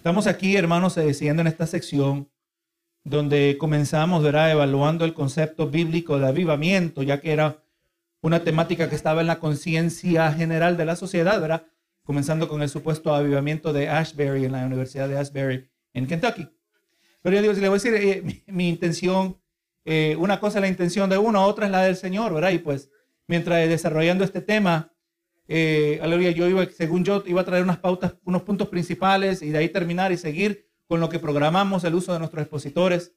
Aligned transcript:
Estamos 0.00 0.26
aquí, 0.26 0.56
hermanos, 0.56 0.94
siguiendo 0.94 1.42
en 1.42 1.46
esta 1.46 1.66
sección 1.66 2.30
donde 3.04 3.58
comenzamos, 3.60 4.22
¿verdad? 4.22 4.50
Evaluando 4.50 5.04
el 5.04 5.12
concepto 5.12 5.68
bíblico 5.68 6.18
de 6.18 6.26
avivamiento, 6.26 7.02
ya 7.02 7.20
que 7.20 7.32
era 7.32 7.62
una 8.22 8.42
temática 8.42 8.88
que 8.88 8.96
estaba 8.96 9.20
en 9.20 9.26
la 9.26 9.38
conciencia 9.38 10.32
general 10.32 10.78
de 10.78 10.86
la 10.86 10.96
sociedad, 10.96 11.38
¿verdad? 11.38 11.66
Comenzando 12.02 12.48
con 12.48 12.62
el 12.62 12.70
supuesto 12.70 13.14
avivamiento 13.14 13.74
de 13.74 13.90
Ashbury 13.90 14.46
en 14.46 14.52
la 14.52 14.64
Universidad 14.64 15.06
de 15.06 15.18
Ashbury 15.18 15.68
en 15.92 16.06
Kentucky. 16.06 16.48
Pero 17.20 17.36
yo 17.36 17.42
digo, 17.42 17.54
si 17.54 17.60
le 17.60 17.68
voy 17.68 17.78
a 17.78 17.82
decir, 17.82 17.94
eh, 17.94 18.42
mi, 18.46 18.70
intención, 18.70 19.38
eh, 19.84 20.16
una 20.18 20.40
cosa 20.40 20.60
es 20.60 20.62
la 20.62 20.68
intención 20.68 21.10
de 21.10 21.18
uno, 21.18 21.44
otra 21.44 21.66
es 21.66 21.72
la 21.72 21.82
del 21.82 21.96
Señor, 21.96 22.32
¿verdad? 22.32 22.52
Y 22.52 22.58
pues, 22.58 22.90
mientras 23.26 23.68
desarrollando 23.68 24.24
este 24.24 24.40
tema, 24.40 24.89
eh, 25.52 25.98
aleluya, 26.00 26.30
yo 26.30 26.48
iba, 26.48 26.64
según 26.66 27.02
yo, 27.02 27.24
iba 27.26 27.40
a 27.40 27.44
traer 27.44 27.64
unas 27.64 27.78
pautas, 27.78 28.14
unos 28.22 28.42
puntos 28.42 28.68
principales 28.68 29.42
y 29.42 29.50
de 29.50 29.58
ahí 29.58 29.68
terminar 29.68 30.12
y 30.12 30.16
seguir 30.16 30.68
con 30.86 31.00
lo 31.00 31.08
que 31.08 31.18
programamos 31.18 31.82
el 31.82 31.96
uso 31.96 32.12
de 32.12 32.20
nuestros 32.20 32.42
expositores. 32.42 33.16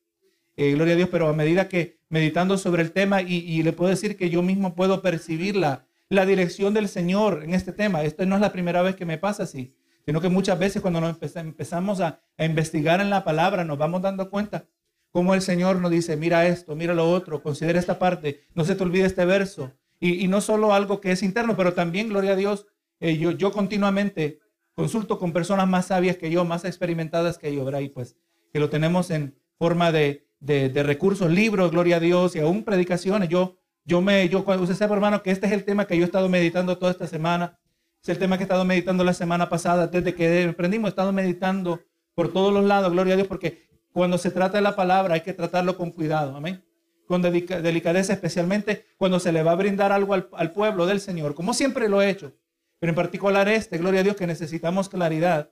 Eh, 0.58 0.72
gloria 0.72 0.96
a 0.96 0.98
Dios, 0.98 1.10
pero 1.12 1.28
a 1.28 1.34
medida 1.34 1.70
que 1.70 2.00
meditando 2.10 2.58
sobre 2.58 2.82
el 2.82 2.92
tema 2.92 3.22
y, 3.22 3.62
le 3.62 3.72
puedo 3.72 3.92
decir 3.92 4.18
que 4.18 4.32
yo 4.32 4.42
mismo 4.42 4.74
puedo 4.74 5.04
percibir 5.04 5.56
la, 5.56 5.86
la 6.10 6.26
dirección 6.26 6.74
del 6.74 6.88
Señor 6.88 7.44
en 7.44 7.54
este 7.54 7.72
tema. 7.72 8.02
Esto 8.02 8.26
no 8.26 8.34
es 8.34 8.42
la 8.42 8.52
primera 8.52 8.82
vez 8.82 8.96
que 8.96 9.06
me 9.06 9.20
pasa 9.20 9.44
así, 9.44 9.76
sino 10.04 10.20
que 10.20 10.30
muchas 10.30 10.58
veces 10.58 10.82
cuando 10.82 11.02
nos 11.02 11.16
empezamos 11.36 12.02
a, 12.02 12.20
a 12.40 12.46
investigar 12.46 13.00
en 13.00 13.12
la 13.12 13.24
palabra 13.24 13.64
nos 13.64 13.78
vamos 13.78 14.02
dando 14.02 14.32
cuenta 14.32 14.66
cómo 15.12 15.36
el 15.36 15.44
Señor 15.44 15.76
nos 15.76 15.92
dice, 15.92 16.18
mira 16.18 16.48
esto, 16.48 16.76
mira 16.76 16.96
lo 16.96 17.12
otro, 17.12 17.44
considera 17.44 17.78
esta 17.78 18.00
parte, 18.00 18.42
no 18.56 18.66
se 18.66 18.74
te 18.74 18.82
olvide 18.82 19.06
este 19.06 19.24
verso, 19.24 19.72
y, 20.04 20.28
no 20.28 20.42
solo 20.42 20.74
algo 20.74 21.00
que 21.00 21.12
es 21.12 21.24
interno, 21.24 21.56
pero 21.56 21.74
también, 21.74 22.10
gloria 22.10 22.34
a 22.34 22.36
Dios, 22.36 22.68
eh, 23.00 23.18
yo, 23.18 23.32
yo 23.32 23.54
continuamente 23.54 24.40
consulto 24.74 25.18
con 25.18 25.32
personas 25.32 25.68
más 25.68 25.88
sabias 25.88 26.18
que 26.18 26.30
yo, 26.30 26.44
más 26.44 26.66
experimentadas 26.66 27.38
que 27.38 27.56
yo, 27.56 27.64
¿verdad? 27.64 27.80
Y 27.80 27.90
pues 27.90 28.18
que 28.52 28.60
lo 28.60 28.70
tenemos 28.70 29.12
en 29.12 29.36
forma 29.58 29.94
de, 29.94 30.28
de, 30.40 30.84
recursos, 30.84 31.32
libros, 31.32 31.72
gloria 31.72 31.98
a 31.98 32.00
Dios, 32.02 32.36
y 32.36 32.40
aún 32.40 32.64
predicaciones. 32.64 33.30
Yo, 33.30 33.56
yo 33.86 34.02
me, 34.02 34.28
yo, 34.28 34.40
usted 34.40 34.76
sabe, 34.76 34.94
hermano, 34.94 35.24
que 35.24 35.32
este 35.32 35.48
es 35.48 35.54
el 35.54 35.64
tema 35.64 35.86
que 35.86 35.96
yo 35.96 36.04
he 36.04 36.06
estado 36.06 36.28
meditando 36.28 36.78
toda 36.78 36.92
esta 36.92 37.08
semana. 37.08 37.58
Es 38.02 38.10
el 38.10 38.20
tema 38.20 38.38
que 38.38 38.44
he 38.44 38.46
estado 38.46 38.66
meditando 38.66 39.06
la 39.06 39.14
semana 39.14 39.48
pasada, 39.48 39.88
desde 39.88 40.14
que 40.14 40.42
emprendimos, 40.42 40.90
he 40.90 40.90
estado 40.90 41.14
meditando 41.14 41.80
por 42.14 42.34
todos 42.34 42.54
los 42.54 42.66
lados, 42.66 42.92
gloria 42.92 43.14
a 43.14 43.16
Dios, 43.16 43.28
porque 43.30 43.70
cuando 43.94 44.18
se 44.18 44.32
trata 44.32 44.58
de 44.58 44.64
la 44.64 44.76
palabra 44.76 45.14
hay 45.14 45.22
que 45.22 45.34
tratarlo 45.34 45.78
con 45.78 45.92
cuidado, 45.92 46.36
amén 46.36 46.62
con 47.08 47.22
delicadeza, 47.22 48.14
especialmente 48.14 48.86
cuando 48.98 49.20
se 49.20 49.32
le 49.32 49.44
va 49.44 49.52
a 49.52 49.56
brindar 49.56 49.92
algo 49.92 50.14
al, 50.14 50.52
pueblo 50.52 50.86
del 50.86 51.00
Señor, 51.00 51.36
como 51.36 51.54
siempre 51.54 51.90
lo 51.90 52.02
he 52.02 52.10
hecho. 52.10 52.34
Pero 52.80 52.92
en 52.92 52.96
particular 52.96 53.48
este, 53.48 53.78
gloria 53.78 54.02
a 54.02 54.04
Dios, 54.04 54.16
que 54.16 54.28
necesitamos 54.28 54.90
claridad. 54.90 55.52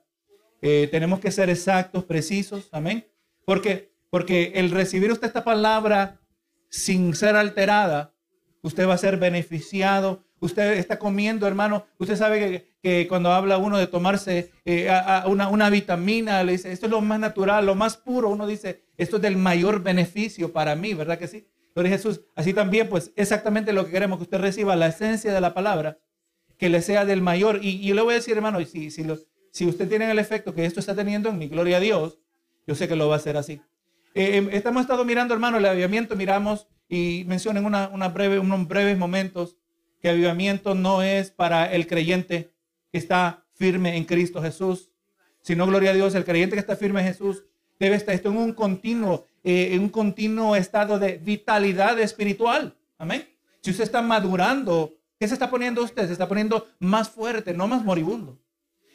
Eh, 0.60 0.88
tenemos 0.90 1.20
que 1.20 1.30
ser 1.30 1.50
exactos, 1.50 2.04
precisos, 2.04 2.68
amén. 2.72 3.06
Porque, 3.44 3.92
porque 4.10 4.52
el 4.56 4.70
recibir 4.70 5.10
usted 5.10 5.26
esta 5.26 5.44
palabra 5.44 6.20
sin 6.68 7.14
ser 7.14 7.36
alterada, 7.36 8.14
usted 8.62 8.88
va 8.88 8.94
a 8.94 8.98
ser 8.98 9.16
beneficiado. 9.18 10.24
Usted 10.40 10.72
está 10.78 10.98
comiendo, 10.98 11.46
hermano. 11.46 11.84
Usted 11.98 12.16
sabe 12.16 12.66
que, 12.82 13.06
cuando 13.08 13.30
habla 13.30 13.58
uno 13.58 13.78
de 13.78 13.86
tomarse 13.86 14.50
eh, 14.64 14.90
una, 15.26 15.48
una, 15.48 15.70
vitamina, 15.70 16.42
le 16.42 16.52
dice, 16.52 16.72
esto 16.72 16.86
es 16.86 16.90
lo 16.90 17.00
más 17.00 17.20
natural, 17.20 17.66
lo 17.66 17.74
más 17.74 17.96
puro. 17.96 18.28
Uno 18.30 18.46
dice, 18.46 18.82
esto 18.96 19.16
es 19.16 19.22
del 19.22 19.36
mayor 19.36 19.82
beneficio 19.82 20.52
para 20.52 20.74
mí, 20.74 20.94
¿verdad 20.94 21.18
que 21.18 21.28
sí? 21.28 21.46
Gloria 21.74 21.92
Jesús. 21.92 22.22
Así 22.34 22.52
también, 22.52 22.88
pues, 22.88 23.12
exactamente 23.16 23.72
lo 23.72 23.84
que 23.84 23.92
queremos, 23.92 24.18
que 24.18 24.24
usted 24.24 24.38
reciba 24.38 24.76
la 24.76 24.88
esencia 24.88 25.32
de 25.32 25.40
la 25.40 25.54
palabra, 25.54 25.98
que 26.58 26.68
le 26.68 26.82
sea 26.82 27.04
del 27.04 27.22
mayor. 27.22 27.60
Y, 27.62 27.80
yo 27.86 27.94
le 27.94 28.02
voy 28.02 28.14
a 28.14 28.16
decir, 28.16 28.36
hermano, 28.36 28.64
si, 28.64 28.90
si, 28.90 29.04
si 29.50 29.66
usted 29.66 29.88
tiene 29.88 30.10
el 30.10 30.18
efecto 30.18 30.54
que 30.54 30.64
esto 30.64 30.80
está 30.80 30.94
teniendo 30.94 31.28
en 31.28 31.38
mi 31.38 31.48
gloria 31.48 31.78
a 31.78 31.80
Dios, 31.80 32.18
yo 32.66 32.74
sé 32.74 32.88
que 32.88 32.96
lo 32.96 33.08
va 33.08 33.14
a 33.14 33.18
hacer 33.18 33.36
así. 33.36 33.60
Eh, 34.14 34.36
em, 34.36 34.48
estamos 34.52 34.82
estado 34.82 35.04
mirando, 35.04 35.34
hermano, 35.34 35.58
el 35.58 35.66
avivamiento, 35.66 36.16
miramos 36.16 36.68
y 36.92 37.24
mencionen 37.26 37.64
una, 37.64 37.88
unos 37.88 38.12
breves 38.12 38.98
momentos 38.98 39.56
que 39.98 40.10
avivamiento 40.10 40.74
no 40.74 41.02
es 41.02 41.30
para 41.30 41.72
el 41.72 41.86
creyente 41.86 42.52
que 42.90 42.98
está 42.98 43.46
firme 43.54 43.96
en 43.96 44.04
Cristo 44.04 44.42
Jesús, 44.42 44.90
sino, 45.40 45.66
gloria 45.66 45.92
a 45.92 45.94
Dios, 45.94 46.14
el 46.14 46.26
creyente 46.26 46.54
que 46.54 46.60
está 46.60 46.76
firme 46.76 47.00
en 47.00 47.06
Jesús 47.06 47.44
debe 47.80 47.96
estar 47.96 48.14
esto 48.14 48.28
en 48.28 48.36
un 48.36 48.52
continuo, 48.52 49.24
eh, 49.42 49.70
en 49.72 49.80
un 49.80 49.88
continuo 49.88 50.54
estado 50.54 50.98
de 50.98 51.16
vitalidad 51.16 51.98
espiritual. 51.98 52.76
Amén. 52.98 53.26
Si 53.62 53.70
usted 53.70 53.84
está 53.84 54.02
madurando, 54.02 54.92
¿qué 55.18 55.26
se 55.26 55.32
está 55.32 55.48
poniendo 55.48 55.82
usted? 55.82 56.06
Se 56.06 56.12
está 56.12 56.28
poniendo 56.28 56.68
más 56.78 57.08
fuerte, 57.08 57.54
no 57.54 57.68
más 57.68 57.82
moribundo. 57.82 58.38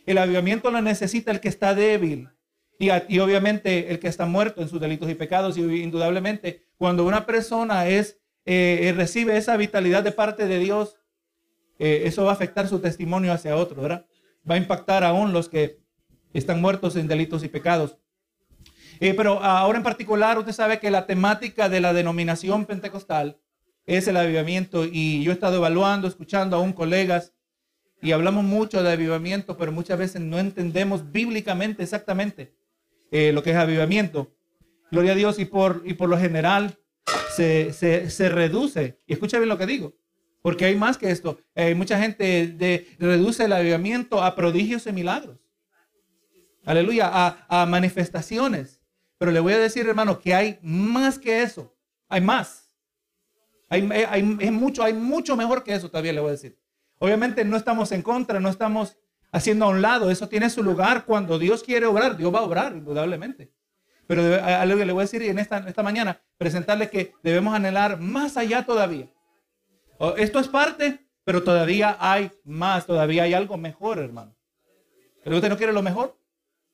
El 0.06 0.19
avivamiento 0.19 0.69
lo 0.69 0.84
necesita 0.84 1.31
el 1.31 1.40
que 1.40 1.50
está 1.50 1.74
débil. 1.74 2.30
Y, 2.78 2.90
y, 3.09 3.18
obviamente 3.18 3.90
el 3.90 3.97
que 3.97 4.07
está 4.07 4.28
muerto 4.28 4.62
en 4.62 4.69
sus 4.69 4.80
delitos 4.80 5.09
y 5.09 5.16
pecados. 5.16 5.57
Y 5.57 5.62
indudablemente, 5.81 6.66
cuando 6.77 7.05
una 7.05 7.25
persona 7.25 7.88
es, 7.88 8.19
eh, 8.45 8.93
recibe 8.95 9.38
esa 9.38 9.57
vitalidad 9.57 10.03
de 10.03 10.11
parte 10.11 10.47
de 10.47 10.59
Dios, 10.59 10.97
eh, 11.79 12.03
eso 12.05 12.23
va 12.23 12.31
a 12.31 12.33
afectar 12.33 12.67
su 12.67 12.79
testimonio 12.79 13.31
hacia 13.31 13.55
otro, 13.55 13.81
¿verdad? 13.81 14.05
Va 14.49 14.55
a 14.55 14.59
impactar 14.59 15.03
aún 15.03 15.33
los 15.33 15.49
que 15.49 15.79
están 16.33 16.61
muertos 16.61 16.95
en 16.95 17.07
delitos 17.07 17.43
y 17.43 17.49
pecados. 17.49 17.97
Eh, 18.99 19.13
pero 19.13 19.43
ahora 19.43 19.77
en 19.77 19.83
particular, 19.83 20.38
usted 20.38 20.53
sabe 20.53 20.79
que 20.79 20.89
la 20.89 21.05
temática 21.05 21.69
de 21.69 21.81
la 21.81 21.93
denominación 21.93 22.65
pentecostal 22.65 23.39
es 23.85 24.07
el 24.07 24.17
avivamiento 24.17 24.85
y 24.85 25.23
yo 25.23 25.31
he 25.31 25.33
estado 25.33 25.57
evaluando, 25.57 26.07
escuchando 26.07 26.55
a 26.55 26.59
un 26.59 26.73
colegas 26.73 27.33
y 28.01 28.11
hablamos 28.11 28.44
mucho 28.44 28.83
de 28.83 28.91
avivamiento, 28.91 29.57
pero 29.57 29.71
muchas 29.71 29.97
veces 29.97 30.21
no 30.21 30.39
entendemos 30.39 31.11
bíblicamente 31.11 31.83
exactamente 31.83 32.55
eh, 33.11 33.31
lo 33.33 33.44
que 33.44 33.51
es 33.51 33.55
avivamiento. 33.55 34.35
Gloria 34.92 35.12
a 35.12 35.16
Dios 35.16 35.40
y 35.40 35.46
por, 35.46 35.84
y 35.86 35.94
por 35.94 36.09
lo 36.09 36.18
general 36.18 36.78
se, 37.36 37.74
se, 37.74 38.30
reduce, 38.30 39.00
y 39.06 39.14
escucha 39.14 39.38
bien 39.38 39.50
lo 39.50 39.58
que 39.58 39.66
digo, 39.66 39.96
porque 40.42 40.66
hay 40.66 40.75
más 40.75 40.98
que 40.98 41.12
esto. 41.12 41.40
Hay 41.56 41.75
mucha 41.75 42.00
gente 42.00 42.48
de, 42.48 42.88
reduce 43.00 43.46
el 43.46 43.53
avivamiento 43.53 44.24
a 44.24 44.36
prodigios 44.36 44.88
y 44.88 44.92
milagros. 44.92 45.38
Aleluya, 46.66 47.09
a, 47.48 47.66
manifestaciones. 47.66 48.81
Pero 49.18 49.31
le 49.31 49.40
voy 49.40 49.53
a 49.53 49.58
decir, 49.58 49.88
hermano, 49.88 50.20
que 50.20 50.34
hay 50.34 50.59
más 50.62 51.18
que 51.18 51.42
eso. 51.42 51.75
Hay 52.08 52.22
más. 52.22 52.72
Hay, 53.69 53.90
hay, 53.92 54.52
mucho, 54.52 54.84
hay 54.84 54.94
mucho 54.94 55.36
mejor 55.36 55.64
que 55.64 55.74
eso, 55.74 55.90
todavía 55.90 56.14
le 56.14 56.22
voy 56.22 56.30
a 56.30 56.31
decir. 56.34 56.58
Obviamente 57.00 57.44
no 57.44 57.58
estamos 57.58 57.92
en 57.92 58.02
contra, 58.02 58.40
no 58.40 58.50
estamos 58.50 58.98
haciendo 59.31 59.66
a 59.66 59.69
un 59.69 59.81
lado. 59.81 60.12
Eso 60.12 60.28
tiene 60.28 60.50
su 60.50 60.64
lugar. 60.64 61.06
Cuando 61.06 61.40
Dios 61.40 61.64
quiere 61.64 61.86
obrar, 61.86 62.18
Dios 62.18 62.34
va 62.34 62.40
a 62.40 62.44
obrar, 62.44 62.74
indudablemente. 62.74 63.52
Pero 64.07 64.44
algo 64.44 64.78
que 64.78 64.85
le 64.85 64.94
voy 64.94 65.01
a 65.01 65.03
decir 65.03 65.22
en 65.23 65.38
esta, 65.38 65.57
esta 65.68 65.84
mañana, 65.84 66.22
presentarle 66.38 66.90
que 66.90 67.13
debemos 67.23 67.53
anhelar 67.53 68.00
más 68.00 68.38
allá 68.38 68.66
todavía. 68.66 69.07
Esto 70.18 70.40
es 70.40 70.47
parte, 70.47 71.06
pero 71.23 71.44
todavía 71.44 71.97
hay 72.00 72.31
más, 72.44 72.85
todavía 72.85 73.23
hay 73.23 73.34
algo 73.34 73.57
mejor, 73.57 74.00
hermano. 74.00 74.35
Pero 75.23 75.35
usted 75.35 75.50
no 75.50 75.57
quiere 75.57 75.73
lo 75.73 75.81
mejor. 75.81 76.18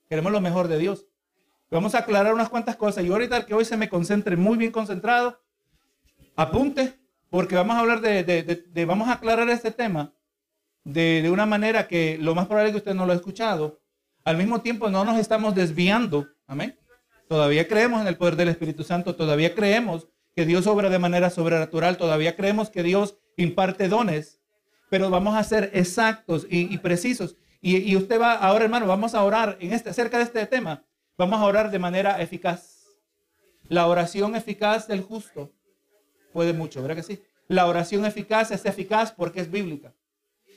Queremos 0.07 0.31
lo 0.31 0.41
mejor 0.41 0.67
de 0.67 0.77
Dios. 0.77 1.07
Vamos 1.71 1.95
a 1.95 1.99
aclarar 1.99 2.35
unas 2.35 2.49
cuantas 2.49 2.75
cosas. 2.75 3.03
Y 3.03 3.09
ahorita 3.09 3.47
que 3.47 3.55
hoy 3.55 3.65
se 3.65 3.77
me 3.77 3.89
concentre 3.89 4.38
muy 4.38 4.59
bien 4.59 4.71
concentrado, 4.71 5.41
apunte, 6.35 6.94
porque 7.31 7.55
vamos 7.55 7.75
a 7.75 7.79
hablar 7.79 8.00
de, 8.00 8.85
vamos 8.85 9.07
a 9.07 9.13
aclarar 9.13 9.50
este 9.50 9.71
tema 9.71 10.13
de, 10.83 11.27
una 11.31 11.47
manera 11.47 11.88
que 11.88 12.19
lo 12.21 12.35
más 12.35 12.45
probable 12.45 12.69
es 12.69 12.73
que 12.73 12.77
usted 12.77 12.94
no 12.94 13.07
lo 13.07 13.13
ha 13.13 13.15
escuchado. 13.15 13.81
Al 14.23 14.38
mismo 14.38 14.61
tiempo 14.61 14.88
no 14.88 15.03
nos 15.03 15.17
estamos 15.17 15.55
desviando. 15.55 16.27
Amén. 16.45 16.77
Todavía 17.33 17.67
creemos 17.67 17.99
en 17.99 18.05
el 18.05 18.16
poder 18.16 18.35
del 18.35 18.49
Espíritu 18.49 18.83
Santo, 18.83 19.16
todavía 19.16 19.55
creemos 19.55 20.07
que 20.35 20.45
Dios 20.45 20.67
obra 20.67 20.91
de 20.91 20.99
manera 20.99 21.31
sobrenatural, 21.31 21.97
todavía 21.97 22.35
creemos 22.35 22.69
que 22.69 22.83
Dios 22.83 23.17
imparte 23.38 23.88
dones, 23.88 24.39
pero 24.91 25.09
vamos 25.09 25.35
a 25.35 25.44
ser 25.44 25.71
exactos 25.73 26.45
y, 26.47 26.77
precisos. 26.77 27.35
Y, 27.59 27.95
usted 27.95 28.21
va, 28.21 28.33
ahora 28.33 28.66
hermano, 28.66 28.85
vamos 28.85 29.16
a 29.16 29.23
orar 29.23 29.57
en 29.61 29.73
este, 29.73 29.89
acerca 29.89 30.19
de 30.19 30.25
este 30.25 30.45
tema 30.45 30.85
Vamos 31.17 31.41
a 31.41 31.45
orar 31.45 31.71
de 31.71 31.80
manera 31.80 32.21
eficaz. 32.21 32.85
La 33.68 33.88
oración 33.88 34.35
eficaz 34.35 34.88
del 34.88 35.01
justo 35.01 35.51
puede 36.33 36.53
mucho, 36.53 36.83
¿verdad 36.83 36.97
que 36.97 37.01
sí? 37.01 37.19
La 37.47 37.65
oración 37.65 38.06
eficaz 38.06 38.51
es 38.51 38.63
eficaz 38.63 39.12
porque 39.12 39.41
es 39.41 39.50
bíblica. 39.50 39.95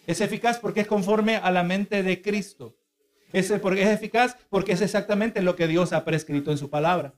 Es 0.06 0.20
eficaz 0.20 0.58
porque 0.58 0.82
es 0.82 0.86
conforme 0.86 1.36
a 1.36 1.50
la 1.50 1.62
mente 1.62 2.02
de 2.02 2.20
Cristo. 2.20 2.76
Es, 3.32 3.52
porque 3.60 3.82
es 3.82 3.88
eficaz 3.88 4.36
porque 4.48 4.72
es 4.72 4.80
exactamente 4.80 5.42
lo 5.42 5.56
que 5.56 5.66
Dios 5.66 5.92
ha 5.92 6.04
prescrito 6.04 6.50
en 6.50 6.58
su 6.58 6.70
palabra. 6.70 7.14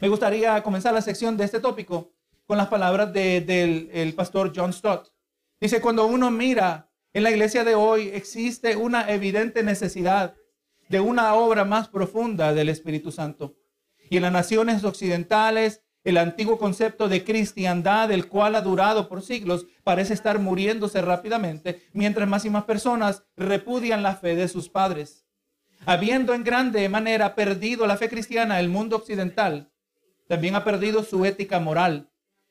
Me 0.00 0.08
gustaría 0.08 0.62
comenzar 0.62 0.94
la 0.94 1.02
sección 1.02 1.36
de 1.36 1.44
este 1.44 1.60
tópico 1.60 2.12
con 2.46 2.58
las 2.58 2.68
palabras 2.68 3.12
del 3.12 4.12
pastor 4.16 4.52
John 4.54 4.72
Stott. 4.72 5.12
Dice, 5.60 5.80
cuando 5.80 6.06
uno 6.06 6.30
mira 6.30 6.90
en 7.12 7.22
la 7.22 7.30
iglesia 7.30 7.62
de 7.62 7.76
hoy 7.76 8.08
existe 8.08 8.74
una 8.76 9.08
evidente 9.08 9.62
necesidad 9.62 10.34
de 10.88 11.00
una 11.00 11.34
obra 11.34 11.64
más 11.64 11.88
profunda 11.88 12.52
del 12.52 12.68
Espíritu 12.68 13.12
Santo. 13.12 13.54
Y 14.10 14.16
en 14.16 14.24
las 14.24 14.32
naciones 14.32 14.82
occidentales, 14.82 15.83
el 16.04 16.18
antiguo 16.18 16.58
concepto 16.58 17.08
de 17.08 17.24
cristiandad, 17.24 18.12
el 18.12 18.28
cual 18.28 18.54
ha 18.54 18.60
durado 18.60 19.08
por 19.08 19.22
siglos, 19.22 19.66
parece 19.82 20.12
estar 20.12 20.38
muriéndose 20.38 21.00
rápidamente, 21.00 21.82
mientras 21.94 22.28
más 22.28 22.44
y 22.44 22.50
más 22.50 22.64
personas 22.64 23.24
repudian 23.36 24.02
la 24.02 24.14
fe 24.14 24.36
de 24.36 24.48
sus 24.48 24.68
padres. 24.68 25.24
Habiendo 25.86 26.34
en 26.34 26.44
grande 26.44 26.88
manera 26.90 27.34
perdido 27.34 27.86
la 27.86 27.96
fe 27.96 28.08
cristiana, 28.08 28.60
el 28.60 28.68
mundo 28.68 28.96
occidental 28.96 29.70
también 30.28 30.54
ha 30.54 30.64
perdido 30.64 31.02
su 31.02 31.24
ética 31.24 31.60
moral. 31.60 32.10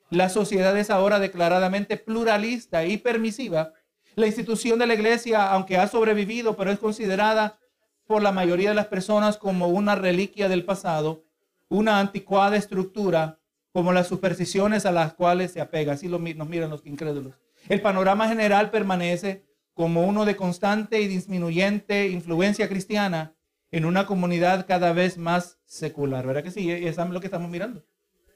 La 0.09 0.29
sociedad 0.29 0.77
es 0.77 0.89
ahora 0.89 1.19
declaradamente 1.19 1.97
pluralista 1.97 2.85
y 2.85 2.97
permisiva. 2.97 3.73
La 4.15 4.27
institución 4.27 4.77
de 4.77 4.85
la 4.85 4.93
iglesia, 4.93 5.51
aunque 5.51 5.77
ha 5.77 5.87
sobrevivido, 5.87 6.55
pero 6.55 6.71
es 6.71 6.77
considerada 6.77 7.59
por 8.05 8.21
la 8.21 8.31
mayoría 8.31 8.69
de 8.69 8.75
las 8.75 8.87
personas 8.87 9.37
como 9.37 9.69
una 9.69 9.95
reliquia 9.95 10.49
del 10.49 10.65
pasado, 10.65 11.23
una 11.69 11.99
anticuada 11.99 12.57
estructura, 12.57 13.39
como 13.73 13.91
las 13.91 14.07
supersticiones 14.07 14.85
a 14.85 14.91
las 14.91 15.15
cuales 15.15 15.51
se 15.51 15.59
apega. 15.59 15.93
Así 15.93 16.07
lo, 16.07 16.19
nos 16.19 16.47
miran 16.47 16.69
los 16.69 16.85
incrédulos. 16.85 17.41
El 17.67 17.81
panorama 17.81 18.29
general 18.29 18.71
permanece 18.71 19.45
como 19.73 20.05
uno 20.05 20.25
de 20.25 20.35
constante 20.35 21.01
y 21.01 21.07
disminuyente 21.07 22.07
influencia 22.07 22.69
cristiana 22.69 23.35
en 23.71 23.85
una 23.85 24.05
comunidad 24.05 24.67
cada 24.67 24.93
vez 24.93 25.17
más 25.17 25.57
secular. 25.65 26.25
¿Verdad 26.25 26.43
que 26.43 26.51
sí? 26.51 26.71
Es 26.71 26.97
lo 26.97 27.19
que 27.19 27.27
estamos 27.27 27.49
mirando. 27.49 27.83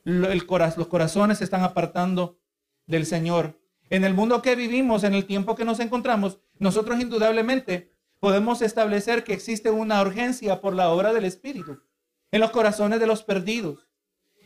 Los 0.03 0.43
corazones 0.43 1.37
se 1.37 1.43
están 1.43 1.63
apartando 1.63 2.39
del 2.87 3.05
Señor. 3.05 3.61
En 3.89 4.03
el 4.03 4.13
mundo 4.13 4.41
que 4.41 4.55
vivimos, 4.55 5.03
en 5.03 5.13
el 5.13 5.25
tiempo 5.25 5.55
que 5.55 5.65
nos 5.65 5.79
encontramos, 5.79 6.39
nosotros 6.57 6.99
indudablemente 6.99 7.93
podemos 8.19 8.61
establecer 8.61 9.23
que 9.23 9.33
existe 9.33 9.69
una 9.69 10.01
urgencia 10.01 10.59
por 10.59 10.73
la 10.73 10.89
obra 10.89 11.13
del 11.13 11.25
Espíritu 11.25 11.83
en 12.31 12.41
los 12.41 12.51
corazones 12.51 12.99
de 12.99 13.07
los 13.07 13.23
perdidos. 13.23 13.87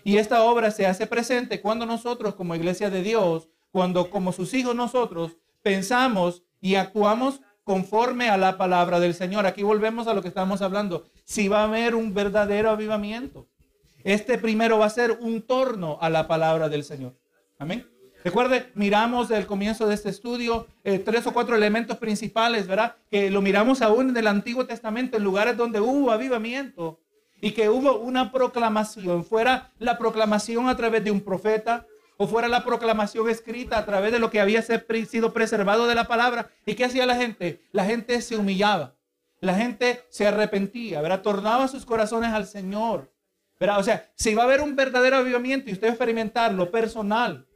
Y 0.03 0.18
esta 0.18 0.44
obra 0.44 0.71
se 0.71 0.86
hace 0.86 1.07
presente 1.07 1.62
cuando 1.62 1.86
nosotros 1.86 2.36
como 2.36 2.56
iglesia 2.56 2.89
de 2.89 3.03
Dios, 3.03 3.50
cuando 3.71 4.09
como 4.09 4.31
sus 4.31 4.53
hijos 4.53 4.75
nosotros 4.75 5.38
pensamos 5.62 6.44
y 6.59 6.75
actuamos 6.75 7.42
conforme 7.63 8.30
a 8.30 8.38
la 8.38 8.57
palabra 8.57 9.00
del 9.00 9.13
Señor. 9.13 9.45
Aquí 9.45 9.63
volvemos 9.63 10.07
a 10.07 10.13
lo 10.13 10.21
que 10.21 10.27
estamos 10.27 10.62
hablando. 10.62 11.06
Si 11.24 11.48
va 11.48 11.62
a 11.62 11.65
haber 11.65 11.95
un 11.95 12.13
verdadero 12.13 12.69
avivamiento, 12.69 13.48
este 14.03 14.38
primero 14.38 14.80
va 14.80 14.88
a 14.88 14.89
ser 14.89 15.12
un 15.21 15.42
torno 15.44 15.98
a 16.01 16.09
la 16.09 16.27
palabra 16.27 16.69
del 16.69 16.83
Señor. 16.83 17.15
Amén. 17.59 17.88
Recuerde, 18.24 18.71
miramos 18.75 19.30
del 19.30 19.48
comienzo 19.48 19.88
de 19.88 19.95
este 19.95 20.09
estudio 20.09 20.68
eh, 20.83 21.00
tres 21.00 21.25
o 21.25 21.33
cuatro 21.33 21.56
elementos 21.56 21.98
principales, 21.98 22.68
¿verdad? 22.68 22.95
Que 23.09 23.31
lo 23.31 23.42
miramos 23.42 23.81
aún 23.81 24.09
en 24.09 24.18
el 24.18 24.27
Antiguo 24.27 24.65
Testamento, 24.65 25.18
en 25.18 25.24
lugares 25.24 25.57
donde 25.57 25.80
hubo 25.80 26.12
avivamiento 26.12 27.00
y 27.42 27.52
que 27.52 27.70
hubo 27.70 27.98
una 27.98 28.32
proclamación, 28.32 29.26
fuera 29.26 29.72
la 29.80 29.98
proclamación 29.98 30.70
a 30.70 30.78
través 30.78 31.04
de 31.04 31.12
un 31.12 31.22
profeta, 31.22 31.88
o 32.18 32.28
fuera 32.28 32.48
la 32.48 32.64
proclamación 32.64 33.28
escrita 33.30 33.80
a 33.80 33.86
través 33.86 34.12
de 34.12 34.20
lo 34.20 34.30
que 34.30 34.40
había 34.40 34.62
sido 34.62 35.34
preservado 35.34 35.88
de 35.88 35.96
la 35.96 36.08
palabra. 36.08 36.52
¿Y 36.68 36.76
qué 36.76 36.86
hacía 36.86 37.08
la 37.08 37.16
gente? 37.16 37.64
La 37.72 37.84
gente 37.84 38.22
se 38.22 38.38
humillaba. 38.38 38.94
La 39.40 39.56
gente 39.56 40.06
se 40.10 40.28
arrepentía, 40.28 41.02
¿verdad? 41.02 41.24
Tornaba 41.24 41.68
sus 41.68 41.84
corazones 41.84 42.32
al 42.32 42.46
Señor. 42.46 43.12
¿verdad? 43.60 43.80
O 43.80 43.84
sea, 43.84 44.10
si 44.16 44.36
va 44.36 44.44
a 44.44 44.46
haber 44.46 44.62
un 44.62 44.76
verdadero 44.76 45.18
avivamiento 45.18 45.70
y 45.70 45.74
usted 45.74 45.88
experimentarlo 45.88 46.70
personal, 46.70 47.48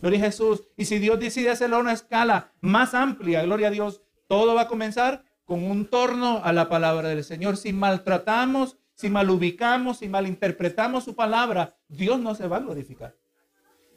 gloria 0.00 0.20
a 0.20 0.22
Jesús, 0.26 0.64
y 0.76 0.84
si 0.84 0.98
Dios 0.98 1.18
decide 1.18 1.50
hacerlo 1.50 1.76
a 1.76 1.80
una 1.80 1.92
escala 1.92 2.52
más 2.60 2.94
amplia, 2.94 3.42
gloria 3.42 3.68
a 3.68 3.70
Dios, 3.72 4.02
todo 4.28 4.54
va 4.54 4.62
a 4.62 4.68
comenzar 4.68 5.24
con 5.44 5.64
un 5.64 5.86
torno 5.86 6.40
a 6.44 6.52
la 6.52 6.68
palabra 6.68 7.08
del 7.08 7.24
Señor. 7.24 7.56
Si 7.56 7.72
maltratamos, 7.72 8.76
si 9.00 9.08
mal 9.08 9.30
ubicamos, 9.30 10.00
si 10.00 10.08
malinterpretamos 10.10 11.04
su 11.04 11.14
palabra, 11.14 11.74
Dios 11.88 12.20
no 12.20 12.34
se 12.34 12.46
va 12.46 12.58
a 12.58 12.60
glorificar. 12.60 13.16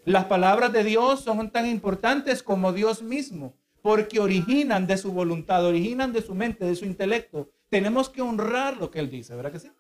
Las 0.05 0.25
palabras 0.25 0.71
de 0.71 0.85
Dios 0.85 1.19
son 1.19 1.51
tan 1.51 1.65
importantes 1.65 2.41
como 2.41 2.71
Dios 2.71 3.01
mismo, 3.01 3.53
porque 3.81 4.21
originan 4.21 4.87
de 4.87 4.95
su 4.95 5.11
voluntad, 5.11 5.65
originan 5.65 6.13
de 6.13 6.21
su 6.21 6.33
mente, 6.33 6.63
de 6.63 6.77
su 6.77 6.85
intelecto. 6.85 7.51
Tenemos 7.67 8.07
que 8.07 8.21
honrar 8.21 8.77
lo 8.77 8.91
que 8.91 8.99
Él 8.99 9.09
dice, 9.09 9.35
¿verdad 9.35 9.51
que 9.51 9.59
sí? 9.59 9.71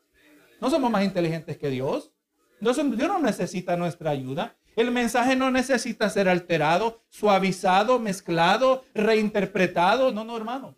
No 0.59 0.69
somos 0.69 0.91
más 0.91 1.05
inteligentes 1.05 1.57
que 1.57 1.69
Dios. 1.69 2.11
Dios 2.59 2.77
no 2.83 3.19
necesita 3.19 3.77
nuestra 3.77 4.09
ayuda. 4.11 4.57
El 4.75 4.91
mensaje 4.91 5.37
no 5.37 5.51
necesita 5.51 6.09
ser 6.09 6.27
alterado, 6.27 7.01
suavizado, 7.07 7.97
mezclado, 7.97 8.83
reinterpretado. 8.93 10.11
No, 10.11 10.25
no, 10.25 10.35
hermano. 10.35 10.75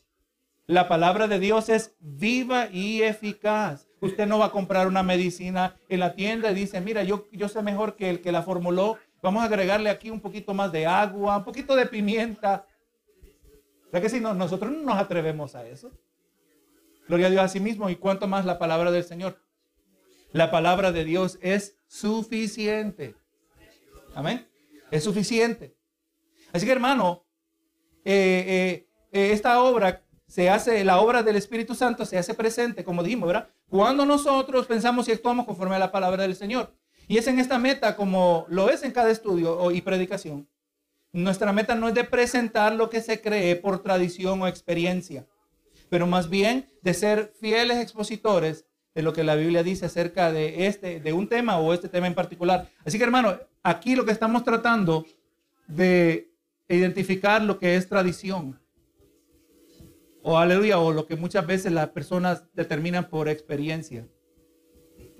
La 0.67 0.87
palabra 0.87 1.27
de 1.27 1.39
Dios 1.39 1.67
es 1.69 1.95
viva 1.99 2.69
y 2.71 3.01
eficaz. 3.01 3.84
Usted 4.01 4.27
no 4.27 4.39
va 4.39 4.47
a 4.47 4.51
comprar 4.51 4.87
una 4.87 5.03
medicina 5.03 5.77
en 5.89 5.99
la 5.99 6.15
tienda 6.15 6.51
y 6.51 6.55
dice, 6.55 6.81
mira, 6.81 7.03
yo, 7.03 7.27
yo 7.31 7.47
sé 7.47 7.61
mejor 7.61 7.95
que 7.95 8.09
el 8.09 8.21
que 8.21 8.31
la 8.31 8.43
formuló 8.43 8.97
Vamos 9.25 9.41
a 9.41 9.45
agregarle 9.45 9.89
aquí 9.89 10.11
un 10.11 10.21
poquito 10.21 10.53
más 10.53 10.71
de 10.71 10.85
agua, 10.85 11.37
un 11.37 11.43
poquito 11.43 11.75
de 11.75 11.87
pimienta. 11.87 12.67
¿Verdad 13.85 14.03
que 14.03 14.09
si 14.09 14.19
no, 14.19 14.35
nosotros 14.35 14.71
no 14.71 14.83
nos 14.83 14.97
atrevemos 14.97 15.55
a 15.55 15.65
eso? 15.65 15.91
Gloria 17.07 17.25
a 17.25 17.29
Dios 17.31 17.43
a 17.43 17.47
sí 17.47 17.59
mismo 17.59 17.89
y 17.89 17.95
cuánto 17.95 18.27
más 18.27 18.45
la 18.45 18.59
palabra 18.59 18.91
del 18.91 19.03
Señor. 19.03 19.41
La 20.31 20.51
palabra 20.51 20.91
de 20.91 21.05
Dios 21.05 21.39
es 21.41 21.75
suficiente. 21.87 23.15
Amén. 24.13 24.47
Es 24.91 25.03
suficiente. 25.03 25.75
Así 26.53 26.67
que 26.67 26.71
hermano, 26.71 27.25
eh, 28.03 28.45
eh, 28.47 28.87
eh, 29.11 29.31
esta 29.31 29.59
obra 29.63 30.03
se 30.27 30.51
hace, 30.51 30.83
la 30.83 30.99
obra 30.99 31.23
del 31.23 31.35
Espíritu 31.35 31.73
Santo 31.73 32.05
se 32.05 32.19
hace 32.19 32.35
presente, 32.35 32.83
como 32.83 33.01
dijimos, 33.01 33.25
¿verdad? 33.25 33.49
Cuando 33.69 34.05
nosotros 34.05 34.67
pensamos 34.67 35.07
y 35.07 35.11
actuamos 35.11 35.45
conforme 35.45 35.75
a 35.75 35.79
la 35.79 35.91
palabra 35.91 36.23
del 36.23 36.35
Señor. 36.35 36.73
Y 37.07 37.17
es 37.17 37.27
en 37.27 37.39
esta 37.39 37.59
meta, 37.59 37.95
como 37.95 38.45
lo 38.49 38.69
es 38.69 38.83
en 38.83 38.91
cada 38.91 39.11
estudio 39.11 39.71
y 39.71 39.81
predicación. 39.81 40.47
Nuestra 41.11 41.53
meta 41.53 41.75
no 41.75 41.87
es 41.87 41.93
de 41.93 42.03
presentar 42.03 42.73
lo 42.73 42.89
que 42.89 43.01
se 43.01 43.21
cree 43.21 43.55
por 43.55 43.81
tradición 43.81 44.41
o 44.41 44.47
experiencia, 44.47 45.25
pero 45.89 46.07
más 46.07 46.29
bien 46.29 46.69
de 46.81 46.93
ser 46.93 47.33
fieles 47.39 47.77
expositores 47.77 48.65
de 48.93 49.01
lo 49.01 49.13
que 49.13 49.23
la 49.23 49.35
Biblia 49.35 49.63
dice 49.63 49.85
acerca 49.85 50.31
de 50.31 50.67
este, 50.67 50.99
de 50.99 51.13
un 51.13 51.27
tema 51.27 51.57
o 51.57 51.73
este 51.73 51.89
tema 51.89 52.07
en 52.07 52.15
particular. 52.15 52.69
Así 52.83 52.97
que 52.97 53.03
hermano, 53.03 53.37
aquí 53.63 53.95
lo 53.95 54.05
que 54.05 54.11
estamos 54.11 54.43
tratando 54.43 55.05
de 55.67 56.31
identificar 56.67 57.41
lo 57.41 57.59
que 57.59 57.75
es 57.75 57.87
tradición. 57.87 58.59
O 60.27 60.39
aleluya, 60.39 60.79
o 60.79 60.91
lo 60.91 61.05
que 61.05 61.15
muchas 61.15 61.45
veces 61.45 61.71
las 61.71 61.89
personas 61.89 62.45
determinan 62.55 63.09
por 63.09 63.29
experiencia. 63.29 64.07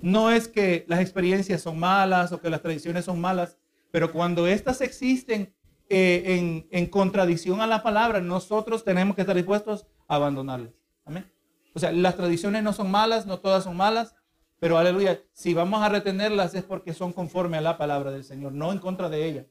No 0.00 0.32
es 0.32 0.48
que 0.48 0.84
las 0.88 0.98
experiencias 0.98 1.62
son 1.62 1.78
malas 1.78 2.32
o 2.32 2.40
que 2.40 2.50
las 2.50 2.60
tradiciones 2.60 3.04
son 3.04 3.20
malas, 3.20 3.56
pero 3.92 4.10
cuando 4.10 4.48
éstas 4.48 4.80
existen 4.80 5.54
eh, 5.88 6.66
en, 6.72 6.86
contradicción 6.86 7.60
a 7.60 7.68
la 7.68 7.84
palabra, 7.84 8.20
nosotros 8.20 8.82
tenemos 8.82 9.14
que 9.14 9.20
estar 9.20 9.36
dispuestos 9.36 9.86
a 10.08 10.16
abandonarlas. 10.16 10.72
Amén. 11.04 11.30
O 11.72 11.78
sea, 11.78 11.92
las 11.92 12.16
tradiciones 12.16 12.64
no 12.64 12.72
son 12.72 12.90
malas, 12.90 13.26
no 13.26 13.38
todas 13.38 13.62
son 13.62 13.76
malas, 13.76 14.16
pero 14.58 14.76
aleluya, 14.76 15.20
si 15.32 15.54
vamos 15.54 15.82
a 15.82 15.88
retenerlas 15.88 16.56
es 16.56 16.64
porque 16.64 16.92
son 16.92 17.12
conforme 17.12 17.58
a 17.58 17.60
la 17.60 17.78
palabra 17.78 18.10
del 18.10 18.24
Señor, 18.24 18.54
no 18.54 18.72
en 18.72 18.80
contra 18.80 19.08
de 19.08 19.24
ella. 19.24 19.46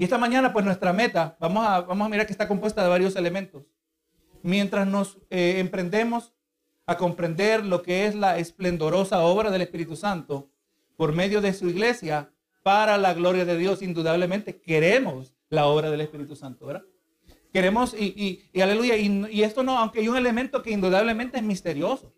Y 0.00 0.04
esta 0.04 0.16
mañana, 0.16 0.50
pues 0.50 0.64
nuestra 0.64 0.94
meta, 0.94 1.36
vamos 1.38 1.66
a, 1.66 1.82
vamos 1.82 2.06
a 2.06 2.08
mirar 2.08 2.24
que 2.24 2.32
está 2.32 2.48
compuesta 2.48 2.82
de 2.82 2.88
varios 2.88 3.16
elementos. 3.16 3.66
Mientras 4.42 4.86
nos 4.86 5.18
eh, 5.28 5.56
emprendemos 5.58 6.32
a 6.86 6.96
comprender 6.96 7.66
lo 7.66 7.82
que 7.82 8.06
es 8.06 8.14
la 8.14 8.38
esplendorosa 8.38 9.20
obra 9.20 9.50
del 9.50 9.60
Espíritu 9.60 9.96
Santo 9.96 10.48
por 10.96 11.12
medio 11.12 11.42
de 11.42 11.52
su 11.52 11.68
iglesia 11.68 12.32
para 12.62 12.96
la 12.96 13.12
gloria 13.12 13.44
de 13.44 13.58
Dios. 13.58 13.82
Indudablemente 13.82 14.58
queremos 14.62 15.34
la 15.50 15.66
obra 15.66 15.90
del 15.90 16.00
Espíritu 16.00 16.34
Santo, 16.34 16.64
¿verdad? 16.64 16.84
Queremos, 17.52 17.92
y, 17.92 18.40
aleluya, 18.58 18.96
y, 18.96 19.42
esto 19.42 19.62
no, 19.62 19.76
aunque 19.76 20.00
hay 20.00 20.08
un 20.08 20.16
elemento 20.16 20.62
que 20.62 20.70
indudablemente 20.70 21.36
es 21.36 21.42
misterioso, 21.42 22.14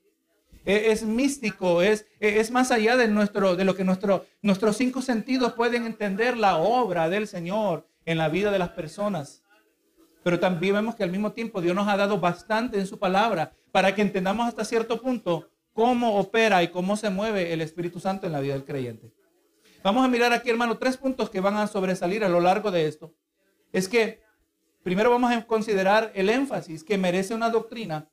es, 0.64 1.02
místico, 1.02 1.82
es, 1.82 2.06
es 2.20 2.50
más 2.50 2.70
allá 2.70 2.96
de, 2.96 3.08
nuestro, 3.08 3.56
de 3.56 3.64
lo 3.64 3.74
que 3.74 3.84
nuestro, 3.84 4.26
nuestros 4.42 4.76
cinco 4.76 5.02
sentidos 5.02 5.54
pueden 5.54 5.86
entender 5.86 6.36
la 6.36 6.56
obra 6.56 7.08
del 7.08 7.26
Señor 7.26 7.88
en 8.04 8.18
la 8.18 8.28
vida 8.28 8.50
de 8.50 8.58
las 8.58 8.70
personas. 8.70 9.42
Pero 10.22 10.38
también 10.38 10.74
vemos 10.74 10.94
que 10.94 11.02
al 11.02 11.10
mismo 11.10 11.32
tiempo 11.32 11.60
Dios 11.60 11.74
nos 11.74 11.88
ha 11.88 11.96
dado 11.96 12.20
bastante 12.20 12.78
en 12.78 12.86
su 12.86 12.98
palabra 12.98 13.52
para 13.72 13.94
que 13.94 14.02
entendamos 14.02 14.46
hasta 14.46 14.64
cierto 14.64 15.00
punto 15.00 15.48
cómo 15.72 16.18
opera 16.18 16.62
y 16.62 16.68
cómo 16.68 16.96
se 16.96 17.10
mueve 17.10 17.52
el 17.52 17.60
Espíritu 17.60 17.98
Santo 17.98 18.26
en 18.26 18.32
la 18.32 18.40
vida 18.40 18.52
del 18.52 18.64
creyente. 18.64 19.12
Vamos 19.82 20.04
a 20.04 20.08
mirar 20.08 20.32
aquí, 20.32 20.48
hermano, 20.48 20.78
tres 20.78 20.96
puntos 20.96 21.28
que 21.28 21.40
van 21.40 21.56
a 21.56 21.66
sobresalir 21.66 22.22
a 22.22 22.28
lo 22.28 22.40
largo 22.40 22.70
de 22.70 22.86
esto. 22.86 23.14
Es 23.72 23.88
que 23.88 24.22
primero 24.84 25.10
vamos 25.10 25.32
a 25.32 25.44
considerar 25.44 26.12
el 26.14 26.28
énfasis 26.28 26.84
que 26.84 26.98
merece 26.98 27.34
una 27.34 27.50
doctrina 27.50 28.08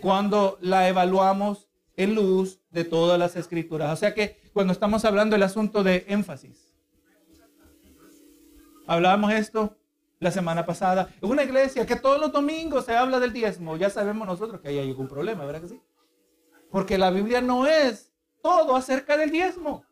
cuando 0.00 0.58
la 0.60 0.88
evaluamos 0.88 1.65
en 1.96 2.14
luz 2.14 2.60
de 2.70 2.84
todas 2.84 3.18
las 3.18 3.36
escrituras. 3.36 3.92
O 3.92 3.96
sea 3.96 4.14
que 4.14 4.40
cuando 4.52 4.72
estamos 4.72 5.04
hablando 5.04 5.34
del 5.34 5.42
asunto 5.42 5.82
de 5.82 6.04
énfasis, 6.08 6.74
hablábamos 8.86 9.32
esto 9.32 9.76
la 10.18 10.30
semana 10.30 10.64
pasada. 10.64 11.08
En 11.20 11.30
una 11.30 11.44
iglesia 11.44 11.86
que 11.86 11.96
todos 11.96 12.20
los 12.20 12.32
domingos 12.32 12.84
se 12.84 12.96
habla 12.96 13.20
del 13.20 13.32
diezmo. 13.32 13.76
Ya 13.76 13.90
sabemos 13.90 14.26
nosotros 14.26 14.60
que 14.60 14.68
ahí 14.68 14.78
hay 14.78 14.88
algún 14.88 15.08
problema, 15.08 15.44
¿verdad 15.44 15.62
que 15.62 15.68
sí? 15.68 15.80
Porque 16.70 16.98
la 16.98 17.10
Biblia 17.10 17.40
no 17.40 17.66
es 17.66 18.12
todo 18.42 18.76
acerca 18.76 19.16
del 19.16 19.30
diezmo. 19.30 19.84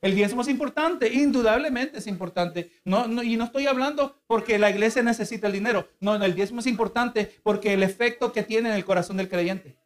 El 0.00 0.14
diezmo 0.14 0.40
es 0.40 0.48
importante, 0.48 1.12
indudablemente 1.12 1.98
es 1.98 2.06
importante. 2.06 2.72
No, 2.84 3.22
y 3.22 3.36
no 3.36 3.44
estoy 3.44 3.66
hablando 3.66 4.16
porque 4.26 4.58
la 4.58 4.70
iglesia 4.70 5.02
necesita 5.02 5.46
el 5.46 5.52
dinero. 5.52 5.88
No, 6.00 6.14
el 6.14 6.34
diezmo 6.34 6.60
es 6.60 6.66
importante 6.66 7.34
porque 7.42 7.74
el 7.74 7.82
efecto 7.82 8.32
que 8.32 8.42
tiene 8.42 8.70
en 8.70 8.76
el 8.76 8.84
corazón 8.84 9.18
del 9.18 9.28
creyente. 9.28 9.76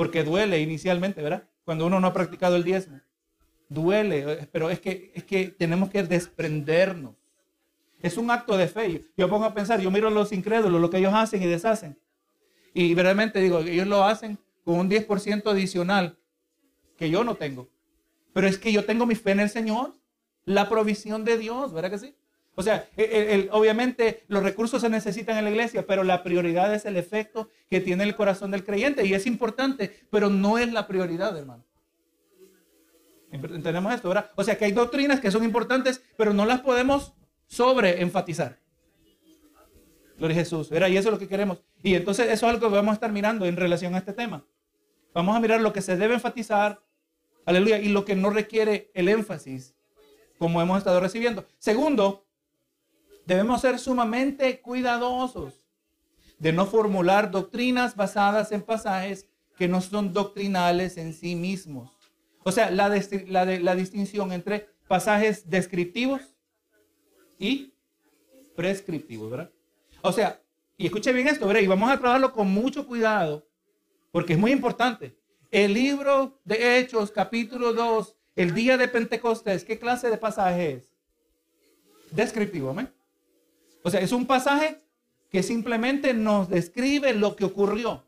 Porque 0.00 0.24
duele 0.24 0.58
inicialmente, 0.62 1.20
¿verdad? 1.20 1.46
Cuando 1.62 1.84
uno 1.84 2.00
no 2.00 2.06
ha 2.06 2.14
practicado 2.14 2.56
el 2.56 2.64
diezmo. 2.64 3.02
Duele, 3.68 4.48
pero 4.50 4.70
es 4.70 4.80
que, 4.80 5.12
es 5.14 5.24
que 5.24 5.48
tenemos 5.48 5.90
que 5.90 6.02
desprendernos. 6.02 7.16
Es 8.00 8.16
un 8.16 8.30
acto 8.30 8.56
de 8.56 8.66
fe. 8.66 9.04
Yo 9.14 9.28
pongo 9.28 9.44
a 9.44 9.52
pensar, 9.52 9.78
yo 9.78 9.90
miro 9.90 10.08
a 10.08 10.10
los 10.10 10.32
incrédulos, 10.32 10.80
lo 10.80 10.88
que 10.88 10.96
ellos 10.96 11.12
hacen 11.12 11.42
y 11.42 11.46
deshacen. 11.46 11.98
Y 12.72 12.94
realmente 12.94 13.42
digo, 13.42 13.58
ellos 13.58 13.86
lo 13.86 14.02
hacen 14.02 14.38
con 14.64 14.78
un 14.78 14.88
10% 14.88 15.50
adicional 15.50 16.18
que 16.96 17.10
yo 17.10 17.22
no 17.22 17.34
tengo. 17.34 17.68
Pero 18.32 18.46
es 18.46 18.56
que 18.56 18.72
yo 18.72 18.86
tengo 18.86 19.04
mi 19.04 19.16
fe 19.16 19.32
en 19.32 19.40
el 19.40 19.50
Señor, 19.50 19.92
la 20.46 20.70
provisión 20.70 21.26
de 21.26 21.36
Dios, 21.36 21.74
¿verdad 21.74 21.90
que 21.90 21.98
sí? 21.98 22.16
O 22.60 22.62
sea, 22.62 22.88
obviamente 23.52 24.24
los 24.28 24.42
recursos 24.42 24.82
se 24.82 24.88
necesitan 24.88 25.38
en 25.38 25.44
la 25.44 25.50
iglesia, 25.50 25.86
pero 25.86 26.04
la 26.04 26.22
prioridad 26.22 26.74
es 26.74 26.84
el 26.84 26.96
efecto 26.96 27.48
que 27.68 27.80
tiene 27.80 28.04
el 28.04 28.14
corazón 28.14 28.50
del 28.50 28.64
creyente 28.64 29.06
y 29.06 29.14
es 29.14 29.26
importante, 29.26 30.04
pero 30.10 30.28
no 30.28 30.58
es 30.58 30.72
la 30.72 30.86
prioridad, 30.86 31.36
hermano. 31.36 31.64
Entendemos 33.32 33.94
esto, 33.94 34.08
¿verdad? 34.08 34.30
O 34.36 34.44
sea, 34.44 34.58
que 34.58 34.66
hay 34.66 34.72
doctrinas 34.72 35.20
que 35.20 35.30
son 35.30 35.42
importantes, 35.44 36.02
pero 36.16 36.32
no 36.32 36.44
las 36.44 36.60
podemos 36.60 37.14
sobre 37.46 38.02
enfatizar. 38.02 38.58
Gloria 40.18 40.36
a 40.36 40.40
Jesús, 40.40 40.68
¿verdad? 40.68 40.88
Y 40.88 40.96
eso 40.96 41.08
es 41.08 41.12
lo 41.14 41.18
que 41.18 41.28
queremos. 41.28 41.62
Y 41.82 41.94
entonces 41.94 42.26
eso 42.26 42.46
es 42.46 42.54
algo 42.54 42.68
que 42.68 42.74
vamos 42.74 42.92
a 42.92 42.94
estar 42.94 43.10
mirando 43.10 43.46
en 43.46 43.56
relación 43.56 43.94
a 43.94 43.98
este 43.98 44.12
tema. 44.12 44.44
Vamos 45.14 45.34
a 45.34 45.40
mirar 45.40 45.60
lo 45.60 45.72
que 45.72 45.80
se 45.80 45.96
debe 45.96 46.14
enfatizar 46.14 46.82
Aleluya. 47.46 47.78
Y 47.78 47.88
lo 47.88 48.04
que 48.04 48.14
no 48.14 48.30
requiere 48.30 48.90
el 48.94 49.08
énfasis, 49.08 49.74
como 50.38 50.60
hemos 50.60 50.78
estado 50.78 51.00
recibiendo. 51.00 51.46
Segundo, 51.58 52.26
debemos 53.26 53.60
ser 53.60 53.78
sumamente 53.78 54.60
cuidadosos 54.60 55.54
de 56.38 56.52
no 56.52 56.66
formular 56.66 57.30
doctrinas 57.30 57.94
basadas 57.94 58.50
en 58.50 58.62
pasajes 58.62 59.28
que 59.56 59.68
no 59.68 59.80
son 59.82 60.12
doctrinales 60.12 60.96
en 60.96 61.12
sí 61.12 61.36
mismos. 61.36 61.90
O 62.42 62.50
sea, 62.50 62.70
la, 62.70 62.88
distinción 63.74 64.32
entre 64.32 64.68
pasajes 64.88 65.48
descriptivos 65.48 66.22
y 67.38 67.74
prescriptivos, 68.56 69.30
¿verdad? 69.30 69.50
O 70.00 70.12
sea, 70.12 70.40
y 70.78 70.86
escuche 70.86 71.12
bien 71.12 71.28
esto, 71.28 71.46
¿verdad? 71.46 71.60
Y 71.60 71.66
vamos 71.66 71.90
a 71.90 71.98
trabajarlo 71.98 72.32
con 72.32 72.50
mucho 72.50 72.86
cuidado, 72.86 73.46
porque 74.10 74.32
es 74.32 74.38
muy 74.38 74.50
importante. 74.50 75.14
El 75.50 75.74
libro 75.74 76.40
de 76.44 76.78
Hechos, 76.78 77.10
capítulo 77.10 77.74
2, 77.74 78.16
el 78.36 78.54
día 78.54 78.78
de 78.78 78.88
Pentecostés, 78.88 79.64
¿qué 79.64 79.78
clase 79.78 80.08
de 80.08 80.16
pasaje 80.16 80.72
es? 80.72 80.94
Descriptivo, 82.12 82.72
¿me? 82.72 82.88
O 83.82 83.90
sea, 83.90 84.00
es 84.00 84.12
un 84.12 84.26
pasaje 84.26 84.78
que 85.30 85.42
simplemente 85.42 86.12
nos 86.14 86.48
describe 86.48 87.14
lo 87.14 87.36
que 87.36 87.44
ocurrió. 87.44 88.04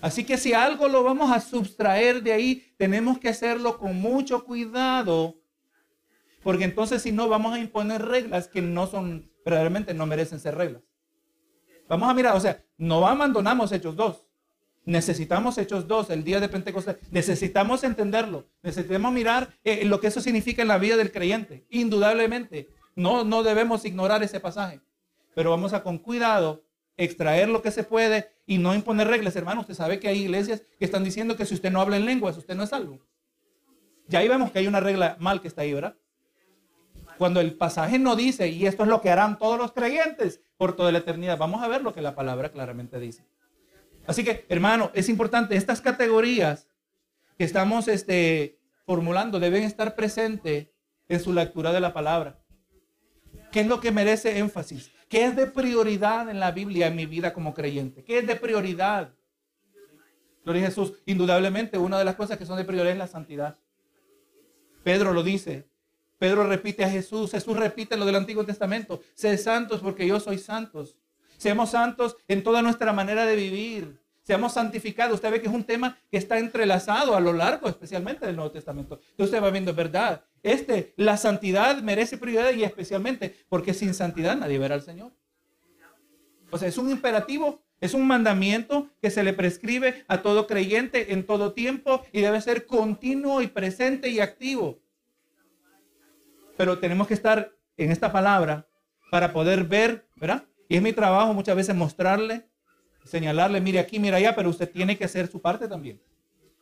Así 0.00 0.24
que 0.24 0.38
si 0.38 0.52
algo 0.52 0.88
lo 0.88 1.02
vamos 1.02 1.30
a 1.30 1.40
sustraer 1.40 2.22
de 2.22 2.32
ahí, 2.32 2.74
tenemos 2.76 3.18
que 3.18 3.28
hacerlo 3.28 3.78
con 3.78 3.96
mucho 4.00 4.44
cuidado, 4.44 5.36
porque 6.42 6.64
entonces 6.64 7.02
si 7.02 7.12
no 7.12 7.28
vamos 7.28 7.54
a 7.54 7.58
imponer 7.58 8.02
reglas 8.02 8.48
que 8.48 8.62
no 8.62 8.86
son, 8.86 9.30
verdaderamente 9.44 9.94
no 9.94 10.06
merecen 10.06 10.40
ser 10.40 10.56
reglas. 10.56 10.82
Vamos 11.88 12.08
a 12.08 12.14
mirar, 12.14 12.36
o 12.36 12.40
sea, 12.40 12.64
no 12.78 13.06
abandonamos 13.06 13.72
Hechos 13.72 13.96
2. 13.96 14.26
Necesitamos 14.86 15.56
Hechos 15.56 15.86
2, 15.88 16.10
el 16.10 16.24
día 16.24 16.40
de 16.40 16.48
Pentecostés. 16.48 16.96
Necesitamos 17.10 17.84
entenderlo. 17.84 18.46
Necesitamos 18.62 19.12
mirar 19.12 19.54
eh, 19.64 19.84
lo 19.84 20.00
que 20.00 20.08
eso 20.08 20.20
significa 20.20 20.62
en 20.62 20.68
la 20.68 20.78
vida 20.78 20.96
del 20.96 21.12
creyente. 21.12 21.66
Indudablemente. 21.70 22.68
No, 22.96 23.24
no 23.24 23.42
debemos 23.42 23.84
ignorar 23.84 24.22
ese 24.22 24.40
pasaje. 24.40 24.80
Pero 25.34 25.50
vamos 25.50 25.72
a 25.72 25.82
con 25.82 25.98
cuidado 25.98 26.64
extraer 26.96 27.48
lo 27.48 27.62
que 27.62 27.70
se 27.70 27.84
puede 27.84 28.30
y 28.46 28.58
no 28.58 28.74
imponer 28.74 29.08
reglas. 29.08 29.34
Hermano, 29.36 29.62
usted 29.62 29.74
sabe 29.74 29.98
que 29.98 30.08
hay 30.08 30.22
iglesias 30.22 30.62
que 30.78 30.84
están 30.84 31.04
diciendo 31.04 31.36
que 31.36 31.46
si 31.46 31.54
usted 31.54 31.70
no 31.70 31.80
habla 31.80 31.96
en 31.96 32.04
lenguas, 32.04 32.36
usted 32.36 32.54
no 32.54 32.62
es 32.62 32.70
salvo. 32.70 33.00
Ya 34.06 34.20
ahí 34.20 34.28
vemos 34.28 34.50
que 34.50 34.58
hay 34.58 34.66
una 34.66 34.80
regla 34.80 35.16
mal 35.18 35.40
que 35.40 35.48
está 35.48 35.62
ahí, 35.62 35.72
¿verdad? 35.72 35.96
Cuando 37.18 37.40
el 37.40 37.54
pasaje 37.54 37.98
no 37.98 38.16
dice, 38.16 38.48
y 38.48 38.66
esto 38.66 38.82
es 38.82 38.88
lo 38.88 39.00
que 39.00 39.10
harán 39.10 39.38
todos 39.38 39.58
los 39.58 39.72
creyentes 39.72 40.40
por 40.56 40.76
toda 40.76 40.92
la 40.92 40.98
eternidad, 40.98 41.38
vamos 41.38 41.62
a 41.62 41.68
ver 41.68 41.82
lo 41.82 41.94
que 41.94 42.02
la 42.02 42.14
palabra 42.14 42.50
claramente 42.50 42.98
dice. 42.98 43.24
Así 44.06 44.24
que, 44.24 44.44
hermano, 44.48 44.90
es 44.94 45.08
importante, 45.08 45.56
estas 45.56 45.80
categorías 45.80 46.68
que 47.38 47.44
estamos 47.44 47.88
este, 47.88 48.58
formulando 48.84 49.40
deben 49.40 49.62
estar 49.62 49.94
presentes 49.94 50.68
en 51.08 51.20
su 51.20 51.32
lectura 51.32 51.72
de 51.72 51.80
la 51.80 51.92
palabra. 51.92 52.38
¿Qué 53.54 53.60
es 53.60 53.68
lo 53.68 53.78
que 53.78 53.92
merece 53.92 54.40
énfasis? 54.40 54.90
¿Qué 55.08 55.26
es 55.26 55.36
de 55.36 55.46
prioridad 55.46 56.28
en 56.28 56.40
la 56.40 56.50
Biblia 56.50 56.88
en 56.88 56.96
mi 56.96 57.06
vida 57.06 57.32
como 57.32 57.54
creyente? 57.54 58.02
¿Qué 58.02 58.18
es 58.18 58.26
de 58.26 58.34
prioridad? 58.34 59.14
Gloria 60.44 60.64
a 60.64 60.66
Jesús. 60.66 60.94
Indudablemente, 61.06 61.78
una 61.78 61.96
de 61.96 62.04
las 62.04 62.16
cosas 62.16 62.36
que 62.36 62.46
son 62.46 62.56
de 62.56 62.64
prioridad 62.64 62.90
es 62.90 62.98
la 62.98 63.06
santidad. 63.06 63.56
Pedro 64.82 65.12
lo 65.12 65.22
dice. 65.22 65.68
Pedro 66.18 66.48
repite 66.48 66.82
a 66.82 66.90
Jesús. 66.90 67.30
Jesús 67.30 67.56
repite 67.56 67.96
lo 67.96 68.04
del 68.04 68.16
Antiguo 68.16 68.44
Testamento. 68.44 69.00
Sé 69.14 69.38
santos 69.38 69.80
porque 69.82 70.04
yo 70.04 70.18
soy 70.18 70.38
santos. 70.38 70.96
Seamos 71.36 71.70
santos 71.70 72.16
en 72.26 72.42
toda 72.42 72.60
nuestra 72.60 72.92
manera 72.92 73.24
de 73.24 73.36
vivir. 73.36 74.00
Seamos 74.24 74.54
santificados. 74.54 75.16
Usted 75.16 75.30
ve 75.30 75.40
que 75.40 75.48
es 75.48 75.54
un 75.54 75.64
tema 75.64 75.98
que 76.10 76.16
está 76.16 76.38
entrelazado 76.38 77.14
a 77.14 77.20
lo 77.20 77.34
largo, 77.34 77.68
especialmente 77.68 78.26
del 78.26 78.36
Nuevo 78.36 78.50
Testamento. 78.50 78.98
Entonces 79.10 79.26
usted 79.26 79.42
va 79.42 79.50
viendo, 79.50 79.74
verdad, 79.74 80.24
este, 80.42 80.94
la 80.96 81.18
santidad 81.18 81.82
merece 81.82 82.16
prioridad 82.16 82.52
y 82.52 82.64
especialmente 82.64 83.36
porque 83.50 83.74
sin 83.74 83.92
santidad 83.92 84.34
nadie 84.34 84.58
verá 84.58 84.76
al 84.76 84.82
Señor. 84.82 85.12
O 86.50 86.56
sea, 86.56 86.68
es 86.68 86.78
un 86.78 86.90
imperativo, 86.90 87.62
es 87.80 87.92
un 87.92 88.06
mandamiento 88.06 88.88
que 89.02 89.10
se 89.10 89.22
le 89.22 89.34
prescribe 89.34 90.04
a 90.08 90.22
todo 90.22 90.46
creyente 90.46 91.12
en 91.12 91.26
todo 91.26 91.52
tiempo 91.52 92.02
y 92.10 92.22
debe 92.22 92.40
ser 92.40 92.64
continuo 92.64 93.42
y 93.42 93.48
presente 93.48 94.08
y 94.08 94.20
activo. 94.20 94.78
Pero 96.56 96.78
tenemos 96.78 97.08
que 97.08 97.14
estar 97.14 97.52
en 97.76 97.90
esta 97.90 98.10
palabra 98.10 98.66
para 99.10 99.34
poder 99.34 99.64
ver, 99.64 100.06
¿verdad? 100.16 100.44
Y 100.66 100.76
es 100.76 100.82
mi 100.82 100.94
trabajo 100.94 101.34
muchas 101.34 101.56
veces 101.56 101.74
mostrarle, 101.74 102.48
señalarle, 103.04 103.60
mire 103.60 103.78
aquí, 103.78 103.98
mira 103.98 104.16
allá, 104.16 104.34
pero 104.34 104.50
usted 104.50 104.70
tiene 104.70 104.96
que 104.96 105.04
hacer 105.04 105.28
su 105.28 105.40
parte 105.40 105.68
también. 105.68 106.00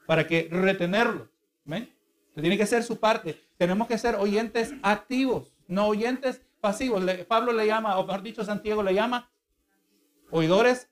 Para 0.06 0.26
que 0.26 0.48
retenerlo. 0.50 1.28
¿ven? 1.64 1.88
Usted 2.28 2.42
tiene 2.42 2.56
que 2.56 2.64
hacer 2.64 2.82
su 2.82 2.98
parte. 2.98 3.40
Tenemos 3.56 3.86
que 3.86 3.98
ser 3.98 4.16
oyentes 4.16 4.74
activos, 4.82 5.54
no 5.68 5.86
oyentes 5.86 6.42
pasivos. 6.60 7.04
Pablo 7.28 7.52
le 7.52 7.66
llama, 7.66 7.98
o 7.98 8.06
mejor 8.06 8.22
dicho, 8.22 8.44
Santiago 8.44 8.82
le 8.82 8.94
llama 8.94 9.30
oidores 10.30 10.88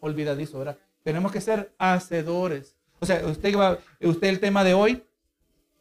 olvidadizos. 0.00 0.76
Tenemos 1.02 1.32
que 1.32 1.40
ser 1.40 1.72
hacedores. 1.78 2.76
O 3.00 3.06
sea, 3.06 3.24
usted 3.26 3.56
va, 3.56 3.78
usted 4.00 4.28
el 4.28 4.40
tema 4.40 4.64
de 4.64 4.74
hoy, 4.74 5.04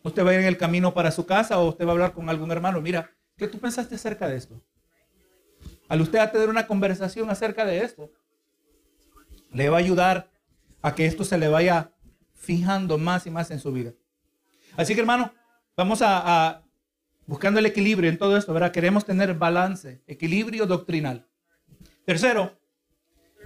usted 0.03 0.25
va 0.25 0.31
a 0.31 0.33
ir 0.33 0.39
en 0.41 0.47
el 0.47 0.57
camino 0.57 0.93
para 0.93 1.11
su 1.11 1.25
casa 1.25 1.59
o 1.59 1.69
usted 1.69 1.85
va 1.85 1.89
a 1.89 1.93
hablar 1.93 2.13
con 2.13 2.29
algún 2.29 2.51
hermano. 2.51 2.81
Mira, 2.81 3.11
¿qué 3.37 3.47
tú 3.47 3.59
pensaste 3.59 3.95
acerca 3.95 4.27
de 4.27 4.37
esto? 4.37 4.61
al 5.93 6.01
usted 6.01 6.19
a 6.19 6.31
tener 6.31 6.49
una 6.49 6.65
conversación 6.67 7.29
acerca 7.29 7.65
de 7.65 7.83
esto, 7.83 8.11
le 9.53 9.69
va 9.69 9.77
a 9.77 9.79
ayudar 9.79 10.29
a 10.81 10.95
que 10.95 11.05
esto 11.05 11.23
se 11.23 11.37
le 11.37 11.47
vaya 11.47 11.93
fijando 12.33 12.97
más 12.97 13.25
y 13.25 13.31
más 13.31 13.51
en 13.51 13.59
su 13.59 13.71
vida. 13.71 13.93
Así 14.75 14.93
que 14.93 15.01
hermano, 15.01 15.33
vamos 15.77 16.01
a, 16.01 16.63
buscando 17.25 17.59
el 17.59 17.65
equilibrio 17.65 18.09
en 18.09 18.17
todo 18.17 18.35
esto, 18.37 18.53
¿verdad? 18.53 18.71
Queremos 18.71 19.05
tener 19.05 19.33
balance, 19.35 20.01
equilibrio 20.07 20.65
doctrinal. 20.65 21.27
Tercero, 22.05 22.59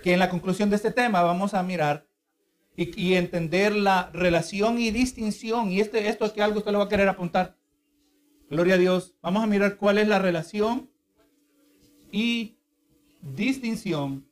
que 0.01 0.13
en 0.13 0.19
la 0.19 0.29
conclusión 0.29 0.69
de 0.69 0.77
este 0.77 0.91
tema 0.91 1.21
vamos 1.21 1.53
a 1.53 1.61
mirar 1.61 2.07
y, 2.75 3.15
entender 3.15 3.75
la 3.75 4.11
relación 4.13 4.79
y 4.79 4.91
distinción. 4.91 5.71
Y 5.71 5.79
este, 5.79 6.09
esto 6.09 6.25
es 6.25 6.31
que 6.31 6.43
algo 6.43 6.59
usted 6.59 6.71
lo 6.71 6.79
va 6.79 6.85
a 6.85 6.89
querer 6.89 7.09
apuntar. 7.09 7.57
Gloria 8.49 8.75
a 8.75 8.77
Dios. 8.77 9.15
Vamos 9.21 9.43
a 9.43 9.47
mirar 9.47 9.77
cuál 9.77 9.97
es 9.97 10.07
la 10.07 10.19
relación 10.19 10.89
y 12.11 12.59
distinción 13.21 14.26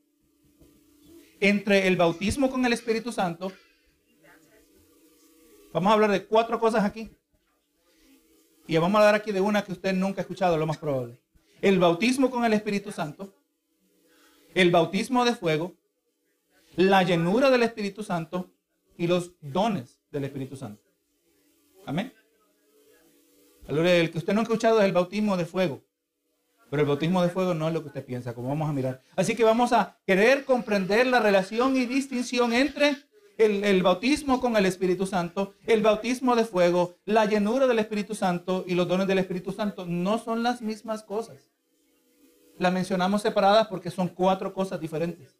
entre 1.39 1.87
el 1.87 1.97
bautismo 1.97 2.49
con 2.49 2.65
el 2.65 2.73
Espíritu 2.73 3.11
Santo. 3.11 3.51
Vamos 5.73 5.91
a 5.91 5.93
hablar 5.93 6.11
de 6.11 6.25
cuatro 6.25 6.59
cosas 6.59 6.83
aquí. 6.83 7.11
Y 8.67 8.77
vamos 8.77 8.99
a 8.99 9.07
hablar 9.07 9.21
aquí 9.21 9.31
de 9.31 9.41
una 9.41 9.63
que 9.63 9.73
usted 9.73 9.93
nunca 9.93 10.21
ha 10.21 10.23
escuchado, 10.23 10.57
lo 10.57 10.65
más 10.65 10.77
probable. 10.77 11.19
El 11.61 11.79
bautismo 11.79 12.29
con 12.29 12.45
el 12.45 12.53
Espíritu 12.53 12.91
Santo, 12.91 13.33
el 14.53 14.71
bautismo 14.71 15.25
de 15.25 15.35
fuego, 15.35 15.75
la 16.75 17.03
llenura 17.03 17.49
del 17.49 17.63
Espíritu 17.63 18.03
Santo 18.03 18.51
y 18.97 19.07
los 19.07 19.33
dones 19.41 19.99
del 20.11 20.23
Espíritu 20.23 20.55
Santo. 20.55 20.83
Amén. 21.85 22.13
El 23.67 24.11
que 24.11 24.17
usted 24.17 24.33
no 24.33 24.41
ha 24.41 24.43
escuchado 24.43 24.79
es 24.79 24.85
el 24.85 24.93
bautismo 24.93 25.37
de 25.37 25.45
fuego. 25.45 25.83
Pero 26.75 26.83
el 26.83 26.89
bautismo 26.89 27.21
de 27.21 27.29
fuego 27.29 27.53
no 27.53 27.69
es 27.69 27.73
lo 27.73 27.81
que 27.83 27.87
usted 27.87 28.03
piensa, 28.03 28.33
como 28.33 28.49
vamos 28.49 28.69
a 28.69 28.73
mirar. 28.73 29.01
Así 29.15 29.33
que 29.33 29.45
vamos 29.45 29.71
a 29.71 29.97
querer 30.05 30.43
comprender 30.43 31.07
la 31.07 31.21
relación 31.21 31.77
y 31.77 31.85
distinción 31.85 32.51
entre 32.51 32.97
el, 33.37 33.81
bautismo 33.81 34.41
con 34.41 34.57
el 34.57 34.65
Espíritu 34.65 35.05
Santo, 35.05 35.53
el 35.67 35.81
bautismo 35.81 36.35
de 36.35 36.43
fuego, 36.43 36.97
la 37.05 37.27
llenura 37.27 37.65
del 37.67 37.79
Espíritu 37.79 38.13
Santo 38.13 38.65
y 38.67 38.75
los 38.75 38.89
dones 38.89 39.07
del 39.07 39.19
Espíritu 39.19 39.53
Santo 39.53 39.85
no 39.85 40.17
son 40.17 40.43
las 40.43 40.61
mismas 40.61 41.01
cosas. 41.01 41.49
Las 42.57 42.73
mencionamos 42.73 43.21
separadas 43.21 43.67
porque 43.67 43.89
son 43.89 44.09
cuatro 44.09 44.53
cosas 44.53 44.77
diferentes, 44.77 45.37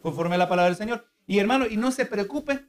conforme 0.00 0.36
a 0.36 0.38
la 0.38 0.48
palabra 0.48 0.68
del 0.68 0.78
Señor. 0.78 1.04
Y 1.26 1.40
hermano, 1.40 1.66
y 1.66 1.76
no 1.76 1.90
se 1.90 2.06
preocupe 2.06 2.66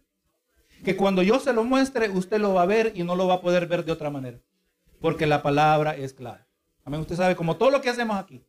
que 0.83 0.95
cuando 0.95 1.21
yo 1.21 1.39
se 1.39 1.53
lo 1.53 1.63
muestre, 1.63 2.09
usted 2.09 2.41
lo 2.41 2.55
va 2.55 2.63
a 2.63 2.65
ver 2.65 2.93
y 2.95 3.03
no 3.03 3.15
lo 3.15 3.27
va 3.27 3.35
a 3.35 3.41
poder 3.41 3.67
ver 3.67 3.85
de 3.85 3.91
otra 3.91 4.09
manera, 4.09 4.39
porque 4.99 5.27
la 5.27 5.43
palabra 5.43 5.95
es 5.95 6.13
clara. 6.13 6.47
Amén, 6.85 7.01
usted 7.01 7.15
sabe, 7.15 7.35
como 7.35 7.55
todo 7.55 7.71
lo 7.71 7.81
que 7.81 7.89
hacemos 7.89 8.17
aquí. 8.17 8.43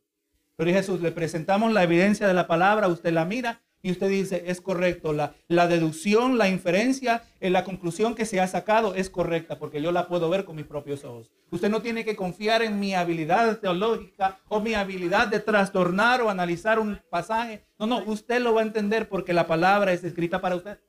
Pero 0.55 0.71
Jesús, 0.71 1.01
le 1.01 1.11
presentamos 1.11 1.71
la 1.71 1.83
evidencia 1.83 2.27
de 2.27 2.33
la 2.33 2.47
palabra, 2.47 2.87
usted 2.87 3.11
la 3.11 3.25
mira 3.25 3.61
y 3.81 3.91
usted 3.91 4.09
dice, 4.09 4.45
es 4.47 4.61
correcto. 4.61 5.13
La, 5.13 5.67
deducción, 5.67 6.37
la 6.37 6.49
inferencia, 6.49 7.23
en 7.39 7.53
la 7.53 7.63
conclusión 7.63 8.15
que 8.15 8.25
se 8.25 8.39
ha 8.39 8.47
sacado 8.47 8.95
es 8.95 9.09
correcta 9.09 9.59
porque 9.59 9.81
yo 9.81 9.91
la 9.91 10.07
puedo 10.07 10.29
ver 10.29 10.43
con 10.43 10.55
mis 10.55 10.65
propios 10.65 11.03
ojos. 11.03 11.29
Usted 11.51 11.69
no 11.69 11.81
tiene 11.81 12.03
que 12.03 12.15
confiar 12.15 12.63
en 12.63 12.79
mi 12.79 12.95
habilidad 12.95 13.59
teológica 13.59 14.39
o 14.47 14.59
mi 14.59 14.73
habilidad 14.73 15.27
de 15.27 15.39
trastornar 15.39 16.21
o 16.21 16.29
analizar 16.29 16.79
un 16.79 16.99
pasaje. 17.11 17.63
No, 17.77 17.85
no, 17.85 18.03
usted 18.05 18.41
lo 18.41 18.55
va 18.55 18.61
a 18.61 18.65
entender 18.65 19.07
porque 19.07 19.33
la 19.33 19.45
palabra 19.45 19.93
es 19.93 20.03
escrita 20.03 20.41
para 20.41 20.55
usted. 20.55 20.79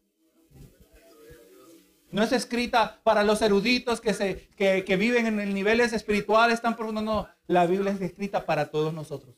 No 2.16 2.22
es 2.22 2.32
escrita 2.32 3.02
para 3.04 3.24
los 3.24 3.42
eruditos 3.42 4.00
que, 4.00 4.14
se, 4.14 4.48
que, 4.56 4.86
que 4.86 4.96
viven 4.96 5.38
en 5.38 5.52
niveles 5.52 5.92
espirituales 5.92 6.62
tan 6.62 6.74
profundos. 6.74 7.04
No, 7.04 7.28
la 7.46 7.66
Biblia 7.66 7.92
es 7.92 8.00
escrita 8.00 8.46
para 8.46 8.70
todos 8.70 8.94
nosotros. 8.94 9.34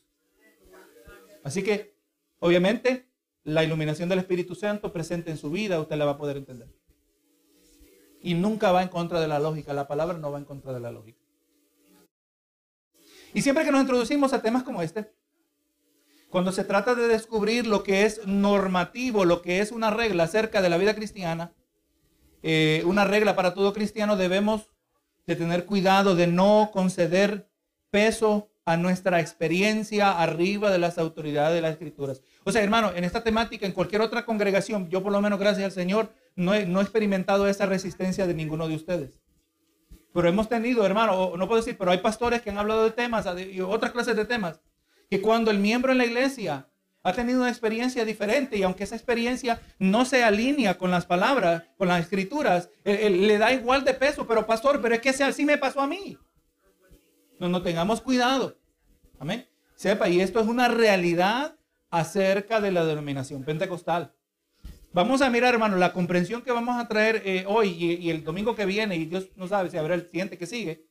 Así 1.43 1.61
que, 1.61 1.97
obviamente, 2.39 3.09
la 3.43 3.65
iluminación 3.65 4.07
del 4.07 4.19
Espíritu 4.19 4.55
Santo 4.55 4.93
presente 4.93 5.29
en 5.29 5.37
su 5.37 5.51
vida, 5.51 5.77
usted 5.81 5.97
la 5.97 6.05
va 6.05 6.11
a 6.11 6.17
poder 6.17 6.37
entender. 6.37 6.69
Y 8.21 8.35
nunca 8.35 8.71
va 8.71 8.81
en 8.81 8.87
contra 8.87 9.19
de 9.19 9.27
la 9.27 9.39
lógica. 9.39 9.73
La 9.73 9.89
palabra 9.89 10.17
no 10.17 10.31
va 10.31 10.37
en 10.37 10.45
contra 10.45 10.71
de 10.71 10.79
la 10.79 10.93
lógica. 10.93 11.19
Y 13.33 13.41
siempre 13.41 13.65
que 13.65 13.73
nos 13.73 13.81
introducimos 13.81 14.31
a 14.31 14.41
temas 14.41 14.63
como 14.63 14.81
este, 14.81 15.11
cuando 16.29 16.53
se 16.53 16.63
trata 16.63 16.95
de 16.95 17.09
descubrir 17.09 17.67
lo 17.67 17.83
que 17.83 18.05
es 18.05 18.25
normativo, 18.25 19.25
lo 19.25 19.41
que 19.41 19.59
es 19.59 19.73
una 19.73 19.89
regla 19.89 20.23
acerca 20.23 20.61
de 20.61 20.69
la 20.69 20.77
vida 20.77 20.95
cristiana, 20.95 21.51
eh, 22.43 22.83
una 22.85 23.05
regla 23.05 23.35
para 23.35 23.53
todo 23.53 23.73
cristiano, 23.73 24.15
debemos 24.15 24.69
de 25.27 25.35
tener 25.35 25.65
cuidado 25.65 26.15
de 26.15 26.27
no 26.27 26.69
conceder 26.73 27.49
peso 27.91 28.49
a 28.65 28.77
nuestra 28.77 29.19
experiencia 29.19 30.11
arriba 30.11 30.71
de 30.71 30.77
las 30.77 30.97
autoridades 30.97 31.55
de 31.55 31.61
las 31.61 31.71
escrituras. 31.71 32.21
O 32.43 32.51
sea, 32.51 32.61
hermano, 32.63 32.91
en 32.95 33.03
esta 33.03 33.23
temática, 33.23 33.65
en 33.65 33.71
cualquier 33.71 34.01
otra 34.01 34.25
congregación, 34.25 34.89
yo 34.89 35.01
por 35.01 35.11
lo 35.11 35.21
menos 35.21 35.39
gracias 35.39 35.65
al 35.65 35.71
Señor, 35.71 36.13
no 36.35 36.53
he, 36.53 36.65
no 36.65 36.79
he 36.79 36.83
experimentado 36.83 37.47
esa 37.47 37.65
resistencia 37.65 38.27
de 38.27 38.33
ninguno 38.35 38.67
de 38.67 38.75
ustedes. 38.75 39.19
Pero 40.13 40.29
hemos 40.29 40.49
tenido, 40.49 40.85
hermano, 40.85 41.35
no 41.35 41.47
puedo 41.47 41.61
decir, 41.61 41.77
pero 41.77 41.91
hay 41.91 41.99
pastores 41.99 42.41
que 42.41 42.49
han 42.49 42.57
hablado 42.57 42.83
de 42.83 42.91
temas 42.91 43.27
y 43.51 43.61
otras 43.61 43.91
clases 43.91 44.15
de 44.15 44.25
temas, 44.25 44.61
que 45.09 45.21
cuando 45.21 45.51
el 45.51 45.59
miembro 45.59 45.91
en 45.91 45.97
la 45.97 46.05
iglesia 46.05 46.68
ha 47.03 47.13
tenido 47.13 47.39
una 47.39 47.49
experiencia 47.49 48.03
diferente 48.03 48.57
y 48.57 48.63
aunque 48.63 48.83
esa 48.83 48.95
experiencia 48.95 49.61
no 49.77 50.05
se 50.05 50.23
alinea 50.23 50.77
con 50.77 50.91
las 50.91 51.05
palabras, 51.05 51.63
con 51.77 51.87
las 51.87 52.01
escrituras, 52.01 52.69
le 52.83 53.37
da 53.37 53.53
igual 53.53 53.83
de 53.85 53.93
peso, 53.93 54.27
pero 54.27 54.45
pastor, 54.45 54.81
pero 54.81 54.95
es 54.95 55.01
que 55.01 55.09
así 55.09 55.45
me 55.45 55.57
pasó 55.57 55.81
a 55.81 55.87
mí. 55.87 56.17
No, 57.39 57.47
no 57.47 57.61
tengamos 57.61 58.01
cuidado. 58.01 58.57
Amén. 59.17 59.47
Sepa, 59.75 60.09
y 60.09 60.19
esto 60.19 60.41
es 60.41 60.47
una 60.47 60.67
realidad 60.67 61.55
acerca 61.89 62.59
de 62.59 62.71
la 62.71 62.85
denominación 62.85 63.43
pentecostal. 63.43 64.13
Vamos 64.91 65.21
a 65.21 65.29
mirar, 65.29 65.53
hermano, 65.53 65.77
la 65.77 65.93
comprensión 65.93 66.41
que 66.41 66.51
vamos 66.51 66.75
a 66.77 66.87
traer 66.87 67.21
eh, 67.23 67.45
hoy 67.47 67.69
y, 67.69 68.09
el 68.09 68.23
domingo 68.23 68.55
que 68.55 68.65
viene, 68.65 68.97
y 68.97 69.05
Dios 69.05 69.29
no 69.35 69.47
sabe 69.47 69.69
si 69.69 69.77
habrá 69.77 69.95
el 69.95 70.05
siguiente 70.07 70.37
que 70.37 70.47
sigue, 70.47 70.85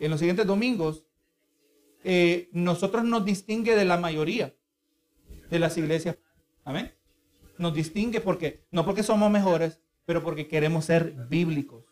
en 0.00 0.10
los 0.10 0.18
siguientes 0.18 0.46
domingos, 0.46 1.04
eh, 2.02 2.48
nosotros 2.52 3.04
nos 3.04 3.24
distingue 3.24 3.76
de 3.76 3.84
la 3.84 3.98
mayoría 3.98 4.54
de 5.50 5.58
las 5.58 5.76
iglesias. 5.76 6.16
Amén. 6.64 6.92
Nos 7.58 7.74
distingue 7.74 8.20
porque, 8.20 8.64
no 8.70 8.84
porque 8.84 9.02
somos 9.02 9.30
mejores, 9.30 9.80
pero 10.06 10.22
porque 10.22 10.48
queremos 10.48 10.86
ser 10.86 11.12
bíblicos 11.28 11.84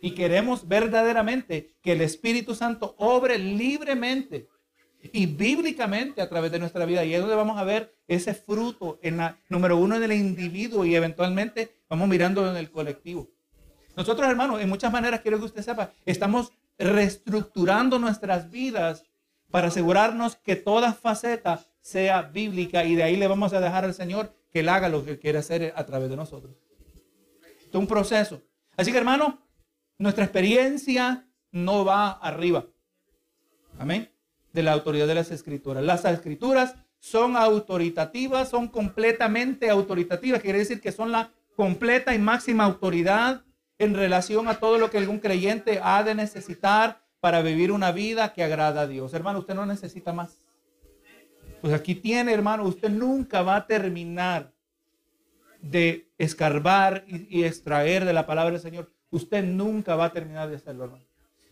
y 0.00 0.12
queremos 0.12 0.66
verdaderamente 0.66 1.76
que 1.80 1.92
el 1.92 2.00
Espíritu 2.00 2.54
Santo 2.54 2.94
obre 2.98 3.38
libremente 3.38 4.48
y 5.12 5.26
bíblicamente 5.26 6.20
a 6.20 6.28
través 6.28 6.50
de 6.50 6.58
nuestra 6.58 6.84
vida. 6.84 7.04
Y 7.04 7.14
es 7.14 7.20
donde 7.20 7.36
vamos 7.36 7.56
a 7.56 7.64
ver 7.64 7.94
ese 8.08 8.34
fruto 8.34 8.98
en 9.02 9.18
la 9.18 9.38
número 9.48 9.76
uno 9.76 9.96
en 9.96 10.02
el 10.02 10.12
individuo 10.12 10.84
y 10.84 10.96
eventualmente 10.96 11.70
vamos 11.88 12.08
mirando 12.08 12.50
en 12.50 12.56
el 12.56 12.70
colectivo. 12.70 13.28
Nosotros, 13.96 14.28
hermanos, 14.28 14.60
en 14.60 14.68
muchas 14.68 14.92
maneras 14.92 15.20
quiero 15.20 15.38
que 15.38 15.44
usted 15.44 15.62
sepa, 15.62 15.92
estamos 16.04 16.52
reestructurando 16.78 17.98
nuestras 17.98 18.50
vidas 18.50 19.04
para 19.52 19.68
asegurarnos 19.68 20.34
que 20.36 20.56
toda 20.56 20.94
faceta 20.94 21.62
sea 21.82 22.22
bíblica 22.22 22.84
y 22.84 22.94
de 22.94 23.02
ahí 23.02 23.16
le 23.16 23.26
vamos 23.26 23.52
a 23.52 23.60
dejar 23.60 23.84
al 23.84 23.92
Señor 23.92 24.34
que 24.50 24.60
Él 24.60 24.68
haga 24.68 24.88
lo 24.88 25.04
que 25.04 25.18
quiere 25.18 25.38
hacer 25.38 25.74
a 25.76 25.84
través 25.84 26.08
de 26.08 26.16
nosotros. 26.16 26.56
es 27.68 27.74
un 27.74 27.86
proceso. 27.86 28.40
Así 28.76 28.92
que, 28.92 28.98
hermano, 28.98 29.42
nuestra 29.98 30.24
experiencia 30.24 31.28
no 31.50 31.84
va 31.84 32.12
arriba. 32.12 32.66
Amén. 33.78 34.10
De 34.52 34.62
la 34.62 34.72
autoridad 34.72 35.06
de 35.06 35.14
las 35.14 35.30
escrituras. 35.30 35.82
Las 35.82 36.04
escrituras 36.04 36.76
son 36.98 37.36
autoritativas, 37.36 38.48
son 38.48 38.68
completamente 38.68 39.68
autoritativas. 39.68 40.40
Quiere 40.40 40.60
decir 40.60 40.80
que 40.80 40.92
son 40.92 41.10
la 41.10 41.32
completa 41.56 42.14
y 42.14 42.18
máxima 42.18 42.64
autoridad 42.64 43.44
en 43.78 43.94
relación 43.94 44.48
a 44.48 44.60
todo 44.60 44.78
lo 44.78 44.90
que 44.90 44.98
algún 44.98 45.18
creyente 45.18 45.80
ha 45.82 46.02
de 46.04 46.14
necesitar 46.14 47.02
para 47.20 47.42
vivir 47.42 47.72
una 47.72 47.92
vida 47.92 48.32
que 48.32 48.44
agrada 48.44 48.82
a 48.82 48.86
Dios. 48.86 49.14
Hermano, 49.14 49.40
usted 49.40 49.54
no 49.54 49.66
necesita 49.66 50.12
más. 50.12 50.41
Pues 51.62 51.72
aquí 51.72 51.94
tiene, 51.94 52.32
hermano, 52.32 52.64
usted 52.64 52.90
nunca 52.90 53.42
va 53.42 53.54
a 53.54 53.66
terminar 53.66 54.52
de 55.60 56.10
escarbar 56.18 57.04
y, 57.06 57.44
extraer 57.44 58.04
de 58.04 58.12
la 58.12 58.26
palabra 58.26 58.50
del 58.50 58.60
Señor 58.60 58.92
usted 59.12 59.44
nunca 59.44 59.94
va 59.94 60.06
a 60.06 60.12
terminar 60.12 60.48
de 60.48 60.56
hacerlo, 60.56 60.84
hermano. 60.84 61.04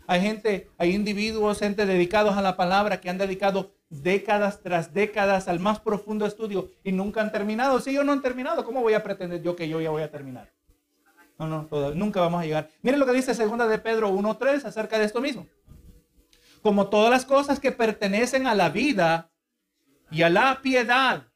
Hay 0.09 0.20
gente, 0.20 0.68
hay 0.79 0.92
individuos, 0.92 1.61
gente 1.61 1.87
dedicados 1.87 2.37
a 2.37 2.42
la 2.42 2.57
palabra 2.57 3.01
que 3.01 3.09
han 3.09 3.18
dedicado 3.18 3.70
décadas 3.88 4.61
tras 4.61 4.92
décadas 4.92 5.46
al 5.46 5.61
más 5.61 5.79
profundo 5.79 6.27
estudio 6.27 6.70
y 6.83 6.90
nunca 6.90 7.20
han 7.20 7.31
terminado. 7.31 7.79
Si 7.81 7.92
yo 7.92 8.03
no 8.03 8.11
han 8.11 8.23
terminado, 8.23 8.64
¿cómo 8.64 8.81
voy 8.81 8.94
a 8.94 9.05
pretender 9.05 9.42
yo 9.42 9.55
que 9.55 9.68
yo 9.68 9.81
ya 9.81 9.90
voy 9.90 10.03
a 10.03 10.11
terminar? 10.11 10.51
No, 11.38 11.46
no, 11.46 11.94
nunca 11.94 12.20
vamos 12.20 12.42
a 12.42 12.44
llegar. 12.44 12.68
Miren 12.83 12.99
lo 12.99 13.07
que 13.07 13.12
dice 13.12 13.35
segunda 13.35 13.68
de 13.68 13.79
Pedro 13.79 14.11
1.3 14.11 14.64
acerca 14.64 14.99
de 14.99 15.05
esto 15.05 15.20
mismo. 15.20 15.46
Como 16.62 16.88
todas 16.88 17.11
las 17.11 17.25
cosas 17.25 17.61
que 17.61 17.70
pertenecen 17.70 18.49
a 18.49 18.55
la 18.55 18.70
vida 18.70 19.30
y 20.11 20.23
a 20.23 20.31
la 20.31 20.61
piedad. 20.62 21.29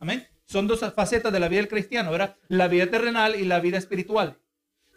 Amén. 0.00 0.26
Son 0.44 0.66
dos 0.66 0.80
facetas 0.94 1.32
de 1.32 1.40
la 1.40 1.48
vida 1.48 1.60
del 1.60 1.68
cristiano, 1.68 2.10
¿verdad? 2.10 2.36
La 2.48 2.68
vida 2.68 2.86
terrenal 2.86 3.34
y 3.36 3.44
la 3.44 3.60
vida 3.60 3.76
espiritual. 3.76 4.38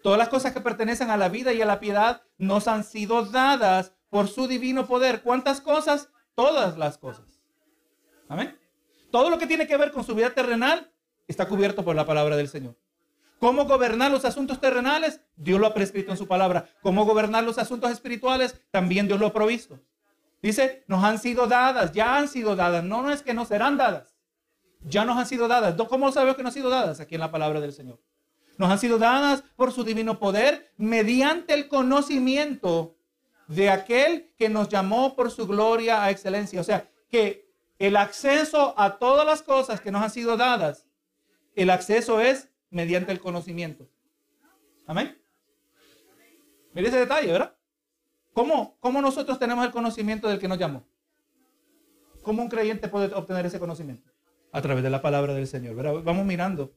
Todas 0.01 0.17
las 0.17 0.29
cosas 0.29 0.53
que 0.53 0.61
pertenecen 0.61 1.09
a 1.09 1.17
la 1.17 1.29
vida 1.29 1.53
y 1.53 1.61
a 1.61 1.65
la 1.65 1.79
piedad 1.79 2.23
nos 2.37 2.67
han 2.67 2.83
sido 2.83 3.25
dadas 3.25 3.93
por 4.09 4.27
su 4.27 4.47
divino 4.47 4.87
poder. 4.87 5.21
¿Cuántas 5.21 5.61
cosas? 5.61 6.09
Todas 6.35 6.77
las 6.77 6.97
cosas. 6.97 7.41
Amén. 8.29 8.57
Todo 9.11 9.29
lo 9.29 9.37
que 9.37 9.45
tiene 9.47 9.67
que 9.67 9.77
ver 9.77 9.91
con 9.91 10.03
su 10.03 10.15
vida 10.15 10.29
terrenal 10.29 10.91
está 11.27 11.47
cubierto 11.47 11.83
por 11.83 11.95
la 11.95 12.05
palabra 12.05 12.37
del 12.37 12.47
Señor. 12.47 12.77
¿Cómo 13.39 13.65
gobernar 13.65 14.11
los 14.11 14.23
asuntos 14.23 14.61
terrenales? 14.61 15.21
Dios 15.35 15.59
lo 15.59 15.67
ha 15.67 15.73
prescrito 15.73 16.11
en 16.11 16.17
su 16.17 16.27
palabra. 16.27 16.69
¿Cómo 16.81 17.05
gobernar 17.05 17.43
los 17.43 17.57
asuntos 17.57 17.91
espirituales? 17.91 18.61
También 18.71 19.07
Dios 19.07 19.19
lo 19.19 19.27
ha 19.27 19.33
provisto. 19.33 19.79
Dice, 20.41 20.83
nos 20.87 21.03
han 21.03 21.19
sido 21.19 21.47
dadas, 21.47 21.91
ya 21.91 22.17
han 22.17 22.27
sido 22.27 22.55
dadas. 22.55 22.83
No, 22.83 23.01
no 23.01 23.11
es 23.11 23.21
que 23.21 23.33
no 23.33 23.45
serán 23.45 23.77
dadas. 23.77 24.15
Ya 24.81 25.05
nos 25.05 25.17
han 25.17 25.27
sido 25.27 25.47
dadas. 25.47 25.75
¿Cómo 25.87 26.11
sabemos 26.11 26.35
que 26.35 26.43
no 26.43 26.49
han 26.49 26.53
sido 26.53 26.69
dadas? 26.69 26.99
Aquí 26.99 27.15
en 27.15 27.21
la 27.21 27.31
palabra 27.31 27.59
del 27.59 27.73
Señor 27.73 27.99
nos 28.61 28.69
han 28.69 28.77
sido 28.77 28.99
dadas 28.99 29.43
por 29.55 29.71
su 29.71 29.83
divino 29.83 30.19
poder 30.19 30.71
mediante 30.77 31.55
el 31.55 31.67
conocimiento 31.67 32.95
de 33.47 33.71
aquel 33.71 34.33
que 34.37 34.49
nos 34.49 34.69
llamó 34.69 35.15
por 35.15 35.31
su 35.31 35.47
gloria 35.47 36.03
a 36.03 36.11
excelencia. 36.11 36.61
O 36.61 36.63
sea, 36.63 36.87
que 37.09 37.51
el 37.79 37.97
acceso 37.97 38.75
a 38.77 38.99
todas 38.99 39.25
las 39.25 39.41
cosas 39.41 39.81
que 39.81 39.91
nos 39.91 40.03
han 40.03 40.11
sido 40.11 40.37
dadas, 40.37 40.87
el 41.55 41.71
acceso 41.71 42.21
es 42.21 42.49
mediante 42.69 43.11
el 43.11 43.19
conocimiento. 43.19 43.89
Amén. 44.85 45.19
Mire 46.73 46.87
ese 46.87 46.99
detalle, 46.99 47.31
¿verdad? 47.31 47.55
¿Cómo, 48.33 48.77
¿Cómo 48.79 49.01
nosotros 49.01 49.39
tenemos 49.39 49.65
el 49.65 49.71
conocimiento 49.71 50.27
del 50.27 50.39
que 50.39 50.47
nos 50.47 50.57
llamó? 50.57 50.83
¿Cómo 52.21 52.41
un 52.41 52.49
creyente 52.49 52.87
puede 52.87 53.13
obtener 53.13 53.45
ese 53.45 53.59
conocimiento? 53.59 54.11
A 54.51 54.61
través 54.61 54.83
de 54.83 54.89
la 54.89 55.01
palabra 55.01 55.33
del 55.33 55.47
Señor. 55.47 55.75
Vamos 56.03 56.25
mirando 56.25 56.73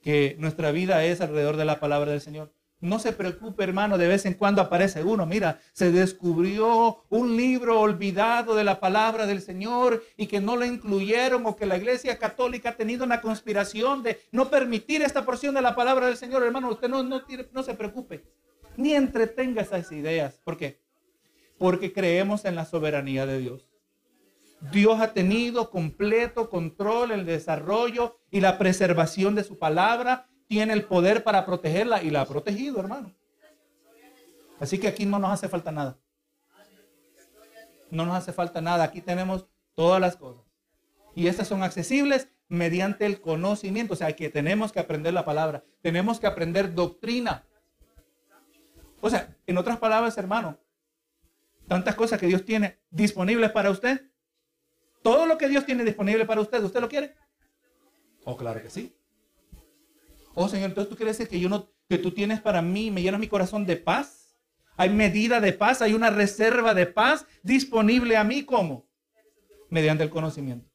que 0.00 0.36
nuestra 0.38 0.70
vida 0.70 1.04
es 1.04 1.20
alrededor 1.20 1.56
de 1.56 1.64
la 1.64 1.80
palabra 1.80 2.12
del 2.12 2.20
Señor. 2.20 2.52
No 2.78 2.98
se 2.98 3.12
preocupe, 3.12 3.64
hermano, 3.64 3.96
de 3.96 4.06
vez 4.06 4.26
en 4.26 4.34
cuando 4.34 4.60
aparece 4.60 5.02
uno. 5.02 5.24
Mira, 5.24 5.60
se 5.72 5.90
descubrió 5.90 7.04
un 7.08 7.36
libro 7.36 7.80
olvidado 7.80 8.54
de 8.54 8.64
la 8.64 8.80
palabra 8.80 9.24
del 9.24 9.40
Señor 9.40 10.04
y 10.16 10.26
que 10.26 10.40
no 10.40 10.56
lo 10.56 10.66
incluyeron 10.66 11.46
o 11.46 11.56
que 11.56 11.64
la 11.64 11.78
iglesia 11.78 12.18
católica 12.18 12.70
ha 12.70 12.76
tenido 12.76 13.04
una 13.04 13.22
conspiración 13.22 14.02
de 14.02 14.20
no 14.30 14.50
permitir 14.50 15.00
esta 15.00 15.24
porción 15.24 15.54
de 15.54 15.62
la 15.62 15.74
palabra 15.74 16.06
del 16.06 16.18
Señor. 16.18 16.42
Hermano, 16.42 16.68
usted 16.68 16.88
no, 16.88 17.02
no, 17.02 17.22
no 17.52 17.62
se 17.62 17.74
preocupe, 17.74 18.24
ni 18.76 18.94
entretenga 18.94 19.62
esas 19.62 19.90
ideas. 19.92 20.40
¿Por 20.44 20.56
qué? 20.56 20.80
Porque 21.58 21.92
creemos 21.92 22.44
en 22.44 22.54
la 22.54 22.64
soberanía 22.64 23.26
de 23.26 23.38
Dios. 23.38 23.70
Dios 24.72 25.00
ha 25.00 25.12
tenido 25.12 25.70
completo 25.70 26.48
control, 26.48 27.12
el 27.12 27.26
desarrollo 27.26 28.18
y 28.30 28.40
la 28.40 28.58
preservación 28.58 29.34
de 29.34 29.44
su 29.44 29.58
palabra 29.58 30.28
tiene 30.48 30.72
el 30.72 30.84
poder 30.84 31.24
para 31.24 31.44
protegerla 31.44 32.02
y 32.02 32.10
la 32.10 32.22
ha 32.22 32.26
protegido, 32.26 32.80
hermano. 32.80 33.14
Así 34.58 34.78
que 34.78 34.88
aquí 34.88 35.04
no 35.04 35.18
nos 35.18 35.30
hace 35.30 35.48
falta 35.48 35.70
nada. 35.70 35.98
No 37.90 38.06
nos 38.06 38.16
hace 38.16 38.32
falta 38.32 38.60
nada. 38.60 38.84
Aquí 38.84 39.00
tenemos 39.00 39.46
todas 39.74 40.00
las 40.00 40.16
cosas. 40.16 40.44
Y 41.14 41.28
estas 41.28 41.48
son 41.48 41.62
accesibles 41.62 42.28
mediante 42.48 43.06
el 43.06 43.20
conocimiento. 43.20 43.94
O 43.94 43.96
sea, 43.96 44.14
que 44.14 44.30
tenemos 44.30 44.72
que 44.72 44.80
aprender 44.80 45.12
la 45.12 45.24
palabra. 45.24 45.64
Tenemos 45.82 46.18
que 46.18 46.26
aprender 46.26 46.74
doctrina. 46.74 47.44
O 49.00 49.10
sea, 49.10 49.36
en 49.46 49.58
otras 49.58 49.78
palabras, 49.78 50.16
hermano, 50.18 50.58
tantas 51.68 51.94
cosas 51.94 52.18
que 52.18 52.26
Dios 52.26 52.44
tiene 52.44 52.78
disponibles 52.90 53.50
para 53.50 53.70
usted. 53.70 54.10
Todo 55.02 55.26
lo 55.26 55.38
que 55.38 55.48
Dios 55.48 55.64
tiene 55.64 55.84
disponible 55.84 56.24
para 56.24 56.40
usted, 56.40 56.62
¿usted 56.62 56.80
lo 56.80 56.88
quiere? 56.88 57.14
Oh, 58.24 58.36
claro 58.36 58.60
que 58.60 58.70
sí. 58.70 58.94
Oh, 60.34 60.48
Señor, 60.48 60.70
entonces 60.70 60.90
tú 60.90 60.96
quieres 60.96 61.16
decir 61.16 61.30
que 61.30 61.40
yo 61.40 61.48
no, 61.48 61.70
que 61.88 61.98
tú 61.98 62.10
tienes 62.10 62.40
para 62.40 62.60
mí, 62.60 62.90
me 62.90 63.02
llenas 63.02 63.20
mi 63.20 63.28
corazón 63.28 63.64
de 63.64 63.76
paz. 63.76 64.36
Hay 64.76 64.90
medida 64.90 65.40
de 65.40 65.52
paz, 65.52 65.80
hay 65.80 65.94
una 65.94 66.10
reserva 66.10 66.74
de 66.74 66.86
paz 66.86 67.26
disponible 67.42 68.16
a 68.16 68.24
mí, 68.24 68.44
¿cómo? 68.44 68.86
Mediante 69.70 70.04
el 70.04 70.10
conocimiento. 70.10 70.68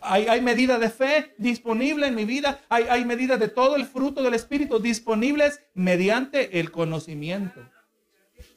Hay, 0.00 0.26
hay 0.26 0.40
medida 0.40 0.78
de 0.78 0.90
fe 0.90 1.34
disponible 1.38 2.06
en 2.06 2.14
mi 2.14 2.24
vida, 2.24 2.60
hay, 2.68 2.84
hay 2.84 3.04
medidas 3.04 3.38
de 3.38 3.48
todo 3.48 3.76
el 3.76 3.86
fruto 3.86 4.22
del 4.22 4.34
Espíritu 4.34 4.78
disponibles 4.78 5.60
mediante 5.74 6.60
el 6.60 6.70
conocimiento. 6.70 7.60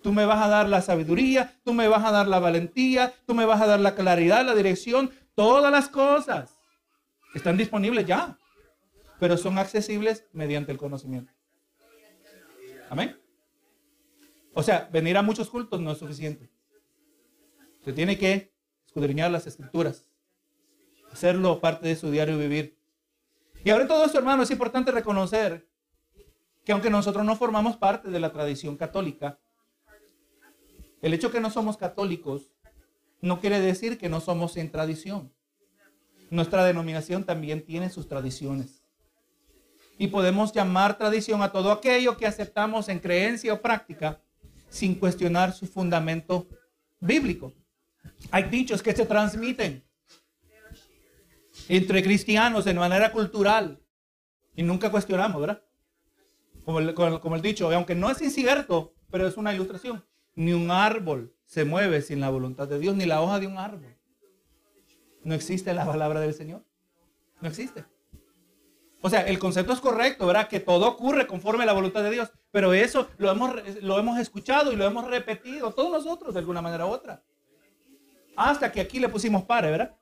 Tú 0.01 0.13
me 0.13 0.25
vas 0.25 0.43
a 0.43 0.47
dar 0.47 0.69
la 0.69 0.81
sabiduría, 0.81 1.60
tú 1.63 1.73
me 1.73 1.88
vas 1.88 2.03
a 2.05 2.12
dar 2.12 2.27
la 2.27 2.39
valentía, 2.39 3.13
tú 3.25 3.34
me 3.36 3.45
vas 3.45 3.62
a 3.62 3.67
dar 3.67 3.79
la 3.79 3.95
claridad, 3.95 4.45
la 4.45 4.55
dirección, 4.55 5.12
todas 5.36 5.71
las 5.71 5.89
cosas 5.89 6.58
están 7.34 7.58
disponibles 7.58 8.05
ya 8.05 8.38
pero 9.19 9.38
son 9.38 9.58
accesibles 9.58 10.25
mediante 10.34 10.71
el 10.71 10.77
conocimiento. 10.77 11.31
Amén. 12.89 13.19
O 14.53 14.63
sea, 14.63 14.89
venir 14.91 15.17
a 15.17 15.21
muchos 15.21 15.49
cultos 15.49 15.79
no 15.81 15.91
es 15.91 15.97
suficiente. 15.97 16.49
Se 17.84 17.93
tiene 17.93 18.17
que 18.17 18.53
escudriñar 18.86 19.31
las 19.31 19.47
escrituras, 19.47 20.05
hacerlo 21.15 21.62
parte 21.62 21.88
de 21.88 21.95
su 21.95 22.12
diario 22.12 22.38
vivir. 22.38 22.78
Y 23.63 23.69
ahora 23.69 23.88
todo 23.88 24.04
esto, 24.04 24.17
hermano, 24.17 24.43
es 24.43 24.51
importante 24.51 24.91
reconocer 24.91 25.65
que 26.65 26.73
aunque 26.73 26.89
nosotros 26.89 27.25
no 27.25 27.38
formamos 27.38 27.78
parte 27.78 28.10
de 28.10 28.19
la 28.19 28.34
tradición 28.34 28.75
católica, 28.75 29.39
el 31.01 31.13
hecho 31.13 31.32
que 31.32 31.39
no 31.39 31.49
somos 31.49 31.78
católicos 31.78 32.51
no 33.21 33.39
quiere 33.39 33.62
decir 33.62 33.97
que 33.97 34.10
no 34.10 34.19
somos 34.19 34.58
en 34.58 34.69
tradición. 34.69 35.32
Nuestra 36.30 36.65
denominación 36.65 37.23
también 37.23 37.65
tiene 37.65 37.89
sus 37.89 38.10
tradiciones 38.10 38.84
y 39.97 40.08
podemos 40.08 40.51
llamar 40.51 40.97
tradición 40.97 41.41
a 41.41 41.54
todo 41.54 41.71
aquello 41.71 42.17
que 42.17 42.28
aceptamos 42.28 42.89
en 42.89 42.99
creencia 42.99 43.54
o 43.54 43.62
práctica 43.62 44.21
sin 44.67 44.95
cuestionar 44.95 45.54
su 45.54 45.65
fundamento 45.65 46.49
bíblico. 46.99 47.54
Hay 48.32 48.43
dichos 48.43 48.84
que 48.84 48.93
se 48.93 49.06
transmiten 49.06 49.85
entre 51.67 52.04
cristianos 52.04 52.65
de 52.65 52.73
manera 52.73 53.12
cultural 53.12 53.82
y 54.56 54.63
nunca 54.63 54.91
cuestionamos, 54.91 55.41
¿verdad? 55.41 55.62
Como 56.63 56.80
el, 56.80 57.41
dicho, 57.41 57.71
aunque 57.71 57.93
no 57.93 58.10
es 58.10 58.21
incierto, 58.21 58.93
pero 59.12 59.28
es 59.28 59.38
una 59.38 59.54
ilustración. 59.54 60.04
Ni 60.36 60.51
un 60.51 60.71
árbol 60.71 61.34
se 61.45 61.63
mueve 61.63 62.01
sin 62.01 62.19
la 62.19 62.30
voluntad 62.30 62.67
de 62.67 62.80
Dios, 62.80 62.95
ni 62.95 63.06
la 63.06 63.21
hoja 63.21 63.39
de 63.39 63.47
un 63.47 63.58
árbol. 63.58 63.95
No 65.23 65.36
existe 65.36 65.73
la 65.73 65.86
palabra 65.86 66.19
del 66.19 66.34
Señor. 66.34 66.63
No 67.41 67.49
existe. 67.49 67.86
O 69.01 69.10
sea, 69.10 69.21
el 69.21 69.38
concepto 69.38 69.73
es 69.73 69.80
correcto, 69.80 70.25
¿verdad? 70.25 70.47
Que 70.47 70.60
todo 70.60 70.88
ocurre 70.88 71.28
conforme 71.28 71.63
a 71.63 71.67
la 71.67 71.73
voluntad 71.73 72.04
de 72.04 72.10
Dios. 72.10 72.32
Pero 72.49 72.73
eso 72.73 73.08
lo 73.17 73.30
hemos, 73.30 73.54
lo 73.84 73.99
hemos 73.99 74.17
escuchado 74.19 74.71
y 74.71 74.75
lo 74.75 74.86
hemos 74.86 75.06
repetido 75.06 75.71
todos 75.71 75.91
nosotros 75.91 76.34
de 76.34 76.39
alguna 76.39 76.62
manera 76.62 76.88
u 76.88 76.89
otra. 76.89 77.23
Hasta 78.36 78.71
que 78.71 78.82
aquí 78.82 78.99
le 78.99 79.10
pusimos 79.10 79.43
pare, 79.43 79.69
¿verdad? 79.69 79.95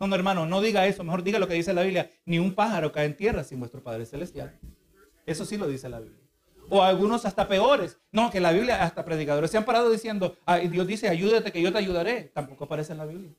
No, 0.00 0.06
no, 0.06 0.14
hermano, 0.14 0.46
no 0.46 0.62
diga 0.62 0.86
eso. 0.86 1.04
Mejor 1.04 1.22
diga 1.22 1.38
lo 1.38 1.46
que 1.46 1.54
dice 1.54 1.74
la 1.74 1.82
Biblia. 1.82 2.10
Ni 2.24 2.38
un 2.38 2.54
pájaro 2.54 2.90
cae 2.90 3.04
en 3.04 3.16
tierra 3.16 3.44
sin 3.44 3.60
vuestro 3.60 3.82
Padre 3.82 4.06
Celestial. 4.06 4.58
Eso 5.26 5.44
sí 5.44 5.58
lo 5.58 5.68
dice 5.68 5.90
la 5.90 6.00
Biblia. 6.00 6.18
O 6.70 6.82
algunos 6.82 7.26
hasta 7.26 7.46
peores. 7.46 7.98
No, 8.10 8.30
que 8.30 8.40
la 8.40 8.50
Biblia, 8.50 8.82
hasta 8.82 9.04
predicadores 9.04 9.50
se 9.50 9.58
han 9.58 9.64
parado 9.64 9.90
diciendo, 9.90 10.36
Dios 10.70 10.86
dice, 10.86 11.08
ayúdate 11.08 11.52
que 11.52 11.60
yo 11.60 11.70
te 11.70 11.78
ayudaré. 11.78 12.32
Tampoco 12.34 12.64
aparece 12.64 12.92
en 12.92 12.98
la 12.98 13.04
Biblia. 13.04 13.30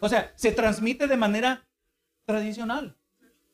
O 0.00 0.08
sea, 0.08 0.32
se 0.36 0.52
transmite 0.52 1.08
de 1.08 1.16
manera 1.16 1.66
tradicional 2.24 2.96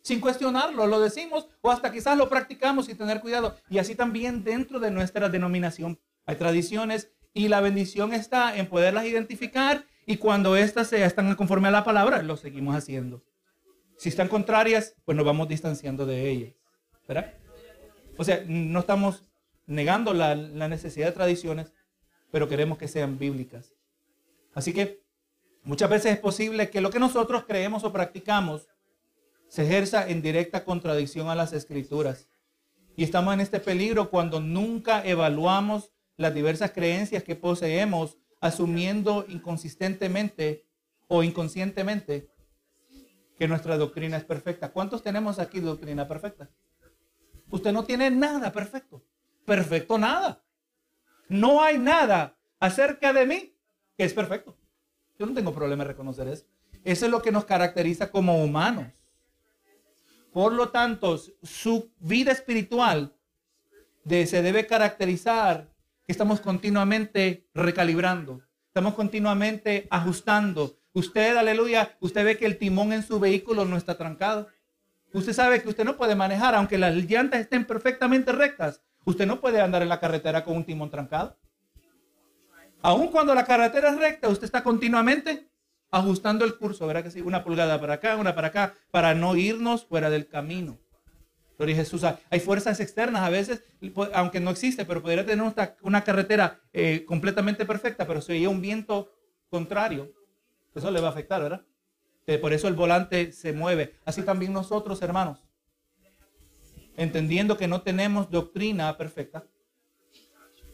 sin 0.02 0.20
cuestionarlo, 0.20 0.86
lo 0.86 1.00
decimos 1.00 1.48
o 1.60 1.70
hasta 1.70 1.92
quizás 1.92 2.16
lo 2.16 2.28
practicamos 2.28 2.86
sin 2.86 2.96
tener 2.96 3.20
cuidado. 3.20 3.56
Y 3.68 3.78
así 3.78 3.94
también 3.94 4.44
dentro 4.44 4.80
de 4.80 4.90
nuestra 4.90 5.28
denominación 5.28 5.98
hay 6.26 6.36
tradiciones 6.36 7.10
y 7.32 7.48
la 7.48 7.60
bendición 7.60 8.12
está 8.12 8.56
en 8.56 8.66
poderlas 8.66 9.06
identificar 9.06 9.84
y 10.06 10.16
cuando 10.16 10.56
éstas 10.56 10.88
se 10.88 11.04
están 11.04 11.34
conforme 11.34 11.68
a 11.68 11.72
la 11.72 11.84
palabra, 11.84 12.22
lo 12.22 12.36
seguimos 12.36 12.74
haciendo. 12.74 13.22
Si 13.96 14.08
están 14.08 14.28
contrarias, 14.28 14.94
pues 15.04 15.16
nos 15.16 15.26
vamos 15.26 15.48
distanciando 15.48 16.06
de 16.06 16.28
ellas. 16.28 16.54
¿Verdad? 17.06 17.34
O 18.16 18.24
sea, 18.24 18.42
no 18.46 18.80
estamos 18.80 19.24
negando 19.66 20.14
la, 20.14 20.34
la 20.34 20.68
necesidad 20.68 21.06
de 21.06 21.12
tradiciones, 21.12 21.72
pero 22.30 22.48
queremos 22.48 22.78
que 22.78 22.88
sean 22.88 23.18
bíblicas. 23.18 23.74
Así 24.54 24.72
que 24.72 25.02
muchas 25.62 25.90
veces 25.90 26.12
es 26.12 26.18
posible 26.18 26.70
que 26.70 26.80
lo 26.80 26.90
que 26.90 26.98
nosotros 26.98 27.44
creemos 27.46 27.84
o 27.84 27.92
practicamos 27.92 28.68
se 29.48 29.64
ejerza 29.64 30.08
en 30.08 30.22
directa 30.22 30.64
contradicción 30.64 31.28
a 31.28 31.34
las 31.34 31.52
escrituras. 31.52 32.28
Y 32.96 33.04
estamos 33.04 33.34
en 33.34 33.40
este 33.40 33.60
peligro 33.60 34.10
cuando 34.10 34.40
nunca 34.40 35.04
evaluamos 35.04 35.92
las 36.16 36.34
diversas 36.34 36.70
creencias 36.70 37.24
que 37.24 37.34
poseemos, 37.34 38.18
asumiendo 38.40 39.24
inconsistentemente 39.28 40.66
o 41.08 41.22
inconscientemente 41.22 42.30
que 43.38 43.48
nuestra 43.48 43.76
doctrina 43.76 44.16
es 44.16 44.24
perfecta. 44.24 44.70
¿Cuántos 44.70 45.02
tenemos 45.02 45.38
aquí 45.38 45.60
doctrina 45.60 46.06
perfecta? 46.06 46.50
Usted 47.50 47.72
no 47.72 47.84
tiene 47.84 48.10
nada 48.10 48.52
perfecto. 48.52 49.02
Perfecto 49.44 49.98
nada. 49.98 50.44
No 51.28 51.62
hay 51.62 51.78
nada 51.78 52.36
acerca 52.58 53.12
de 53.12 53.26
mí 53.26 53.56
que 53.96 54.04
es 54.04 54.12
perfecto. 54.12 54.56
Yo 55.18 55.26
no 55.26 55.34
tengo 55.34 55.54
problema 55.54 55.82
en 55.82 55.88
reconocer 55.88 56.28
eso. 56.28 56.46
Eso 56.84 57.06
es 57.06 57.10
lo 57.10 57.20
que 57.20 57.32
nos 57.32 57.44
caracteriza 57.44 58.10
como 58.10 58.42
humanos. 58.42 58.86
Por 60.32 60.52
lo 60.52 60.70
tanto, 60.70 61.18
su 61.42 61.92
vida 61.98 62.32
espiritual 62.32 63.14
se 64.06 64.42
debe 64.42 64.66
caracterizar 64.66 65.69
estamos 66.10 66.40
continuamente 66.40 67.48
recalibrando, 67.54 68.42
estamos 68.66 68.94
continuamente 68.94 69.86
ajustando. 69.90 70.76
Usted, 70.92 71.36
aleluya, 71.36 71.96
usted 72.00 72.24
ve 72.24 72.36
que 72.36 72.46
el 72.46 72.58
timón 72.58 72.92
en 72.92 73.02
su 73.02 73.20
vehículo 73.20 73.64
no 73.64 73.76
está 73.76 73.96
trancado. 73.96 74.48
Usted 75.12 75.32
sabe 75.32 75.62
que 75.62 75.68
usted 75.68 75.84
no 75.84 75.96
puede 75.96 76.14
manejar, 76.14 76.54
aunque 76.54 76.78
las 76.78 76.94
llantas 76.94 77.40
estén 77.40 77.64
perfectamente 77.64 78.32
rectas. 78.32 78.82
Usted 79.04 79.26
no 79.26 79.40
puede 79.40 79.60
andar 79.60 79.82
en 79.82 79.88
la 79.88 80.00
carretera 80.00 80.44
con 80.44 80.56
un 80.56 80.64
timón 80.64 80.90
trancado. 80.90 81.36
Aun 82.82 83.08
cuando 83.08 83.34
la 83.34 83.44
carretera 83.44 83.90
es 83.90 83.98
recta, 83.98 84.28
usted 84.28 84.44
está 84.44 84.62
continuamente 84.62 85.48
ajustando 85.90 86.44
el 86.44 86.56
curso, 86.56 86.86
¿verdad 86.86 87.02
que 87.02 87.10
sí? 87.10 87.20
Una 87.20 87.44
pulgada 87.44 87.80
para 87.80 87.94
acá, 87.94 88.16
una 88.16 88.34
para 88.34 88.48
acá, 88.48 88.74
para 88.90 89.14
no 89.14 89.36
irnos 89.36 89.84
fuera 89.84 90.08
del 90.10 90.28
camino. 90.28 90.78
Gloria 91.60 91.76
Jesús. 91.76 92.02
Hay 92.30 92.40
fuerzas 92.40 92.80
externas 92.80 93.20
a 93.20 93.28
veces, 93.28 93.62
aunque 94.14 94.40
no 94.40 94.48
existe, 94.48 94.86
pero 94.86 95.02
podría 95.02 95.26
tener 95.26 95.44
una, 95.82 96.04
carretera 96.04 96.58
eh, 96.72 97.04
completamente 97.04 97.66
perfecta, 97.66 98.06
pero 98.06 98.22
si 98.22 98.32
hay 98.32 98.46
un 98.46 98.62
viento 98.62 99.12
contrario, 99.50 100.10
eso 100.74 100.90
le 100.90 101.02
va 101.02 101.08
a 101.08 101.10
afectar, 101.10 101.42
¿verdad? 101.42 101.66
Eh, 102.26 102.38
por 102.38 102.54
eso 102.54 102.66
el 102.66 102.72
volante 102.72 103.32
se 103.32 103.52
mueve. 103.52 103.94
Así 104.06 104.22
también 104.22 104.54
nosotros, 104.54 105.02
hermanos, 105.02 105.44
entendiendo 106.96 107.58
que 107.58 107.68
no 107.68 107.82
tenemos 107.82 108.30
doctrina 108.30 108.96
perfecta, 108.96 109.44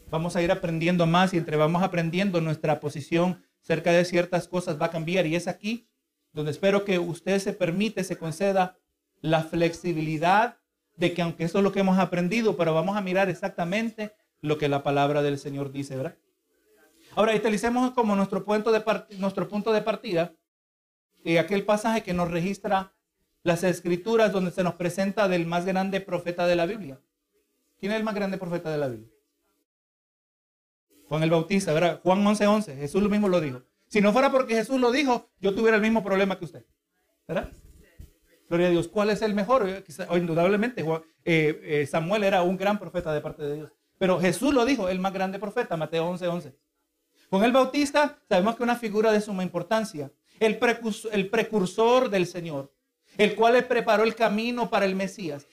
vamos 0.09 0.37
a 0.37 0.41
ir 0.41 0.53
aprendiendo 0.53 1.05
más 1.05 1.33
y 1.33 1.37
entre 1.37 1.57
vamos 1.57 1.83
aprendiendo 1.83 2.39
nuestra 2.39 2.79
posición 2.79 3.43
cerca 3.59 3.91
de 3.91 4.05
ciertas 4.05 4.47
cosas 4.47 4.81
va 4.81 4.85
a 4.85 4.91
cambiar 4.91 5.27
y 5.27 5.35
es 5.35 5.49
aquí 5.49 5.89
donde 6.31 6.51
espero 6.51 6.85
que 6.85 6.97
usted 6.97 7.39
se 7.39 7.51
permite, 7.51 8.05
se 8.05 8.17
conceda 8.17 8.77
la 9.19 9.43
flexibilidad 9.43 10.59
de 10.97 11.13
que 11.13 11.21
aunque 11.21 11.45
eso 11.45 11.59
es 11.59 11.63
lo 11.63 11.71
que 11.71 11.79
hemos 11.79 11.97
aprendido, 11.99 12.57
pero 12.57 12.73
vamos 12.73 12.97
a 12.97 13.01
mirar 13.01 13.29
exactamente 13.29 14.13
lo 14.41 14.57
que 14.57 14.67
la 14.67 14.83
palabra 14.83 15.21
del 15.21 15.37
Señor 15.37 15.71
dice, 15.71 15.95
¿verdad? 15.95 16.17
Ahora, 17.15 17.33
utilicemos 17.35 17.91
como 17.91 18.15
nuestro 18.15 18.43
punto 18.43 18.71
de, 18.71 18.83
nuestro 19.17 19.47
punto 19.47 19.71
de 19.71 19.81
partida 19.81 20.35
y 21.23 21.37
aquel 21.37 21.65
pasaje 21.65 22.03
que 22.03 22.13
nos 22.13 22.29
registra 22.29 22.93
las 23.43 23.63
escrituras 23.63 24.31
donde 24.31 24.51
se 24.51 24.63
nos 24.63 24.75
presenta 24.75 25.27
del 25.27 25.45
más 25.45 25.65
grande 25.65 26.01
profeta 26.01 26.45
de 26.45 26.55
la 26.55 26.65
Biblia. 26.65 26.99
¿Quién 27.79 27.91
es 27.91 27.97
el 27.97 28.03
más 28.03 28.15
grande 28.15 28.37
profeta 28.37 28.69
de 28.69 28.77
la 28.77 28.87
Biblia? 28.87 29.09
Juan 31.07 31.23
el 31.23 31.29
Bautista, 31.29 31.73
¿verdad? 31.73 32.01
Juan 32.03 32.23
11:11, 32.23 32.47
11, 32.47 32.75
Jesús 32.75 33.01
lo 33.01 33.09
mismo 33.09 33.29
lo 33.29 33.39
dijo. 33.39 33.63
Si 33.87 34.01
no 34.01 34.11
fuera 34.11 34.31
porque 34.31 34.55
Jesús 34.55 34.79
lo 34.79 34.91
dijo, 34.91 35.29
yo 35.39 35.55
tuviera 35.55 35.77
el 35.77 35.81
mismo 35.81 36.03
problema 36.03 36.37
que 36.37 36.45
usted. 36.45 36.65
¿Verdad? 37.27 37.49
Gloria 38.49 38.67
a 38.67 38.69
Dios. 38.69 38.87
¿Cuál 38.87 39.09
es 39.09 39.21
el 39.21 39.33
mejor? 39.33 39.67
Eh, 39.67 39.83
indudablemente, 40.15 40.81
eh, 41.25 41.61
eh, 41.63 41.85
Samuel 41.85 42.23
era 42.23 42.43
un 42.43 42.57
gran 42.57 42.79
profeta 42.79 43.13
de 43.13 43.21
parte 43.21 43.43
de 43.43 43.55
Dios. 43.55 43.71
Pero 43.97 44.19
Jesús 44.19 44.53
lo 44.53 44.63
dijo, 44.65 44.89
el 44.89 44.99
más 44.99 45.13
grande 45.13 45.39
profeta, 45.39 45.75
Mateo 45.75 46.05
11:11. 46.05 46.27
11. 46.27 46.55
Con 47.29 47.43
el 47.43 47.51
Bautista 47.51 48.19
sabemos 48.29 48.55
que 48.55 48.63
es 48.63 48.69
una 48.69 48.75
figura 48.77 49.11
de 49.11 49.19
suma 49.19 49.43
importancia. 49.43 50.11
El 50.39 50.57
precursor, 50.57 51.11
el 51.13 51.29
precursor 51.29 52.09
del 52.09 52.25
Señor, 52.25 52.71
el 53.17 53.35
cual 53.35 53.53
le 53.53 53.63
preparó 53.63 54.03
el 54.03 54.15
camino 54.15 54.69
para 54.69 54.85
el 54.85 54.95
Mesías. 54.95 55.47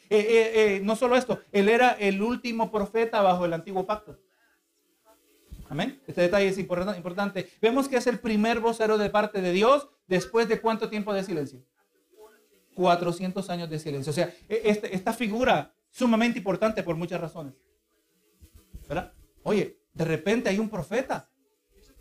no 0.83 0.95
solo 0.95 1.17
esto, 1.17 1.41
él 1.51 1.69
era 1.69 1.93
el 1.93 2.23
último 2.23 2.71
profeta 2.71 3.23
bajo 3.23 3.45
el 3.45 3.55
antiguo 3.55 3.87
pacto. 3.87 4.19
Amén. 5.69 6.01
Este 6.07 6.21
detalle 6.21 6.49
es 6.49 6.59
importante. 6.59 7.51
Vemos 7.61 7.89
que 7.89 7.97
es 7.97 8.07
el 8.07 8.21
primer 8.21 8.61
vocero 8.61 8.99
de 8.99 9.11
parte 9.11 9.41
de 9.41 9.51
Dios 9.51 9.89
después 10.07 10.47
de 10.47 10.61
cuánto 10.61 10.91
tiempo 10.91 11.13
de 11.13 11.25
silencio. 11.25 11.65
400 12.75 13.49
años 13.51 13.71
de 13.71 13.79
silencio. 13.79 14.11
O 14.11 14.15
sea, 14.15 14.35
e, 14.49 14.63
este, 14.65 14.95
esta 14.95 15.13
figura 15.13 15.75
sumamente 15.91 16.39
importante 16.39 16.83
por 16.83 16.97
muchas 16.97 17.21
razones. 17.21 17.55
¿Verdad? 18.89 19.13
Oye, 19.43 19.81
de 19.93 20.05
repente 20.05 20.51
hay 20.51 20.59
un 20.59 20.69
profeta. 20.69 21.31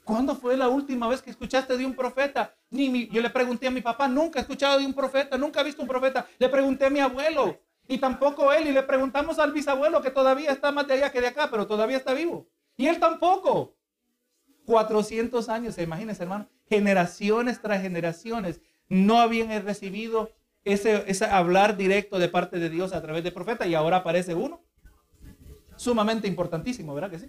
¿Cuándo 0.03 0.35
fue 0.35 0.57
la 0.57 0.67
última 0.67 1.07
vez 1.07 1.21
que 1.21 1.29
escuchaste 1.29 1.77
de 1.77 1.85
un 1.85 1.95
profeta? 1.95 2.53
Ni 2.69 3.07
yo 3.07 3.21
le 3.21 3.29
pregunté 3.29 3.67
a 3.67 3.71
mi 3.71 3.81
papá, 3.81 4.07
nunca 4.07 4.39
he 4.39 4.41
escuchado 4.41 4.79
de 4.79 4.85
un 4.85 4.93
profeta, 4.93 5.37
nunca 5.37 5.61
he 5.61 5.63
visto 5.63 5.81
un 5.81 5.87
profeta. 5.87 6.27
Le 6.39 6.49
pregunté 6.49 6.85
a 6.85 6.89
mi 6.89 6.99
abuelo 6.99 7.57
y 7.87 7.97
tampoco 7.99 8.51
él. 8.51 8.67
Y 8.67 8.71
le 8.71 8.83
preguntamos 8.83 9.39
al 9.39 9.53
bisabuelo 9.53 10.01
que 10.01 10.11
todavía 10.11 10.51
está 10.51 10.71
más 10.71 10.87
de 10.87 10.95
allá 10.95 11.11
que 11.11 11.21
de 11.21 11.27
acá, 11.27 11.49
pero 11.49 11.67
todavía 11.67 11.97
está 11.97 12.13
vivo. 12.13 12.49
Y 12.75 12.87
él 12.87 12.99
tampoco. 12.99 13.77
400 14.65 15.49
años, 15.49 15.77
imagínense 15.77 16.23
hermano, 16.23 16.47
generaciones 16.69 17.61
tras 17.61 17.81
generaciones 17.81 18.61
no 18.87 19.19
habían 19.19 19.63
recibido 19.65 20.31
ese, 20.65 21.25
hablar 21.25 21.77
directo 21.77 22.19
de 22.19 22.29
parte 22.29 22.59
de 22.59 22.69
Dios 22.69 22.93
a 22.93 23.01
través 23.01 23.23
de 23.23 23.31
profeta 23.31 23.67
y 23.67 23.75
ahora 23.75 23.97
aparece 23.97 24.33
uno. 24.33 24.63
Sumamente 25.75 26.27
importantísimo, 26.27 26.93
¿verdad 26.93 27.11
que 27.11 27.19
sí? 27.19 27.27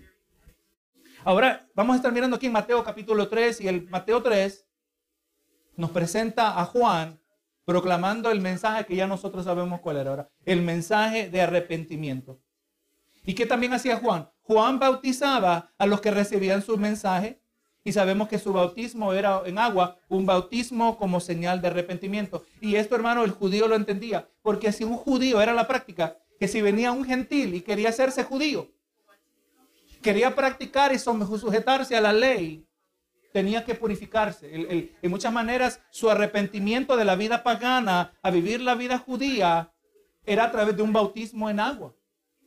Ahora 1.25 1.67
vamos 1.75 1.95
a 1.95 1.97
estar 1.97 2.13
mirando 2.13 2.37
aquí 2.37 2.47
en 2.47 2.53
Mateo 2.53 2.85
capítulo 2.85 3.29
3 3.29 3.63
y 3.63 3.69
el 3.69 3.89
Mateo 3.89 4.23
3 4.23 4.67
nos 5.77 5.91
presenta 5.91 6.61
a 6.61 6.65
Juan 6.67 7.19
proclamando 7.65 8.31
el 8.31 8.41
mensaje 8.41 8.85
que 8.85 8.97
ya 8.97 9.07
nosotros 9.07 9.45
sabemos 9.45 9.81
cuál 9.81 9.97
era 9.97 10.11
ahora, 10.11 10.31
el 10.45 10.61
mensaje 10.63 11.31
de 11.31 11.41
arrepentimiento. 11.41 12.41
¿Y 13.25 13.35
qué 13.35 13.47
también 13.47 13.73
hacía 13.73 13.97
Juan? 13.97 14.31
Juan 14.43 14.79
bautizaba 14.79 15.73
a 15.79 15.87
los 15.87 16.03
que 16.03 16.11
recibían 16.11 16.63
su 16.63 16.77
mensaje 16.77 17.41
y 17.85 17.93
sabemos 17.93 18.29
que 18.29 18.39
su 18.39 18.53
bautismo 18.53 19.13
era 19.13 19.43
en 19.45 19.59
agua, 19.59 19.99
un 20.09 20.25
bautismo 20.25 20.97
como 20.97 21.21
señal 21.21 21.61
de 21.61 21.69
arrepentimiento. 21.69 22.45
Y 22.61 22.77
esto, 22.77 22.97
hermano, 22.97 23.25
el 23.25 23.31
judío 23.31 23.69
lo 23.69 23.77
entendía, 23.77 24.27
porque 24.43 24.73
si 24.73 24.85
un 24.85 24.97
judío 24.97 25.43
era 25.43 25.53
la 25.53 25.69
práctica, 25.69 26.17
que 26.41 26.49
si 26.49 26.63
venía 26.63 26.93
un 26.93 27.05
gentil 27.05 27.55
y 27.55 27.61
quería 27.61 27.91
hacerse 27.91 28.25
judío, 28.25 28.71
quería 30.03 30.35
practicar 30.35 30.95
y 30.95 30.99
sujetarse 30.99 31.95
a 31.95 32.01
la 32.01 32.13
ley, 32.13 32.67
tenía 33.33 33.65
que 33.65 33.75
purificarse. 33.75 34.49
en 35.03 35.11
muchas 35.11 35.33
maneras, 35.33 35.81
su 35.91 36.11
arrepentimiento 36.11 36.97
de 36.97 37.05
la 37.05 37.17
vida 37.17 37.43
pagana 37.43 38.13
a 38.23 38.31
vivir 38.31 38.63
la 38.63 38.75
vida 38.75 38.99
judía 38.99 39.73
era 40.25 40.45
a 40.45 40.51
través 40.51 40.77
de 40.77 40.83
un 40.83 40.93
bautismo 40.93 41.51
en 41.51 41.61
agua. 41.61 41.95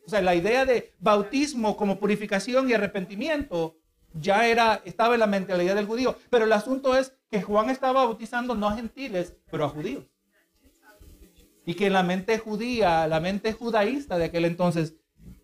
O 0.04 0.10
sea, 0.10 0.22
la 0.22 0.34
idea 0.34 0.64
de 0.64 0.94
bautismo 0.98 1.76
como 1.76 1.98
purificación 1.98 2.68
y 2.68 2.72
arrepentimiento 2.72 3.77
ya 4.14 4.46
era, 4.46 4.80
estaba 4.84 5.14
en 5.14 5.20
la 5.20 5.26
mentalidad 5.26 5.74
del 5.74 5.86
judío. 5.86 6.16
Pero 6.30 6.44
el 6.44 6.52
asunto 6.52 6.96
es 6.96 7.14
que 7.30 7.42
Juan 7.42 7.70
estaba 7.70 8.04
bautizando 8.04 8.54
no 8.54 8.68
a 8.68 8.76
gentiles, 8.76 9.34
pero 9.50 9.64
a 9.64 9.68
judíos. 9.68 10.04
Y 11.64 11.74
que 11.74 11.90
la 11.90 12.02
mente 12.02 12.38
judía, 12.38 13.06
la 13.06 13.20
mente 13.20 13.52
judaísta 13.52 14.16
de 14.16 14.26
aquel 14.26 14.46
entonces, 14.46 14.94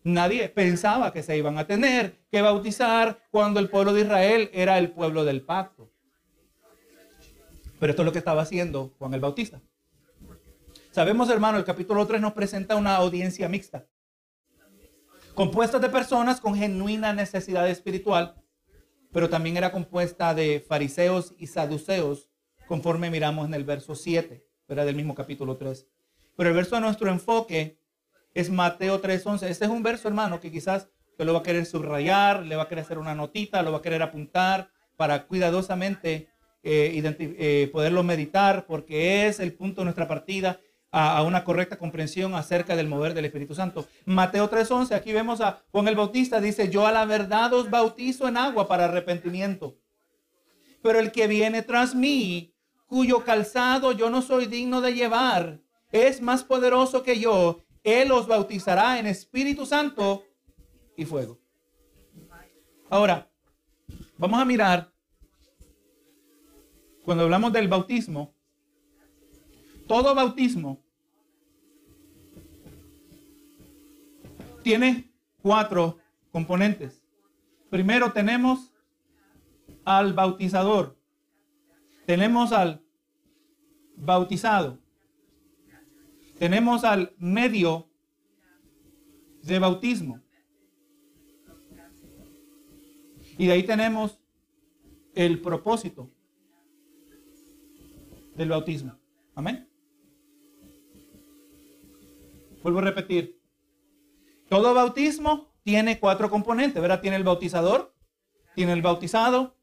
nadie 0.02 0.48
pensaba 0.48 1.12
que 1.12 1.22
se 1.22 1.36
iban 1.36 1.58
a 1.58 1.66
tener 1.66 2.18
que 2.30 2.40
bautizar 2.40 3.20
cuando 3.30 3.60
el 3.60 3.68
pueblo 3.68 3.92
de 3.92 4.02
Israel 4.02 4.50
era 4.52 4.78
el 4.78 4.90
pueblo 4.90 5.24
del 5.24 5.42
pacto. 5.42 5.90
Pero 7.78 7.90
esto 7.90 8.02
es 8.02 8.06
lo 8.06 8.12
que 8.12 8.18
estaba 8.18 8.42
haciendo 8.42 8.94
Juan 8.98 9.12
el 9.12 9.20
Bautista. 9.20 9.60
Sabemos, 10.90 11.28
hermano, 11.28 11.58
el 11.58 11.64
capítulo 11.64 12.06
3 12.06 12.20
nos 12.20 12.32
presenta 12.32 12.76
una 12.76 12.96
audiencia 12.96 13.48
mixta 13.48 13.86
compuesta 15.34 15.78
de 15.78 15.88
personas 15.88 16.40
con 16.40 16.54
genuina 16.54 17.12
necesidad 17.12 17.68
espiritual, 17.68 18.34
pero 19.14 19.30
también 19.30 19.56
era 19.56 19.70
compuesta 19.70 20.34
de 20.34 20.58
fariseos 20.58 21.34
y 21.38 21.46
saduceos, 21.46 22.28
conforme 22.66 23.10
miramos 23.10 23.46
en 23.46 23.54
el 23.54 23.62
verso 23.62 23.94
7, 23.94 24.44
era 24.68 24.84
del 24.84 24.96
mismo 24.96 25.14
capítulo 25.14 25.56
3. 25.56 25.86
Pero 26.36 26.48
el 26.50 26.56
verso 26.56 26.74
de 26.74 26.80
nuestro 26.80 27.08
enfoque 27.08 27.78
es 28.34 28.50
Mateo 28.50 29.00
3:11. 29.00 29.48
Este 29.48 29.66
es 29.66 29.70
un 29.70 29.84
verso, 29.84 30.08
hermano, 30.08 30.40
que 30.40 30.50
quizás 30.50 30.88
usted 31.10 31.24
lo 31.24 31.32
va 31.32 31.38
a 31.38 31.42
querer 31.44 31.64
subrayar, 31.64 32.42
le 32.42 32.56
va 32.56 32.64
a 32.64 32.68
querer 32.68 32.82
hacer 32.82 32.98
una 32.98 33.14
notita, 33.14 33.62
lo 33.62 33.70
va 33.70 33.78
a 33.78 33.82
querer 33.82 34.02
apuntar 34.02 34.70
para 34.96 35.28
cuidadosamente 35.28 36.26
eh, 36.64 37.14
eh, 37.20 37.70
poderlo 37.72 38.02
meditar, 38.02 38.66
porque 38.66 39.28
es 39.28 39.38
el 39.38 39.52
punto 39.52 39.82
de 39.82 39.84
nuestra 39.84 40.08
partida 40.08 40.58
a, 40.96 41.24
una 41.24 41.42
correcta 41.42 41.76
comprensión 41.76 42.36
acerca 42.36 42.76
del 42.76 42.86
mover 42.86 43.14
del 43.14 43.24
Espíritu 43.24 43.52
Santo. 43.52 43.88
Mateo 44.04 44.48
3:11, 44.48 44.94
aquí 44.94 45.12
vemos 45.12 45.40
a 45.40 45.64
Juan 45.72 45.88
el 45.88 45.96
Bautista, 45.96 46.40
dice, 46.40 46.70
yo 46.70 46.86
a 46.86 46.92
la 46.92 47.04
verdad 47.04 47.52
os 47.52 47.68
bautizo 47.68 48.28
en 48.28 48.36
agua 48.36 48.68
para 48.68 48.84
arrepentimiento. 48.84 49.76
Pero 50.82 51.00
el 51.00 51.10
que 51.10 51.26
viene 51.26 51.62
tras 51.62 51.96
mí, 51.96 52.54
cuyo 52.86 53.24
calzado 53.24 53.90
yo 53.90 54.08
no 54.08 54.22
soy 54.22 54.46
digno 54.46 54.80
de 54.80 54.94
llevar, 54.94 55.60
es 55.90 56.22
más 56.22 56.44
poderoso 56.44 57.02
que 57.02 57.18
yo. 57.18 57.64
Él 57.82 58.12
os 58.12 58.28
bautizará 58.28 59.00
en 59.00 59.06
Espíritu 59.06 59.66
Santo 59.66 60.22
y 60.96 61.04
fuego. 61.06 61.40
Ahora, 62.88 63.28
vamos 64.16 64.40
a 64.40 64.44
mirar, 64.44 64.92
cuando 67.04 67.24
hablamos 67.24 67.52
del 67.52 67.66
bautismo, 67.66 68.32
todo 69.88 70.14
bautismo 70.14 70.83
tiene 74.64 75.12
cuatro 75.40 75.98
componentes. 76.32 77.04
Primero 77.70 78.12
tenemos 78.12 78.72
al 79.84 80.12
bautizador. 80.12 80.98
Tenemos 82.06 82.50
al 82.50 82.82
bautizado. 83.96 84.80
Tenemos 86.38 86.82
al 86.82 87.14
medio 87.18 87.88
de 89.42 89.58
bautismo. 89.60 90.20
Y 93.38 93.46
de 93.46 93.52
ahí 93.52 93.62
tenemos 93.62 94.18
el 95.14 95.40
propósito 95.40 96.10
del 98.34 98.48
bautismo. 98.48 98.98
Amén. 99.34 99.68
Vuelvo 102.62 102.78
a 102.78 102.82
repetir. 102.82 103.43
Todo 104.48 104.74
bautismo 104.74 105.48
tiene 105.62 105.98
cuatro 105.98 106.30
componentes, 106.30 106.80
¿verdad? 106.80 107.00
Tiene 107.00 107.16
el 107.16 107.24
bautizador, 107.24 107.94
tiene 108.54 108.72
el 108.72 108.82
bautizado, 108.82 109.56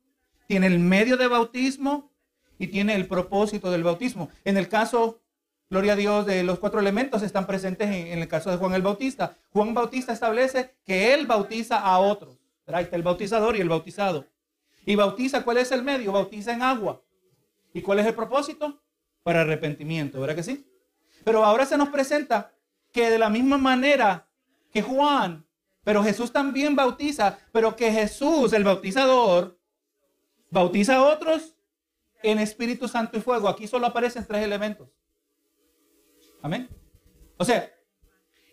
tiene 0.48 0.68
el 0.68 0.80
medio 0.80 1.18
de 1.18 1.28
bautismo 1.28 2.12
y 2.58 2.68
tiene 2.68 2.96
el 2.96 3.08
propósito 3.08 3.72
del 3.72 3.84
bautismo. 3.84 4.30
En 4.44 4.58
el 4.58 4.68
caso, 4.68 5.22
gloria 5.70 5.94
a 5.94 5.96
Dios, 5.96 6.26
de 6.26 6.44
los 6.44 6.60
cuatro 6.60 6.80
elementos 6.80 7.24
están 7.24 7.48
presentes 7.48 7.90
en, 7.90 8.20
el 8.20 8.28
caso 8.28 8.52
de 8.52 8.58
Juan 8.58 8.74
el 8.74 8.82
Bautista. 8.82 9.38
Juan 9.52 9.74
Bautista 9.74 10.14
establece 10.14 10.76
que 10.84 11.14
él 11.14 11.26
bautiza 11.26 11.80
a 11.80 12.00
otros. 12.00 12.38
Ahí 12.68 12.84
está 12.86 12.96
el 12.96 13.04
bautizador 13.04 13.56
y 13.56 13.62
el 13.62 13.70
bautizado. 13.70 14.28
Y 14.86 14.96
bautiza, 14.96 15.44
¿cuál 15.44 15.58
es 15.58 15.72
el 15.72 15.84
medio? 15.84 16.12
Bautiza 16.12 16.54
en 16.54 16.62
agua. 16.62 17.02
¿Y 17.74 17.82
cuál 17.82 18.00
es 18.00 18.06
el 18.06 18.14
propósito? 18.14 18.82
Para 19.24 19.42
arrepentimiento, 19.42 20.20
¿verdad 20.20 20.36
que 20.36 20.44
sí? 20.44 20.66
Pero 21.24 21.46
ahora 21.46 21.66
se 21.66 21.78
nos 21.78 21.90
presenta 21.90 22.52
que 22.92 23.10
de 23.10 23.20
la 23.20 23.30
misma 23.30 23.58
manera 23.58 24.28
que 24.72 24.82
Juan, 24.82 25.46
pero 25.84 26.04
Jesús 26.04 26.32
también 26.32 26.76
bautiza, 26.76 27.40
pero 27.52 27.76
que 27.76 27.92
Jesús, 27.92 28.54
el 28.54 28.64
bautizador, 28.64 29.60
bautiza 30.50 30.98
a 30.98 31.04
otros 31.04 31.56
en 32.24 32.40
Espíritu 32.40 32.88
Santo 32.88 33.18
y 33.18 33.22
fuego. 33.22 33.48
Aquí 33.48 33.68
solo 33.68 33.88
aparecen 33.88 34.26
tres 34.26 34.44
elementos. 34.44 34.90
Amén. 36.42 36.70
O 37.38 37.46
sea, 37.46 37.72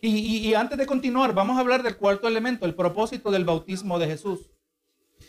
Y, 0.01 0.53
antes 0.53 0.77
de 0.77 0.85
continuar, 0.85 1.33
vamos 1.33 1.57
a 1.57 1.59
hablar 1.59 1.83
del 1.83 1.97
cuarto 1.97 2.27
elemento, 2.27 2.65
el 2.65 2.73
propósito 2.73 3.31
del 3.31 3.43
bautismo 3.43 3.99
de 3.99 4.07
Jesús. 4.07 4.49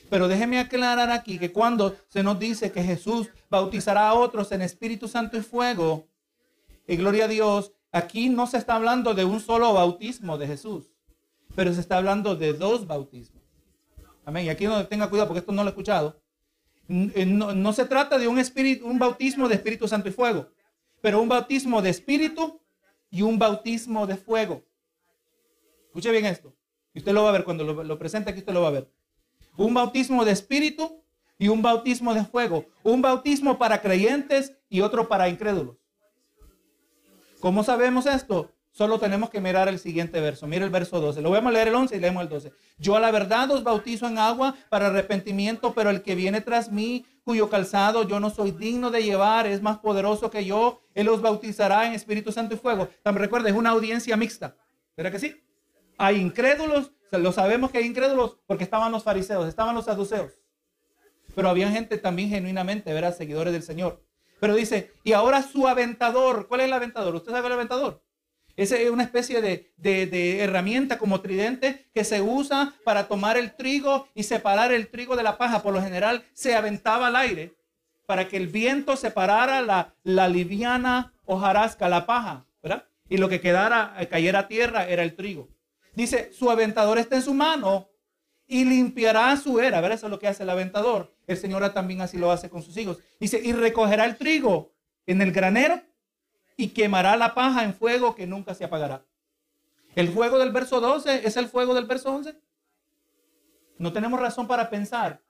Pero 0.09 0.29
déjeme 0.29 0.61
aclarar 0.61 1.11
aquí 1.11 1.41
que 1.41 1.51
cuando 1.53 1.97
se 2.09 2.23
nos 2.23 2.39
dice 2.39 2.71
que 2.71 2.83
Jesús 2.83 3.31
bautizará 3.49 4.09
a 4.09 4.15
otros 4.15 4.53
en 4.53 4.63
Espíritu 4.63 5.09
Santo 5.09 5.37
y 5.37 5.41
fuego, 5.41 6.07
y 6.87 6.97
gloria 6.97 7.25
a 7.25 7.29
Dios, 7.29 7.73
aquí 7.93 8.29
no 8.29 8.47
se 8.47 8.59
está 8.59 8.77
hablando 8.77 9.15
de 9.15 9.25
un 9.25 9.41
solo 9.41 9.73
bautismo 9.73 10.39
de 10.39 10.47
Jesús, 10.47 10.91
pero 11.55 11.73
se 11.73 11.81
está 11.81 11.97
hablando 11.97 12.37
de 12.37 12.53
dos 12.53 12.87
bautismos. 12.87 13.43
Amén. 14.25 14.47
Y 14.47 14.49
aquí 14.49 14.67
no 14.67 14.87
tenga 14.87 15.09
cuidado 15.09 15.29
porque 15.29 15.41
esto 15.41 15.53
no 15.53 15.63
lo 15.63 15.69
he 15.69 15.73
escuchado. 15.73 16.21
Eh, 16.89 17.25
no, 17.27 17.73
se 17.73 17.85
trata 17.85 18.19
de 18.19 18.27
un, 18.27 18.39
espíritu, 18.39 18.87
un 18.87 18.99
bautismo 18.99 19.49
de 19.49 19.55
Espíritu 19.55 19.87
Santo 19.87 20.09
y 20.09 20.13
fuego, 20.13 20.49
pero 21.01 21.21
un 21.21 21.29
bautismo 21.29 21.81
de 21.83 21.91
Espíritu 21.91 22.61
y 23.11 23.23
un 23.23 23.39
bautismo 23.39 24.07
de 24.07 24.17
fuego. 24.17 24.65
Escuche 25.87 26.11
bien 26.11 26.27
esto. 26.27 26.53
Y 26.93 26.99
usted 26.99 27.13
lo 27.13 27.23
va 27.23 27.29
a 27.31 27.33
ver 27.33 27.45
cuando 27.45 27.65
lo, 27.65 27.85
lo 27.85 27.99
presente 27.99 28.31
aquí, 28.31 28.41
usted 28.41 28.53
lo 28.53 28.63
va 28.63 28.69
a 28.69 28.73
ver. 28.73 28.93
Un 29.57 29.73
bautismo 29.73 30.25
de 30.25 30.33
Espíritu 30.33 31.03
y 31.39 31.49
un 31.49 31.63
bautismo 31.63 32.13
de 32.13 32.25
fuego. 32.25 32.67
Un 32.83 33.03
bautismo 33.03 33.59
para 33.59 33.81
creyentes 33.81 34.57
y 34.69 34.81
otro 34.81 35.09
para 35.09 35.29
incrédulos. 35.29 35.80
¿Cómo 37.41 37.65
sabemos 37.65 38.05
esto? 38.07 38.53
Solo 38.71 38.99
tenemos 38.99 39.31
que 39.31 39.41
mirar 39.41 39.67
el 39.69 39.79
siguiente 39.79 40.21
verso. 40.21 40.47
Mira 40.47 40.65
el 40.65 40.71
verso 40.71 41.01
12. 41.01 41.23
Lo 41.23 41.31
vamos 41.31 41.51
a 41.51 41.55
leer 41.55 41.69
el 41.69 41.75
11 41.75 41.97
y 41.97 42.01
leemos 42.01 42.23
el 42.23 42.29
12. 42.29 42.53
Yo 42.79 42.97
a 42.97 43.01
la 43.01 43.11
verdad 43.11 43.51
os 43.51 43.65
bautizo 43.65 44.07
en 44.07 44.19
agua 44.19 44.55
para 44.69 44.87
arrepentimiento, 44.87 45.75
pero 45.75 45.91
el 45.91 46.03
que 46.03 46.15
viene 46.15 46.41
tras 46.41 46.71
mí, 46.71 47.05
cuyo 47.25 47.49
calzado 47.49 48.07
yo 48.07 48.21
no 48.21 48.31
soy 48.31 48.53
digno 48.53 48.91
de 48.91 49.03
llevar, 49.03 49.47
es 49.47 49.63
más 49.63 49.79
poderoso 49.79 50.31
que 50.31 50.45
yo. 50.45 50.83
Él 50.95 51.09
os 51.09 51.21
bautizará 51.21 51.87
en 51.87 51.95
Espíritu 51.95 52.31
Santo 52.31 52.55
y 52.55 52.59
fuego. 52.59 52.89
También 53.03 53.25
recuerda, 53.25 53.49
es 53.49 53.57
una 53.57 53.71
audiencia 53.71 54.17
mixta. 54.17 54.55
¿Verdad 54.97 55.11
que 55.11 55.19
sí? 55.19 55.43
Hay 55.99 56.17
incrédulos, 56.17 56.93
lo 57.11 57.33
sabemos 57.33 57.71
que 57.71 57.79
hay 57.79 57.87
incrédulos 57.87 58.39
porque 58.47 58.65
estaban 58.65 58.93
los 58.93 59.03
fariseos, 59.03 59.49
estaban 59.49 59.75
los 59.75 59.87
saduceos. 59.87 60.39
Pero 61.35 61.49
había 61.49 61.71
gente 61.71 61.99
también 61.99 62.29
genuinamente, 62.29 62.93
¿verdad? 62.93 63.17
Seguidores 63.17 63.53
del 63.53 63.63
Señor. 63.63 64.05
Pero 64.41 64.55
dice, 64.55 64.93
y 65.05 65.13
ahora 65.13 65.43
su 65.43 65.69
aventador, 65.69 66.49
¿cuál 66.49 66.63
es 66.63 66.67
el 66.67 66.73
aventador? 66.73 67.15
¿Usted 67.15 67.31
sabe 67.31 67.47
el 67.47 67.53
aventador? 67.53 68.03
Esa 68.57 68.77
es 68.77 68.91
una 68.91 69.05
especie 69.05 69.41
de, 69.41 70.43
herramienta 70.43 70.99
como 70.99 71.21
tridente 71.21 71.87
que 71.95 72.05
se 72.05 72.21
usa 72.21 72.75
para 72.85 73.07
tomar 73.07 73.37
el 73.37 73.55
trigo 73.55 74.09
y 74.15 74.25
separar 74.25 74.73
el 74.73 74.89
trigo 74.89 75.17
de 75.17 75.23
la 75.23 75.39
paja. 75.39 75.63
Por 75.63 75.73
lo 75.73 75.83
general 75.83 76.25
se 76.33 76.55
aventaba 76.55 77.07
al 77.07 77.17
aire 77.17 77.55
para 78.07 78.29
que 78.29 78.37
el 78.37 78.49
viento 78.49 78.97
separara 78.97 79.63
la, 79.63 79.95
la 80.03 80.29
liviana 80.29 81.15
hojarasca, 81.25 81.89
la 81.89 82.07
paja, 82.07 82.45
¿verdad? 82.63 82.85
Y 83.09 83.19
lo 83.19 83.29
que 83.29 83.41
quedara, 83.41 83.95
eh, 83.99 84.09
cayera 84.09 84.41
a 84.41 84.49
tierra 84.49 84.89
era 84.89 85.03
el 85.05 85.15
trigo. 85.15 85.49
Dice, 85.95 86.33
su 86.33 86.51
aventador 86.51 86.99
está 86.99 87.17
en 87.17 87.23
su 87.23 87.35
mano 87.35 87.89
y 88.47 88.65
limpiará 88.65 89.37
su 89.37 89.61
era. 89.61 89.81
¿Verdad? 89.81 89.97
Eso 89.97 90.07
es 90.07 90.11
lo 90.11 90.19
que 90.19 90.29
hace 90.29 90.43
el 90.43 90.51
aventador. 90.51 91.15
El 91.31 91.37
Señor 91.37 91.73
también 91.73 92.01
así 92.01 92.19
lo 92.19 92.33
hace 92.33 92.51
con 92.51 92.61
sus 92.61 92.77
hijos. 92.77 92.99
Dice, 93.21 93.41
y 93.41 93.53
recogerá 93.53 94.05
el 94.05 94.17
trigo 94.17 94.75
en 95.07 95.23
el 95.23 95.31
granero 95.31 95.81
y 96.57 96.71
quemará 96.71 97.17
la 97.17 97.35
paja 97.35 97.63
en 97.63 97.73
fuego 97.73 98.17
que 98.17 98.27
nunca 98.27 98.53
se 98.53 98.65
apagará. 98.65 99.07
El 99.95 100.09
fuego 100.09 100.41
del 100.41 100.51
verso 100.51 100.81
12 100.81 101.25
es 101.25 101.37
el 101.37 101.47
fuego 101.47 101.73
del 101.73 101.85
verso 101.85 102.13
11. 102.13 102.35
No 103.79 103.93
tenemos 103.93 104.19
razón 104.19 104.49
para 104.49 104.69
pensar 104.69 105.23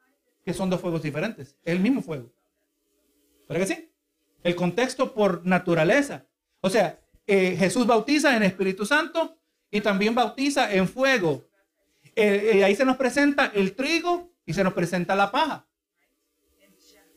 que 0.42 0.54
son 0.54 0.70
dos 0.70 0.80
fuegos 0.80 1.02
diferentes. 1.02 1.58
Es 1.62 1.74
el 1.74 1.80
mismo 1.80 2.00
fuego. 2.00 2.32
¿Verdad 3.46 3.66
que 3.66 3.74
sí? 3.74 3.92
El 4.42 4.56
contexto 4.56 5.12
por 5.12 5.44
naturaleza. 5.44 6.24
O 6.62 6.70
sea, 6.70 6.98
eh, 7.26 7.56
Jesús 7.58 7.86
bautiza 7.86 8.34
en 8.34 8.42
Espíritu 8.42 8.86
Santo 8.86 9.36
y 9.70 9.82
también 9.82 10.14
bautiza 10.14 10.72
en 10.72 10.88
fuego. 10.88 11.46
Eh, 12.16 12.52
eh, 12.54 12.64
ahí 12.64 12.74
se 12.74 12.86
nos 12.86 12.96
presenta 12.96 13.52
el 13.54 13.74
trigo 13.74 14.32
y 14.46 14.54
se 14.54 14.64
nos 14.64 14.72
presenta 14.72 15.14
la 15.14 15.30
paja. 15.30 15.66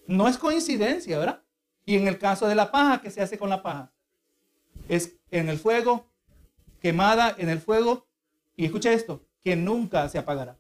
No 0.08 0.28
es 0.28 0.38
coincidencia, 0.38 1.18
¿verdad? 1.18 1.44
Y 1.86 1.96
en 1.96 2.08
el 2.08 2.18
caso 2.18 2.48
de 2.48 2.56
la 2.56 2.72
paja, 2.72 3.02
¿qué 3.02 3.12
se 3.12 3.22
hace 3.22 3.38
con 3.38 3.50
la 3.50 3.62
paja? 3.62 3.94
es 4.88 5.18
en 5.32 5.50
el 5.50 5.58
fuego, 5.58 6.10
quemada 6.82 7.36
en 7.38 7.50
el 7.50 7.60
fuego, 7.60 8.08
y 8.56 8.66
escucha 8.66 8.92
esto, 8.92 9.26
que 9.44 9.56
nunca 9.56 10.08
se 10.10 10.18
apagará. 10.18 10.58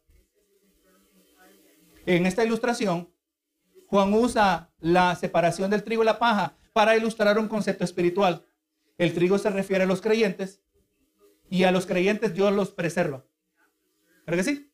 En 2.05 2.25
esta 2.25 2.43
ilustración, 2.43 3.09
Juan 3.87 4.13
usa 4.13 4.71
la 4.79 5.15
separación 5.15 5.69
del 5.69 5.83
trigo 5.83 6.03
y 6.03 6.05
la 6.05 6.19
paja 6.19 6.55
para 6.73 6.97
ilustrar 6.97 7.37
un 7.37 7.47
concepto 7.47 7.83
espiritual. 7.83 8.45
El 8.97 9.13
trigo 9.13 9.37
se 9.37 9.49
refiere 9.49 9.83
a 9.83 9.87
los 9.87 10.01
creyentes 10.01 10.61
y 11.49 11.63
a 11.63 11.71
los 11.71 11.85
creyentes 11.85 12.33
Dios 12.33 12.51
los 12.51 12.71
preserva. 12.71 13.23
¿Verdad 14.25 14.43
que 14.43 14.51
sí? 14.51 14.71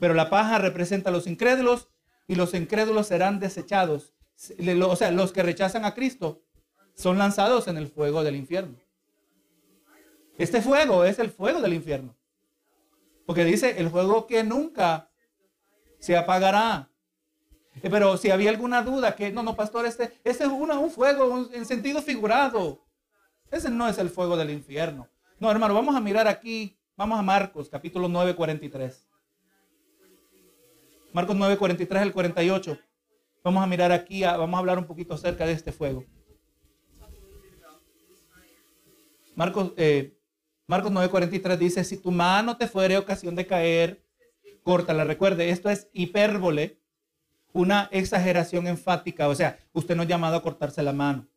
Pero 0.00 0.14
la 0.14 0.28
paja 0.28 0.58
representa 0.58 1.10
a 1.10 1.12
los 1.12 1.26
incrédulos 1.26 1.88
y 2.26 2.34
los 2.34 2.54
incrédulos 2.54 3.08
serán 3.08 3.40
desechados. 3.40 4.14
O 4.88 4.96
sea, 4.96 5.10
los 5.10 5.32
que 5.32 5.42
rechazan 5.42 5.84
a 5.84 5.94
Cristo 5.94 6.42
son 6.94 7.18
lanzados 7.18 7.68
en 7.68 7.76
el 7.76 7.88
fuego 7.88 8.22
del 8.24 8.36
infierno. 8.36 8.78
Este 10.38 10.60
fuego 10.60 11.04
es 11.04 11.18
el 11.18 11.30
fuego 11.30 11.60
del 11.60 11.74
infierno. 11.74 12.16
Porque 13.26 13.44
dice 13.44 13.78
el 13.78 13.90
fuego 13.90 14.26
que 14.26 14.42
nunca 14.42 15.10
se 15.98 16.16
apagará. 16.16 16.90
Eh, 17.82 17.88
pero 17.90 18.16
si 18.16 18.30
había 18.30 18.50
alguna 18.50 18.82
duda 18.82 19.14
que 19.14 19.32
no, 19.32 19.42
no, 19.42 19.56
pastor, 19.56 19.86
este, 19.86 20.20
este 20.24 20.44
es 20.44 20.50
un 20.50 20.90
fuego 20.90 21.48
en 21.52 21.64
sentido 21.64 22.02
figurado. 22.02 22.84
Ese 23.50 23.70
no 23.70 23.88
es 23.88 23.98
el 23.98 24.10
fuego 24.10 24.36
del 24.36 24.50
infierno. 24.50 25.08
No, 25.38 25.50
hermano, 25.50 25.74
vamos 25.74 25.94
a 25.94 26.00
mirar 26.00 26.28
aquí, 26.28 26.78
vamos 26.96 27.18
a 27.18 27.22
Marcos, 27.22 27.68
capítulo 27.68 28.08
9, 28.08 28.34
43. 28.34 29.08
Marcos 31.14 31.36
9, 31.36 31.56
43 31.58 32.02
al 32.02 32.12
48. 32.12 32.76
Vamos 33.44 33.62
a 33.62 33.68
mirar 33.68 33.92
aquí, 33.92 34.22
vamos 34.22 34.56
a 34.56 34.58
hablar 34.58 34.78
un 34.78 34.84
poquito 34.84 35.14
acerca 35.14 35.46
de 35.46 35.52
este 35.52 35.70
fuego. 35.70 36.04
Marcos, 39.36 39.72
eh, 39.76 40.18
Marcos 40.66 40.90
9:43 40.90 41.56
dice, 41.56 41.84
si 41.84 41.98
tu 41.98 42.10
mano 42.10 42.56
te 42.56 42.66
fuere 42.66 42.98
ocasión 42.98 43.36
de 43.36 43.46
caer, 43.46 44.04
córtala. 44.64 45.04
Recuerde, 45.04 45.50
esto 45.50 45.70
es 45.70 45.88
hipérbole, 45.92 46.80
una 47.52 47.88
exageración 47.92 48.66
enfática. 48.66 49.28
O 49.28 49.36
sea, 49.36 49.60
usted 49.72 49.94
no 49.94 50.02
es 50.02 50.08
llamado 50.08 50.34
a 50.34 50.42
cortarse 50.42 50.82
la 50.82 50.92
mano. 50.92 51.28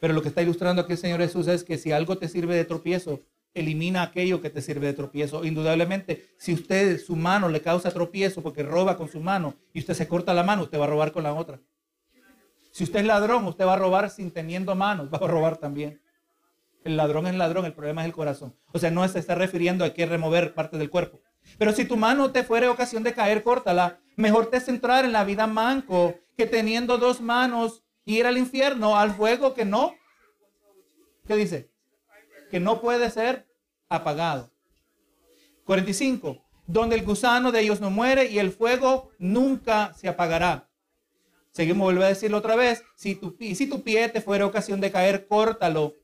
Pero 0.00 0.14
lo 0.14 0.22
que 0.22 0.28
está 0.28 0.40
ilustrando 0.40 0.80
aquí 0.80 0.92
el 0.92 0.98
Señor 0.98 1.20
Jesús 1.20 1.46
es 1.46 1.62
que 1.62 1.76
si 1.76 1.92
algo 1.92 2.16
te 2.16 2.26
sirve 2.26 2.56
de 2.56 2.64
tropiezo, 2.64 3.20
elimina 3.54 4.02
aquello 4.02 4.40
que 4.40 4.50
te 4.50 4.62
sirve 4.62 4.86
de 4.86 4.94
tropiezo. 4.94 5.44
Indudablemente, 5.44 6.26
si 6.38 6.52
usted 6.52 7.00
su 7.00 7.16
mano 7.16 7.48
le 7.48 7.60
causa 7.60 7.90
tropiezo 7.90 8.42
porque 8.42 8.62
roba 8.62 8.96
con 8.96 9.08
su 9.08 9.20
mano 9.20 9.54
y 9.72 9.80
usted 9.80 9.94
se 9.94 10.08
corta 10.08 10.34
la 10.34 10.42
mano, 10.42 10.62
usted 10.62 10.78
va 10.78 10.84
a 10.84 10.88
robar 10.88 11.12
con 11.12 11.22
la 11.22 11.34
otra. 11.34 11.60
Si 12.70 12.84
usted 12.84 13.00
es 13.00 13.06
ladrón, 13.06 13.44
usted 13.46 13.66
va 13.66 13.74
a 13.74 13.78
robar 13.78 14.08
sin 14.10 14.30
teniendo 14.30 14.74
manos, 14.74 15.12
va 15.12 15.18
a 15.18 15.28
robar 15.28 15.58
también. 15.58 16.00
El 16.84 16.96
ladrón 16.96 17.26
es 17.26 17.34
ladrón, 17.34 17.64
el 17.66 17.74
problema 17.74 18.02
es 18.02 18.06
el 18.06 18.14
corazón. 18.14 18.56
O 18.72 18.78
sea, 18.78 18.90
no 18.90 19.06
se 19.06 19.18
está 19.18 19.34
refiriendo 19.34 19.84
a 19.84 19.90
que 19.90 20.06
remover 20.06 20.54
parte 20.54 20.78
del 20.78 20.90
cuerpo. 20.90 21.20
Pero 21.58 21.72
si 21.72 21.84
tu 21.84 21.96
mano 21.96 22.32
te 22.32 22.44
fuere 22.44 22.68
ocasión 22.68 23.02
de 23.02 23.12
caer, 23.12 23.42
córtala. 23.42 24.00
Mejor 24.16 24.46
te 24.46 24.60
centrar 24.60 25.04
en 25.04 25.12
la 25.12 25.24
vida 25.24 25.46
manco 25.46 26.14
que 26.36 26.46
teniendo 26.46 26.98
dos 26.98 27.20
manos 27.20 27.84
ir 28.04 28.26
al 28.26 28.38
infierno, 28.38 28.96
al 28.96 29.12
fuego 29.14 29.54
que 29.54 29.64
no. 29.64 29.94
¿Qué 31.26 31.36
dice? 31.36 31.71
Que 32.52 32.60
no 32.60 32.82
puede 32.82 33.10
ser 33.10 33.48
apagado. 33.88 34.50
45. 35.64 36.44
Donde 36.66 36.96
el 36.96 37.02
gusano 37.02 37.50
de 37.50 37.60
ellos 37.60 37.80
no 37.80 37.90
muere 37.90 38.26
y 38.26 38.38
el 38.38 38.52
fuego 38.52 39.10
nunca 39.18 39.94
se 39.94 40.06
apagará. 40.06 40.68
Seguimos, 41.50 41.86
vuelvo 41.86 42.02
a 42.02 42.08
decirlo 42.08 42.36
otra 42.36 42.54
vez. 42.54 42.84
Si 42.94 43.14
tu, 43.14 43.34
si 43.38 43.66
tu 43.66 43.82
pie 43.82 44.10
te 44.10 44.20
fuera 44.20 44.44
ocasión 44.44 44.82
de 44.82 44.92
caer, 44.92 45.26
córtalo 45.26 45.94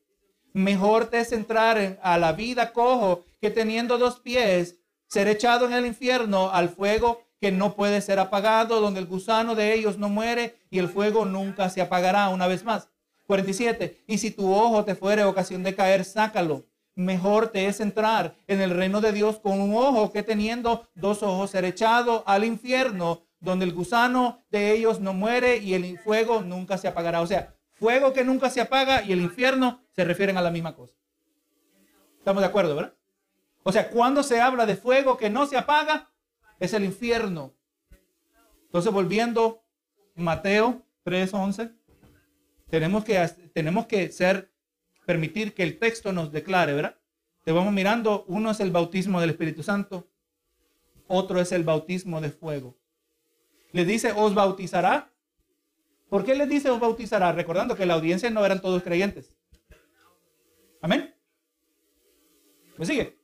Mejor 0.54 1.10
te 1.10 1.22
centrar 1.26 1.76
en, 1.76 1.98
a 2.02 2.16
la 2.16 2.32
vida 2.32 2.72
cojo 2.72 3.26
que 3.42 3.50
teniendo 3.50 3.98
dos 3.98 4.18
pies, 4.18 4.76
ser 5.06 5.28
echado 5.28 5.66
en 5.66 5.74
el 5.74 5.84
infierno 5.84 6.50
al 6.50 6.70
fuego 6.70 7.22
que 7.42 7.52
no 7.52 7.76
puede 7.76 8.00
ser 8.00 8.18
apagado, 8.18 8.80
donde 8.80 9.00
el 9.00 9.06
gusano 9.06 9.54
de 9.54 9.74
ellos 9.74 9.98
no 9.98 10.08
muere 10.08 10.56
y 10.70 10.78
el 10.78 10.88
fuego 10.88 11.26
nunca 11.26 11.68
se 11.68 11.82
apagará 11.82 12.30
una 12.30 12.46
vez 12.46 12.64
más. 12.64 12.88
47. 13.28 14.04
Y 14.06 14.18
si 14.18 14.30
tu 14.30 14.52
ojo 14.52 14.84
te 14.84 14.94
fuere 14.94 15.22
ocasión 15.22 15.62
de 15.62 15.74
caer, 15.74 16.04
sácalo. 16.04 16.64
Mejor 16.94 17.48
te 17.48 17.66
es 17.66 17.78
entrar 17.78 18.34
en 18.46 18.60
el 18.60 18.70
reino 18.70 19.00
de 19.00 19.12
Dios 19.12 19.38
con 19.38 19.60
un 19.60 19.76
ojo 19.76 20.10
que 20.10 20.22
teniendo 20.22 20.88
dos 20.94 21.22
ojos 21.22 21.50
ser 21.50 21.64
echado 21.64 22.24
al 22.26 22.42
infierno, 22.42 23.22
donde 23.38 23.66
el 23.66 23.74
gusano 23.74 24.42
de 24.50 24.72
ellos 24.72 24.98
no 24.98 25.12
muere 25.12 25.58
y 25.58 25.74
el 25.74 25.98
fuego 25.98 26.40
nunca 26.40 26.78
se 26.78 26.88
apagará. 26.88 27.20
O 27.20 27.26
sea, 27.26 27.54
fuego 27.74 28.14
que 28.14 28.24
nunca 28.24 28.48
se 28.50 28.62
apaga 28.62 29.02
y 29.02 29.12
el 29.12 29.20
infierno 29.20 29.82
se 29.94 30.04
refieren 30.04 30.38
a 30.38 30.42
la 30.42 30.50
misma 30.50 30.74
cosa. 30.74 30.94
¿Estamos 32.18 32.40
de 32.40 32.48
acuerdo, 32.48 32.74
verdad? 32.74 32.94
O 33.62 33.70
sea, 33.70 33.90
cuando 33.90 34.22
se 34.22 34.40
habla 34.40 34.64
de 34.64 34.74
fuego 34.74 35.18
que 35.18 35.28
no 35.28 35.46
se 35.46 35.58
apaga, 35.58 36.10
es 36.58 36.72
el 36.72 36.84
infierno. 36.84 37.52
Entonces, 38.64 38.90
volviendo, 38.90 39.62
Mateo 40.14 40.82
3:11, 41.04 41.77
tenemos 42.70 43.04
que, 43.04 43.28
tenemos 43.52 43.86
que 43.86 44.10
ser, 44.12 44.52
permitir 45.06 45.54
que 45.54 45.62
el 45.62 45.78
texto 45.78 46.12
nos 46.12 46.32
declare, 46.32 46.74
¿verdad? 46.74 46.98
te 47.48 47.52
vamos 47.52 47.72
mirando, 47.72 48.26
uno 48.28 48.50
es 48.50 48.60
el 48.60 48.70
bautismo 48.70 49.22
del 49.22 49.30
Espíritu 49.30 49.62
Santo, 49.62 50.06
otro 51.06 51.40
es 51.40 51.50
el 51.50 51.64
bautismo 51.64 52.20
de 52.20 52.28
fuego. 52.28 52.76
Le 53.72 53.86
dice, 53.86 54.12
os 54.14 54.34
bautizará. 54.34 55.10
¿Por 56.10 56.26
qué 56.26 56.34
les 56.34 56.46
dice 56.46 56.68
os 56.68 56.78
bautizará? 56.78 57.32
Recordando 57.32 57.74
que 57.74 57.86
la 57.86 57.94
audiencia 57.94 58.28
no 58.28 58.44
eran 58.44 58.60
todos 58.60 58.82
creyentes. 58.82 59.34
Amén. 60.82 61.14
¿Me 62.76 62.84
sigue? 62.84 63.18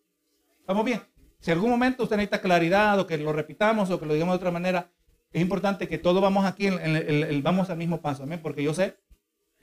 ¿Vamos 0.67 0.87
bien? 0.87 1.03
Si 1.41 1.51
en 1.51 1.59
algún 1.59 1.71
momento 1.71 2.05
usted 2.05 2.17
necesita 2.17 2.41
claridad 2.41 2.99
o 2.99 3.07
que 3.07 3.19
lo 3.19 3.31
repitamos 3.31 3.91
o 3.91 4.01
que 4.01 4.07
lo 4.07 4.15
digamos 4.15 4.33
de 4.33 4.37
otra 4.37 4.51
manera, 4.51 4.91
es 5.33 5.43
importante 5.43 5.87
que 5.87 5.99
todos 5.99 6.23
vamos 6.23 6.47
aquí, 6.47 6.71
vamos 7.43 7.69
al 7.69 7.77
mismo 7.77 8.01
paso, 8.01 8.23
amén, 8.23 8.41
porque 8.43 8.63
yo 8.63 8.73
sé 8.73 8.97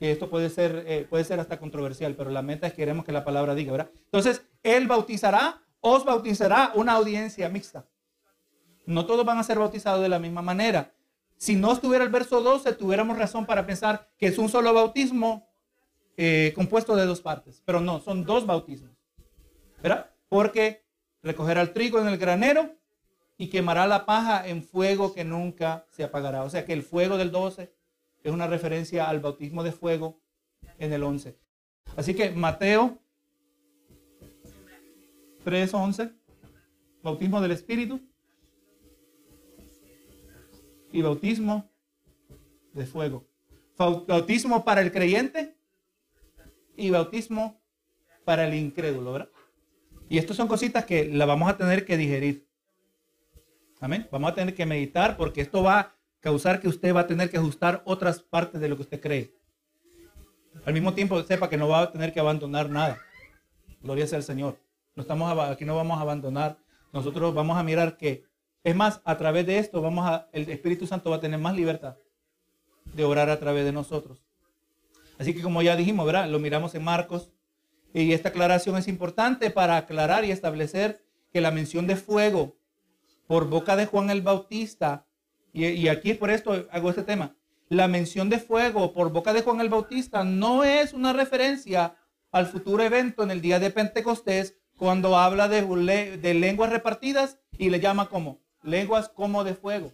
que 0.01 0.11
esto 0.11 0.31
puede 0.31 0.49
ser, 0.49 0.83
eh, 0.87 1.05
puede 1.07 1.23
ser 1.23 1.39
hasta 1.39 1.59
controversial, 1.59 2.15
pero 2.15 2.31
la 2.31 2.41
meta 2.41 2.65
es 2.65 2.73
que 2.73 2.77
queremos 2.77 3.05
que 3.05 3.11
la 3.11 3.23
palabra 3.23 3.53
diga, 3.53 3.71
¿verdad? 3.71 3.91
Entonces, 4.05 4.41
Él 4.63 4.87
bautizará, 4.87 5.61
os 5.79 6.03
bautizará 6.05 6.71
una 6.73 6.93
audiencia 6.93 7.47
mixta. 7.49 7.85
No 8.87 9.05
todos 9.05 9.23
van 9.23 9.37
a 9.37 9.43
ser 9.43 9.59
bautizados 9.59 10.01
de 10.01 10.09
la 10.09 10.17
misma 10.17 10.41
manera. 10.41 10.91
Si 11.37 11.55
no 11.55 11.71
estuviera 11.71 12.03
el 12.03 12.09
verso 12.09 12.41
12, 12.41 12.73
tuviéramos 12.73 13.15
razón 13.15 13.45
para 13.45 13.67
pensar 13.67 14.09
que 14.17 14.25
es 14.25 14.39
un 14.39 14.49
solo 14.49 14.73
bautismo 14.73 15.47
eh, 16.17 16.51
compuesto 16.55 16.95
de 16.95 17.05
dos 17.05 17.21
partes, 17.21 17.61
pero 17.63 17.79
no, 17.79 17.99
son 17.99 18.25
dos 18.25 18.47
bautismos, 18.47 18.97
¿verdad? 19.83 20.09
Porque 20.29 20.83
recogerá 21.21 21.61
el 21.61 21.73
trigo 21.73 21.99
en 21.99 22.07
el 22.07 22.17
granero 22.17 22.73
y 23.37 23.49
quemará 23.49 23.85
la 23.85 24.07
paja 24.07 24.47
en 24.47 24.63
fuego 24.63 25.13
que 25.13 25.23
nunca 25.23 25.85
se 25.91 26.03
apagará. 26.03 26.41
O 26.41 26.49
sea 26.49 26.65
que 26.65 26.73
el 26.73 26.81
fuego 26.81 27.17
del 27.17 27.31
12 27.31 27.71
es 28.23 28.31
una 28.31 28.47
referencia 28.47 29.09
al 29.09 29.19
bautismo 29.19 29.63
de 29.63 29.71
fuego 29.71 30.19
en 30.77 30.93
el 30.93 31.03
11. 31.03 31.37
Así 31.95 32.13
que 32.13 32.31
Mateo 32.31 32.97
3:11, 35.43 36.13
bautismo 37.01 37.41
del 37.41 37.51
Espíritu 37.51 37.99
y 40.91 41.01
bautismo 41.01 41.69
de 42.73 42.85
fuego. 42.85 43.27
Bautismo 43.77 44.63
para 44.63 44.81
el 44.81 44.91
creyente 44.91 45.55
y 46.77 46.91
bautismo 46.91 47.59
para 48.23 48.47
el 48.47 48.53
incrédulo, 48.53 49.13
¿verdad? 49.13 49.29
Y 50.09 50.17
estas 50.17 50.37
son 50.37 50.47
cositas 50.47 50.85
que 50.85 51.05
las 51.05 51.27
vamos 51.27 51.49
a 51.49 51.57
tener 51.57 51.85
que 51.85 51.97
digerir. 51.97 52.47
Amén. 53.79 54.07
Vamos 54.11 54.31
a 54.31 54.35
tener 54.35 54.53
que 54.53 54.65
meditar 54.65 55.17
porque 55.17 55.41
esto 55.41 55.63
va 55.63 55.95
causar 56.21 56.61
que 56.61 56.69
usted 56.69 56.95
va 56.95 57.01
a 57.01 57.07
tener 57.07 57.29
que 57.29 57.37
ajustar 57.37 57.81
otras 57.85 58.21
partes 58.21 58.61
de 58.61 58.69
lo 58.69 58.77
que 58.77 58.83
usted 58.83 59.01
cree. 59.01 59.35
Al 60.65 60.73
mismo 60.73 60.93
tiempo, 60.93 61.21
sepa 61.23 61.49
que 61.49 61.57
no 61.57 61.67
va 61.67 61.81
a 61.81 61.91
tener 61.91 62.13
que 62.13 62.19
abandonar 62.19 62.69
nada. 62.69 62.97
Gloria 63.81 64.07
sea 64.07 64.17
al 64.17 64.23
Señor. 64.23 64.57
No 64.95 65.01
estamos 65.01 65.37
aquí 65.49 65.65
no 65.65 65.75
vamos 65.75 65.97
a 65.97 66.01
abandonar. 66.01 66.57
Nosotros 66.93 67.33
vamos 67.33 67.57
a 67.57 67.63
mirar 67.63 67.97
que, 67.97 68.25
es 68.63 68.75
más, 68.75 69.01
a 69.03 69.17
través 69.17 69.45
de 69.47 69.57
esto, 69.57 69.81
vamos 69.81 70.07
a, 70.07 70.29
el 70.31 70.49
Espíritu 70.49 70.85
Santo 70.85 71.09
va 71.09 71.15
a 71.15 71.21
tener 71.21 71.39
más 71.39 71.55
libertad 71.55 71.97
de 72.93 73.03
orar 73.03 73.29
a 73.29 73.39
través 73.39 73.65
de 73.65 73.71
nosotros. 73.71 74.23
Así 75.17 75.33
que 75.33 75.41
como 75.41 75.61
ya 75.61 75.75
dijimos, 75.75 76.05
¿verdad? 76.05 76.27
Lo 76.27 76.39
miramos 76.39 76.75
en 76.75 76.83
Marcos. 76.83 77.31
Y 77.93 78.13
esta 78.13 78.29
aclaración 78.29 78.77
es 78.77 78.87
importante 78.87 79.49
para 79.49 79.77
aclarar 79.77 80.25
y 80.25 80.31
establecer 80.31 81.03
que 81.31 81.41
la 81.41 81.51
mención 81.51 81.87
de 81.87 81.95
fuego 81.95 82.55
por 83.27 83.49
boca 83.49 83.75
de 83.75 83.85
Juan 83.85 84.09
el 84.09 84.21
Bautista, 84.21 85.07
y, 85.53 85.87
aquí 85.87 86.13
por 86.13 86.29
esto 86.29 86.67
hago 86.71 86.89
este 86.89 87.03
tema, 87.03 87.35
la 87.69 87.87
mención 87.87 88.29
de 88.29 88.39
fuego 88.39 88.93
por 88.93 89.11
boca 89.11 89.33
de 89.33 89.41
Juan 89.41 89.61
el 89.61 89.69
Bautista 89.69 90.23
no 90.23 90.63
es 90.63 90.93
una 90.93 91.13
referencia 91.13 91.95
al 92.31 92.47
futuro 92.47 92.83
evento 92.83 93.23
en 93.23 93.31
el 93.31 93.41
día 93.41 93.59
de 93.59 93.69
Pentecostés 93.69 94.57
cuando 94.77 95.17
habla 95.17 95.47
de, 95.47 96.17
de 96.17 96.33
lenguas 96.33 96.69
repartidas 96.69 97.39
y 97.57 97.69
le 97.69 97.79
llama 97.79 98.09
como 98.09 98.41
lenguas 98.63 99.09
como 99.09 99.43
de 99.43 99.55
fuego. 99.55 99.93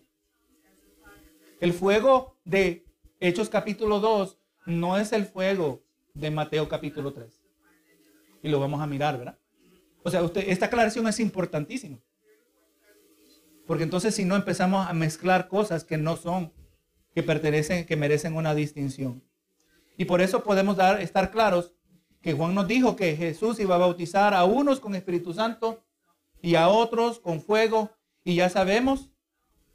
El 1.60 1.74
fuego 1.74 2.38
de 2.46 2.86
Hechos 3.20 3.50
capítulo 3.50 4.00
2 4.00 4.38
no 4.68 4.98
es 4.98 5.12
el 5.12 5.26
fuego 5.26 5.84
de 6.14 6.30
Mateo 6.30 6.70
capítulo 6.70 7.14
3. 7.14 7.42
Y 8.44 8.50
lo 8.50 8.60
vamos 8.60 8.82
a 8.82 8.88
mirar, 8.88 9.18
¿verdad? 9.18 9.40
O 10.04 10.12
sea, 10.12 10.24
usted, 10.24 10.44
esta 10.48 10.68
aclaración 10.68 11.08
es 11.08 11.20
importantísima. 11.20 11.98
Porque 13.68 13.84
entonces 13.84 14.16
si 14.16 14.26
no 14.26 14.36
empezamos 14.36 14.88
a 14.88 14.94
mezclar 14.94 15.48
cosas 15.48 15.84
que 15.84 15.98
no 15.98 16.16
son, 16.16 16.54
que 17.14 17.22
pertenecen, 17.22 17.86
que 17.86 17.96
merecen 17.96 18.36
una 18.36 18.56
distinción. 18.56 19.22
Y 19.98 20.06
por 20.06 20.22
eso 20.22 20.44
podemos 20.44 20.78
dar, 20.78 21.02
estar 21.02 21.32
claros 21.32 21.74
que 22.22 22.34
Juan 22.34 22.56
nos 22.56 22.68
dijo 22.68 22.96
que 22.96 23.16
Jesús 23.16 23.60
iba 23.60 23.76
a 23.76 23.80
bautizar 23.80 24.34
a 24.34 24.46
unos 24.46 24.80
con 24.80 24.96
Espíritu 24.96 25.34
Santo 25.34 25.84
y 26.42 26.56
a 26.56 26.70
otros 26.70 27.20
con 27.20 27.42
fuego. 27.42 27.92
Y 28.24 28.36
ya 28.36 28.50
sabemos 28.50 29.10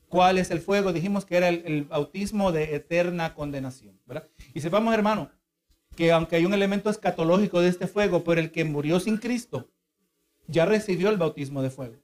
cuál 0.09 0.39
es 0.39 0.51
el 0.51 0.61
fuego. 0.61 0.93
Dijimos 0.93 1.25
que 1.25 1.37
era 1.37 1.49
el, 1.49 1.85
bautismo 1.85 2.53
de 2.53 2.75
eterna 2.75 3.35
condenación. 3.35 4.01
¿verdad? 4.07 4.29
Y 4.55 4.61
sepamos, 4.61 4.95
hermano, 4.95 5.31
que 5.97 6.13
aunque 6.13 6.37
hay 6.37 6.47
un 6.47 6.55
elemento 6.55 6.91
escatológico 6.91 7.61
de 7.61 7.69
este 7.69 7.87
fuego, 7.87 8.25
pero 8.25 8.41
el 8.41 8.53
que 8.53 8.65
murió 8.65 9.01
sin 9.01 9.19
Cristo 9.19 9.71
ya 10.47 10.67
recibió 10.67 11.09
el 11.09 11.17
bautismo 11.17 11.63
de 11.63 11.71
fuego. 11.71 11.97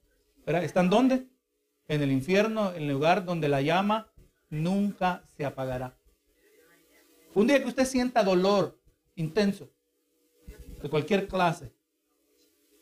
¿verdad? 0.45 0.65
¿Están 0.65 0.91
dónde? 0.91 1.27
En 1.89 2.03
el 2.03 2.13
infierno, 2.13 2.73
en 2.73 2.83
el 2.83 2.89
lugar 2.89 3.25
donde 3.25 3.49
la 3.49 3.63
llama 3.63 4.13
nunca 4.51 5.25
se 5.37 5.45
apagará. 5.45 5.99
Un 7.35 7.47
día 7.47 7.61
que 7.61 7.69
usted 7.69 7.87
sienta 7.87 8.23
dolor 8.23 8.79
intenso 9.15 9.71
de 10.83 10.89
cualquier 10.89 11.27
clase, 11.27 11.73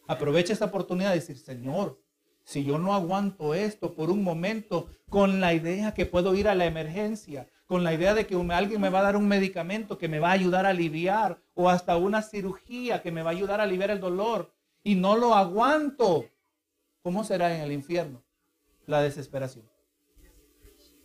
aproveche 0.07 0.53
esta 0.53 0.67
oportunidad 0.67 1.11
de 1.11 1.17
decir, 1.17 1.39
Señor, 1.39 2.01
si 2.45 2.65
yo 2.65 2.79
no 2.79 2.95
aguanto 2.95 3.55
esto 3.55 3.95
por 3.95 4.11
un 4.11 4.23
momento, 4.23 4.89
con 5.09 5.41
la 5.41 5.55
idea 5.55 5.95
que 5.95 6.07
puedo 6.07 6.35
ir 6.35 6.49
a 6.49 6.55
la 6.55 6.67
emergencia, 6.67 7.49
con 7.67 7.83
la 7.83 7.93
idea 7.93 8.15
de 8.15 8.27
que 8.27 8.37
alguien 8.51 8.81
me 8.81 8.91
va 8.91 9.01
a 9.01 9.03
dar 9.03 9.17
un 9.17 9.27
medicamento 9.27 9.99
que 9.99 10.09
me 10.09 10.21
va 10.21 10.29
a 10.29 10.33
ayudar 10.33 10.67
a 10.67 10.71
aliviar, 10.71 11.43
o 11.55 11.69
hasta 11.69 11.97
una 11.97 12.23
cirugía 12.23 13.03
que 13.03 13.11
me 13.11 13.23
va 13.23 13.31
a 13.31 13.33
ayudar 13.33 13.61
a 13.61 13.65
aliviar 13.65 13.91
el 13.91 14.01
dolor, 14.01 14.53
y 14.85 14.95
no 14.95 15.17
lo 15.17 15.35
aguanto, 15.35 16.27
¿cómo 17.03 17.25
será 17.25 17.55
en 17.55 17.63
el 17.63 17.73
infierno? 17.73 18.26
La 18.87 19.03
desesperación. 19.03 19.69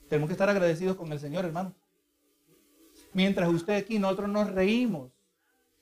Tenemos 0.07 0.27
que 0.27 0.33
estar 0.33 0.49
agradecidos 0.49 0.97
con 0.97 1.11
el 1.11 1.19
Señor, 1.19 1.45
hermano. 1.45 1.75
Mientras 3.13 3.49
usted 3.49 3.73
aquí, 3.73 3.99
nosotros 3.99 4.29
nos 4.29 4.51
reímos 4.51 5.11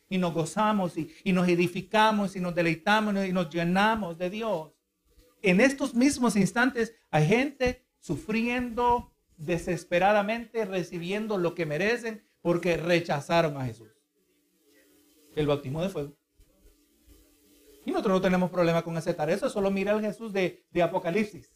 y 0.07 0.17
nos 0.17 0.33
gozamos 0.33 0.97
y, 0.97 1.13
y, 1.23 1.33
nos 1.33 1.47
edificamos 1.47 2.35
y 2.35 2.39
nos 2.39 2.55
deleitamos 2.55 3.25
y 3.25 3.33
nos 3.33 3.49
llenamos 3.49 4.17
de 4.17 4.29
Dios. 4.29 4.71
En 5.41 5.61
estos 5.61 5.93
mismos 5.93 6.35
instantes 6.35 6.95
hay 7.11 7.27
gente 7.27 7.85
sufriendo 7.99 9.13
desesperadamente, 9.37 10.65
recibiendo 10.65 11.37
lo 11.37 11.55
que 11.55 11.65
merecen 11.65 12.23
porque 12.41 12.77
rechazaron 12.77 13.57
a 13.57 13.65
Jesús. 13.65 13.89
El 15.35 15.47
bautismo 15.47 15.81
de 15.81 15.89
fuego. 15.89 16.17
Y 17.85 17.91
nosotros 17.91 18.15
no 18.15 18.21
tenemos 18.21 18.51
problema 18.51 18.83
con 18.83 18.97
aceptar 18.97 19.29
eso, 19.29 19.49
solo 19.49 19.71
mira 19.71 19.93
el 19.93 20.01
Jesús 20.01 20.33
de, 20.33 20.65
de 20.71 20.83
Apocalipsis. 20.83 21.51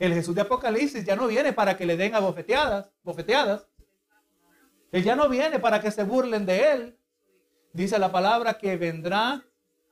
El 0.00 0.14
Jesús 0.14 0.34
de 0.34 0.40
Apocalipsis 0.40 1.04
ya 1.04 1.14
no 1.14 1.26
viene 1.26 1.52
para 1.52 1.76
que 1.76 1.84
le 1.84 1.94
den 1.94 2.14
a 2.14 2.20
bofeteadas, 2.20 2.86
bofeteadas. 3.02 3.68
Él 4.92 5.04
ya 5.04 5.14
no 5.14 5.28
viene 5.28 5.58
para 5.58 5.82
que 5.82 5.90
se 5.90 6.04
burlen 6.04 6.46
de 6.46 6.72
él. 6.72 6.98
Dice 7.74 7.98
la 7.98 8.10
palabra 8.10 8.54
que 8.54 8.78
vendrá 8.78 9.44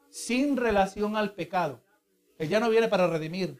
sin 0.08 0.56
relación 0.56 1.14
al 1.14 1.34
pecado. 1.34 1.82
Él 2.38 2.48
ya 2.48 2.58
no 2.58 2.70
viene 2.70 2.88
para 2.88 3.06
redimir. 3.06 3.58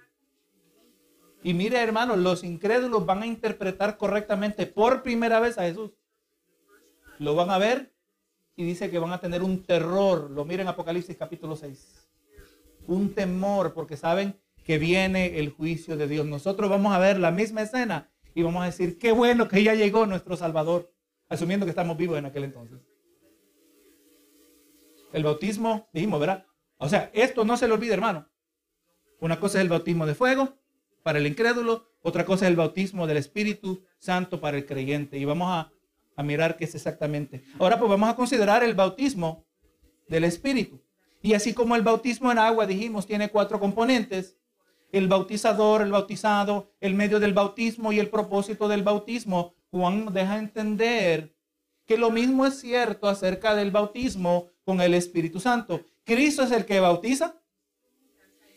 Y 1.42 1.53
mire, 1.53 1.82
hermanos, 1.82 2.16
los 2.16 2.42
incrédulos 2.42 3.05
van 3.05 3.22
a 3.22 3.26
interpretar 3.26 3.99
correctamente 3.99 4.64
por 4.64 5.03
primera 5.03 5.40
vez 5.40 5.59
a 5.59 5.64
Jesús. 5.64 5.92
Lo 7.18 7.34
van 7.34 7.51
a 7.51 7.59
ver 7.59 7.92
y 8.57 8.64
dice 8.64 8.90
que 8.90 8.99
van 8.99 9.12
a 9.12 9.20
tener 9.20 9.42
un 9.42 9.62
terror. 9.64 10.30
Lo 10.30 10.46
miren 10.46 10.66
Apocalipsis 10.66 11.14
capítulo 11.18 11.57
6. 11.57 12.09
Un 12.86 13.14
temor 13.14 13.74
porque 13.74 13.99
saben 13.99 14.40
que 14.69 14.77
viene 14.77 15.39
el 15.39 15.49
juicio 15.49 15.97
de 15.97 16.07
Dios. 16.07 16.27
Nosotros 16.27 16.69
vamos 16.69 16.95
a 16.95 16.99
ver 16.99 17.19
la 17.19 17.31
misma 17.31 17.62
escena 17.62 18.11
y 18.35 18.43
vamos 18.43 18.62
a 18.62 18.66
decir, 18.66 18.99
qué 18.99 19.12
bueno 19.12 19.49
que 19.49 19.62
ya 19.62 19.73
llegó 19.73 20.05
nuestro 20.05 20.37
Salvador, 20.37 20.93
asumiendo 21.31 21.64
que 21.64 21.71
estamos 21.71 21.97
vivos 21.97 22.19
en 22.19 22.27
aquel 22.27 22.45
entonces. 22.45 22.79
El 25.11 25.25
bautismo, 25.25 25.89
dijimos, 25.95 26.21
¿verdad? 26.21 26.45
O 26.77 26.87
sea, 26.87 27.11
esto 27.14 27.47
no 27.47 27.57
se 27.57 27.66
le 27.66 27.73
olvide, 27.73 27.95
hermano. 27.95 28.29
Una 29.21 29.41
cosa 29.41 29.57
es 29.57 29.62
el 29.62 29.71
bautismo 29.71 30.05
de 30.05 30.14
fuego 30.14 30.59
para 31.03 31.19
el 31.19 31.27
incrédulo, 31.27 31.89
otra 32.03 32.27
cosa 32.27 32.45
es 32.45 32.51
el 32.51 32.57
bautismo 32.57 33.07
del 33.07 33.16
Espíritu 33.16 33.87
Santo 33.99 34.39
para 34.39 34.59
el 34.59 34.66
creyente. 34.66 35.16
Y 35.16 35.25
vamos 35.25 35.49
a, 35.49 35.73
a 36.14 36.23
mirar 36.23 36.59
qué 36.59 36.66
es 36.66 36.75
exactamente. 36.75 37.43
Ahora 37.59 37.79
pues 37.79 37.89
vamos 37.89 38.11
a 38.11 38.16
considerar 38.16 38.62
el 38.62 38.75
bautismo 38.75 39.47
del 40.09 40.25
Espíritu. 40.25 40.83
Y 41.23 41.33
así 41.33 41.55
como 41.55 41.75
el 41.75 41.81
bautismo 41.81 42.31
en 42.31 42.37
agua, 42.37 42.66
dijimos, 42.66 43.07
tiene 43.07 43.31
cuatro 43.31 43.59
componentes, 43.59 44.37
el 44.93 45.09
bautizador, 45.09 45.82
el 45.82 45.93
bautizado, 45.93 46.70
el 46.80 46.95
medio 46.95 47.20
del 47.20 47.34
bautismo 47.34 47.93
y 47.93 47.99
el 47.99 48.09
propósito 48.09 48.68
del 48.68 48.82
bautismo, 48.82 49.55
Juan 49.70 50.12
deja 50.12 50.39
entender 50.39 51.34
que 51.84 51.99
lo 51.99 52.11
mismo 52.11 52.47
es 52.47 52.61
cierto 52.61 53.09
acerca 53.09 53.55
del 53.55 53.70
bautismo 53.70 54.49
con 54.64 54.80
el 54.80 54.95
Espíritu 54.95 55.41
Santo, 55.41 55.82
Cristo 56.09 56.43
es 56.43 56.53
el 56.53 56.64
que 56.64 56.80
bautiza. 56.80 57.36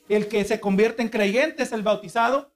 El 0.07 0.29
que 0.29 0.45
se 0.45 0.61
convierte 0.61 1.01
en 1.01 1.09
creyente 1.09 1.63
es 1.63 1.73
el 1.73 1.83
bautizado. 1.83 2.53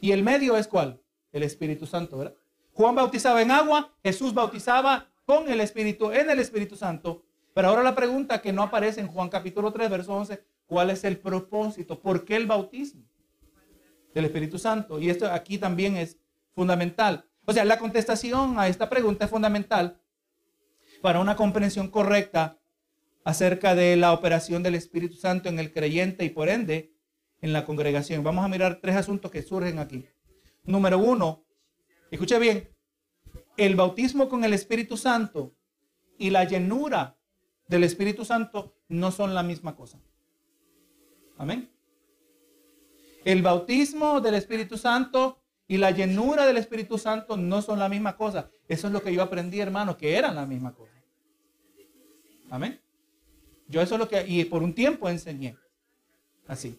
Y 0.00 0.12
el 0.12 0.22
medio 0.22 0.56
es 0.56 0.66
cuál? 0.66 0.98
El 1.30 1.42
Espíritu 1.42 1.86
Santo, 1.86 2.16
¿verdad? 2.16 2.34
Juan 2.72 2.94
bautizaba 2.94 3.42
en 3.42 3.50
agua, 3.50 3.94
Jesús 4.02 4.32
bautizaba 4.32 5.10
con 5.26 5.50
el 5.50 5.60
Espíritu, 5.60 6.10
en 6.10 6.30
el 6.30 6.38
Espíritu 6.38 6.74
Santo. 6.74 7.22
Pero 7.52 7.68
ahora 7.68 7.82
la 7.82 7.94
pregunta 7.94 8.40
que 8.40 8.52
no 8.52 8.62
aparece 8.62 9.00
en 9.00 9.08
Juan 9.08 9.28
capítulo 9.28 9.70
3, 9.70 9.90
verso 9.90 10.14
11, 10.14 10.42
¿cuál 10.66 10.90
es 10.90 11.04
el 11.04 11.18
propósito? 11.18 12.00
¿Por 12.00 12.24
qué 12.24 12.36
el 12.36 12.46
bautismo 12.46 13.04
del 14.14 14.26
Espíritu 14.26 14.58
Santo? 14.58 14.98
Y 15.00 15.10
esto 15.10 15.30
aquí 15.30 15.58
también 15.58 15.96
es 15.96 16.18
fundamental. 16.54 17.28
O 17.44 17.52
sea, 17.52 17.64
la 17.64 17.78
contestación 17.78 18.58
a 18.58 18.68
esta 18.68 18.88
pregunta 18.88 19.24
es 19.24 19.30
fundamental 19.30 20.00
para 21.00 21.20
una 21.20 21.36
comprensión 21.36 21.88
correcta 21.88 22.58
acerca 23.24 23.74
de 23.74 23.96
la 23.96 24.12
operación 24.12 24.62
del 24.62 24.74
Espíritu 24.74 25.16
Santo 25.16 25.48
en 25.48 25.58
el 25.58 25.72
creyente 25.72 26.24
y 26.24 26.30
por 26.30 26.48
ende 26.48 26.92
en 27.40 27.52
la 27.52 27.64
congregación. 27.64 28.24
Vamos 28.24 28.44
a 28.44 28.48
mirar 28.48 28.80
tres 28.80 28.96
asuntos 28.96 29.30
que 29.30 29.42
surgen 29.42 29.78
aquí. 29.78 30.06
Número 30.64 30.98
uno, 30.98 31.44
escuche 32.10 32.38
bien, 32.38 32.68
el 33.56 33.76
bautismo 33.76 34.28
con 34.28 34.44
el 34.44 34.52
Espíritu 34.52 34.96
Santo 34.96 35.54
y 36.18 36.30
la 36.30 36.44
llenura 36.44 37.18
del 37.68 37.84
Espíritu 37.84 38.24
Santo 38.24 38.76
no 38.88 39.10
son 39.10 39.34
la 39.34 39.42
misma 39.42 39.76
cosa. 39.76 40.00
Amén. 41.38 41.70
El 43.24 43.42
bautismo 43.42 44.20
del 44.20 44.34
Espíritu 44.34 44.78
Santo 44.78 45.40
y 45.68 45.78
la 45.78 45.90
llenura 45.90 46.46
del 46.46 46.56
Espíritu 46.58 46.96
Santo 46.96 47.36
no 47.36 47.60
son 47.60 47.78
la 47.78 47.88
misma 47.88 48.16
cosa. 48.16 48.48
Eso 48.68 48.86
es 48.86 48.92
lo 48.92 49.02
que 49.02 49.12
yo 49.12 49.22
aprendí, 49.22 49.60
hermano, 49.60 49.96
que 49.96 50.16
eran 50.16 50.36
la 50.36 50.46
misma 50.46 50.72
cosa. 50.72 50.92
Amén. 52.50 52.80
Yo 53.68 53.80
eso 53.80 53.94
es 53.96 53.98
lo 53.98 54.08
que, 54.08 54.24
y 54.26 54.44
por 54.44 54.62
un 54.62 54.74
tiempo 54.74 55.08
enseñé. 55.08 55.56
Así. 56.46 56.78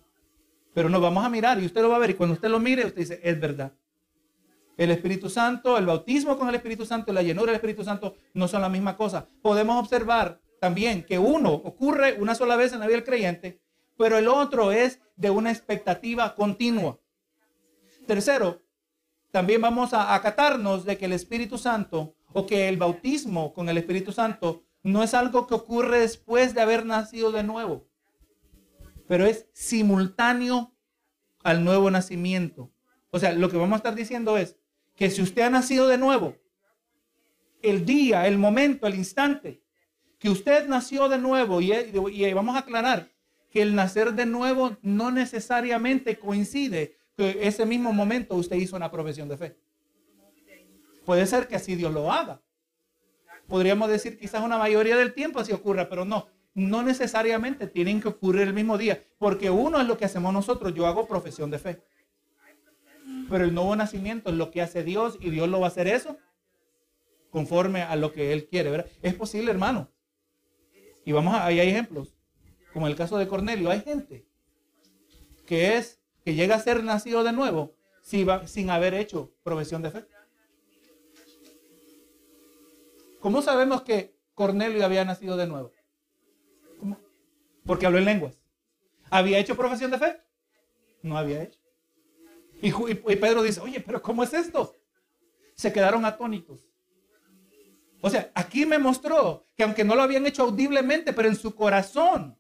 Pero 0.74 0.90
nos 0.90 1.02
vamos 1.02 1.26
a 1.26 1.30
mirar 1.30 1.62
y 1.62 1.66
usted 1.66 1.82
lo 1.82 1.90
va 1.90 1.98
a 1.98 2.00
ver. 2.00 2.12
Y 2.12 2.14
cuando 2.14 2.36
usted 2.36 2.50
lo 2.50 2.60
mire, 2.60 2.86
usted 2.86 3.00
dice, 3.00 3.20
es 3.22 3.40
verdad. 3.40 3.74
El 4.78 4.92
Espíritu 4.92 5.30
Santo, 5.30 5.78
el 5.78 5.86
bautismo 5.86 6.38
con 6.38 6.48
el 6.48 6.56
Espíritu 6.56 6.86
Santo 6.86 7.12
y 7.12 7.16
la 7.16 7.24
llenura 7.24 7.48
del 7.48 7.56
Espíritu 7.56 7.84
Santo 7.84 8.16
no 8.34 8.48
son 8.48 8.62
la 8.62 8.70
misma 8.70 8.96
cosa. 8.96 9.28
Podemos 9.42 9.78
observar 9.84 10.40
también 10.62 11.04
que 11.04 11.20
uno 11.20 11.52
ocurre 11.52 12.14
una 12.20 12.36
sola 12.36 12.56
vez 12.56 12.74
en 12.74 12.80
la 12.80 12.86
vida 12.86 12.98
del 12.98 13.06
creyente, 13.06 13.60
pero 13.98 14.18
el 14.18 14.28
otro 14.28 14.72
es 14.72 15.00
de 15.16 15.30
una 15.30 15.52
expectativa 15.52 16.36
continua. 16.36 17.00
Tercero, 18.06 18.62
también 19.32 19.62
vamos 19.62 19.94
a 19.94 20.14
acatarnos 20.14 20.86
de 20.86 20.98
que 20.98 21.06
el 21.06 21.14
Espíritu 21.14 21.58
Santo 21.58 22.16
o 22.34 22.46
que 22.46 22.70
el 22.70 22.78
bautismo 22.78 23.54
con 23.54 23.70
el 23.70 23.78
Espíritu 23.78 24.12
Santo 24.12 24.64
no 24.84 25.04
es 25.04 25.14
algo 25.14 25.48
que 25.48 25.56
ocurre 25.56 26.00
después 26.00 26.54
de 26.54 26.62
haber 26.62 26.86
nacido 26.86 27.32
de 27.32 27.44
nuevo, 27.44 27.88
pero 29.08 29.26
es 29.26 29.48
simultáneo 29.54 30.74
al 31.44 31.64
nuevo 31.64 31.92
nacimiento. 31.92 32.72
O 33.10 33.20
sea, 33.20 33.34
lo 33.34 33.50
que 33.50 33.58
vamos 33.58 33.74
a 33.74 33.78
estar 33.78 33.96
diciendo 33.96 34.38
es 34.38 34.58
que 34.96 35.10
si 35.10 35.22
usted 35.22 35.44
ha 35.44 35.50
nacido 35.50 35.88
de 35.88 35.98
nuevo, 35.98 36.36
el 37.62 37.86
día, 37.86 38.28
el 38.28 38.38
momento, 38.38 38.88
el 38.88 38.96
instante 38.96 39.64
que 40.20 40.30
usted 40.30 40.68
nació 40.68 41.10
de 41.10 41.18
nuevo, 41.18 41.62
y, 41.62 42.34
vamos 42.34 42.56
a 42.56 42.60
aclarar 42.60 43.12
que 43.58 43.64
el 43.64 43.74
nacer 43.74 44.14
de 44.14 44.28
nuevo 44.28 44.78
no 44.84 45.10
necesariamente 45.10 46.20
coincide 46.20 46.96
que 47.16 47.40
ese 47.48 47.66
mismo 47.66 47.92
momento 47.92 48.36
usted 48.36 48.56
hizo 48.56 48.76
una 48.76 48.92
profesión 48.92 49.28
de 49.28 49.36
fe. 49.36 49.58
Puede 51.08 51.26
ser 51.26 51.48
que 51.48 51.56
así 51.56 51.74
Dios 51.74 51.92
lo 51.92 52.12
haga. 52.12 52.40
Podríamos 53.48 53.90
decir 53.90 54.20
quizás 54.20 54.44
una 54.44 54.60
mayoría 54.60 54.96
del 54.96 55.12
tiempo 55.16 55.40
así 55.40 55.54
ocurra, 55.54 55.90
pero 55.90 56.06
no. 56.06 56.28
No 56.54 56.84
necesariamente 56.84 57.66
tienen 57.66 58.00
que 58.00 58.10
ocurrir 58.10 58.44
el 58.44 58.54
mismo 58.54 58.78
día, 58.78 59.04
porque 59.18 59.50
uno 59.50 59.82
es 59.82 59.88
lo 59.88 59.98
que 59.98 60.06
hacemos 60.06 60.32
nosotros. 60.32 60.76
Yo 60.76 60.86
hago 60.86 61.08
profesión 61.08 61.50
de 61.50 61.58
fe. 61.58 61.82
Pero 63.28 63.44
el 63.44 63.56
nuevo 63.56 63.76
nacimiento 63.76 64.30
es 64.30 64.36
lo 64.36 64.52
que 64.52 64.62
hace 64.62 64.84
Dios 64.84 65.18
y 65.20 65.32
Dios 65.32 65.50
lo 65.50 65.62
va 65.62 65.66
a 65.66 65.70
hacer 65.70 65.88
eso 65.88 66.20
conforme 67.32 67.82
a 67.82 67.96
lo 67.96 68.14
que 68.14 68.34
Él 68.34 68.48
quiere. 68.48 68.70
¿verdad? 68.70 68.92
Es 69.02 69.16
posible, 69.16 69.50
hermano. 69.50 69.90
Y 71.04 71.12
vamos 71.12 71.34
a, 71.34 71.48
hay 71.48 71.60
ejemplos, 71.60 72.17
como 72.74 72.88
el 72.88 72.96
caso 72.96 73.18
de 73.18 73.28
Cornelio. 73.28 73.70
Hay 73.70 73.82
gente 73.82 74.28
que 75.46 75.78
es 75.78 76.00
que 76.24 76.36
llega 76.36 76.56
a 76.56 76.60
ser 76.60 76.84
nacido 76.84 77.24
de 77.24 77.32
nuevo 77.32 77.74
sin 78.02 78.70
haber 78.70 78.94
hecho 78.94 79.34
profesión 79.44 79.82
de 79.82 79.92
fe. 79.92 80.06
¿Cómo 83.20 83.42
sabemos 83.42 83.82
que 83.82 84.16
Cornelio 84.34 84.86
había 84.86 85.04
nacido 85.04 85.36
de 85.38 85.48
nuevo? 85.48 85.72
Porque 87.66 87.86
habló 87.86 87.98
en 87.98 88.06
lenguas. 88.06 88.40
¿Había 89.10 89.40
hecho 89.40 89.58
profesión 89.58 89.92
de 89.92 90.00
fe? 90.00 90.22
No 91.02 91.18
había 91.18 91.44
hecho. 91.44 91.60
Y, 92.62 92.70
y, 92.70 93.16
Pedro 93.16 93.44
dice, 93.44 93.60
oye, 93.60 93.82
pero 93.82 94.02
¿cómo 94.02 94.24
es 94.24 94.34
esto? 94.34 94.74
Se 95.56 95.72
quedaron 95.72 96.06
atónitos. 96.06 96.68
O 98.02 98.10
sea, 98.10 98.32
aquí 98.36 98.66
me 98.66 98.80
mostró 98.80 99.46
que 99.56 99.64
aunque 99.64 99.84
no 99.84 99.96
lo 99.96 100.04
habían 100.04 100.26
hecho 100.26 100.44
audiblemente, 100.44 101.14
pero 101.14 101.28
en 101.28 101.36
su 101.36 101.56
corazón 101.56 102.38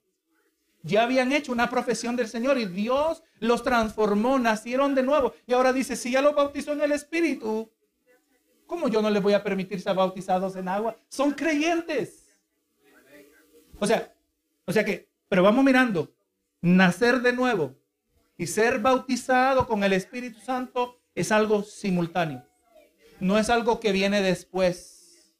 ya 0.84 1.04
habían 1.04 1.32
hecho 1.32 1.52
una 1.52 1.70
profesión 1.70 2.16
del 2.16 2.28
Señor 2.28 2.58
y 2.58 2.66
Dios 2.66 3.24
los 3.40 3.64
transformó, 3.64 4.40
nacieron 4.40 4.96
de 4.96 5.04
nuevo. 5.04 5.34
Y 5.46 5.54
ahora 5.54 5.74
dice, 5.74 5.96
si 5.96 6.12
ya 6.12 6.22
los 6.22 6.36
bautizó 6.36 6.74
en 6.74 6.82
el 6.82 6.92
Espíritu, 6.92 7.70
¿cómo 8.66 8.88
yo 8.88 9.02
no 9.02 9.10
les 9.10 9.22
voy 9.22 9.34
a 9.34 9.44
permitir 9.44 9.82
ser 9.82 9.96
bautizados 9.96 10.56
en 10.56 10.68
agua? 10.68 10.96
Son 11.10 11.32
creyentes. 11.32 12.40
O 13.80 13.86
sea, 13.86 14.14
o 14.66 14.72
sea 14.72 14.84
que, 14.84 15.10
pero 15.30 15.44
vamos 15.44 15.64
mirando, 15.64 16.12
nacer 16.62 17.22
de 17.22 17.34
nuevo 17.34 17.76
y 18.38 18.48
ser 18.48 18.80
bautizado 18.80 19.68
con 19.68 19.84
el 19.84 19.94
Espíritu 19.94 20.40
Santo 20.40 21.00
es 21.16 21.32
algo 21.32 21.64
simultáneo. 21.64 22.44
No 23.20 23.38
es 23.38 23.50
algo 23.50 23.80
que 23.80 23.92
viene 23.92 24.22
después. 24.22 25.34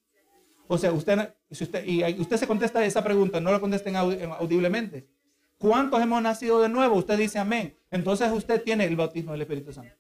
O 0.68 0.78
sea, 0.78 0.92
usted, 0.92 1.34
si 1.52 1.64
usted, 1.64 1.86
y 1.86 2.04
usted 2.20 2.38
se 2.38 2.48
contesta 2.48 2.84
esa 2.84 3.04
pregunta, 3.04 3.40
no 3.40 3.52
la 3.52 3.60
contesten 3.60 3.96
audiblemente. 3.96 5.08
¿Cuántos 5.58 6.02
hemos 6.02 6.22
nacido 6.22 6.62
de 6.62 6.70
nuevo? 6.70 6.96
Usted 6.96 7.18
dice 7.18 7.40
amén. 7.40 7.78
Entonces 7.90 8.32
usted 8.32 8.62
tiene 8.64 8.86
el 8.86 8.96
bautismo 8.96 9.32
del 9.32 9.42
Espíritu 9.42 9.74
Santo. 9.74 9.96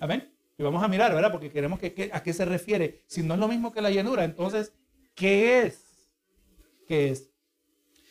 Amén. 0.00 0.32
Y 0.56 0.62
vamos 0.62 0.82
a 0.82 0.88
mirar, 0.88 1.14
¿verdad? 1.14 1.30
Porque 1.30 1.50
queremos 1.50 1.78
que, 1.78 2.10
a 2.12 2.22
qué 2.22 2.32
se 2.32 2.44
refiere. 2.44 3.02
Si 3.06 3.22
no 3.22 3.34
es 3.34 3.40
lo 3.40 3.48
mismo 3.48 3.72
que 3.72 3.80
la 3.80 3.90
llenura, 3.90 4.24
entonces, 4.24 4.72
¿qué 5.14 5.62
es? 5.62 5.84
¿Qué 6.86 7.10
es? 7.10 7.30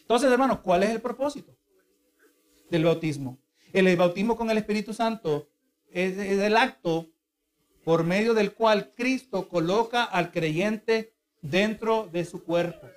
Entonces, 0.01 0.31
hermanos, 0.31 0.59
¿cuál 0.59 0.83
es 0.83 0.89
el 0.89 1.01
propósito 1.01 1.55
del 2.69 2.85
bautismo? 2.85 3.37
El 3.73 3.95
bautismo 3.97 4.37
con 4.37 4.49
el 4.49 4.57
Espíritu 4.57 4.93
Santo 4.93 5.49
es 5.91 6.17
el 6.17 6.55
acto 6.55 7.09
por 7.83 8.03
medio 8.03 8.33
del 8.33 8.53
cual 8.53 8.93
Cristo 8.95 9.49
coloca 9.49 10.03
al 10.03 10.31
creyente 10.31 11.13
dentro 11.41 12.09
de 12.11 12.25
su 12.25 12.43
cuerpo. 12.43 12.87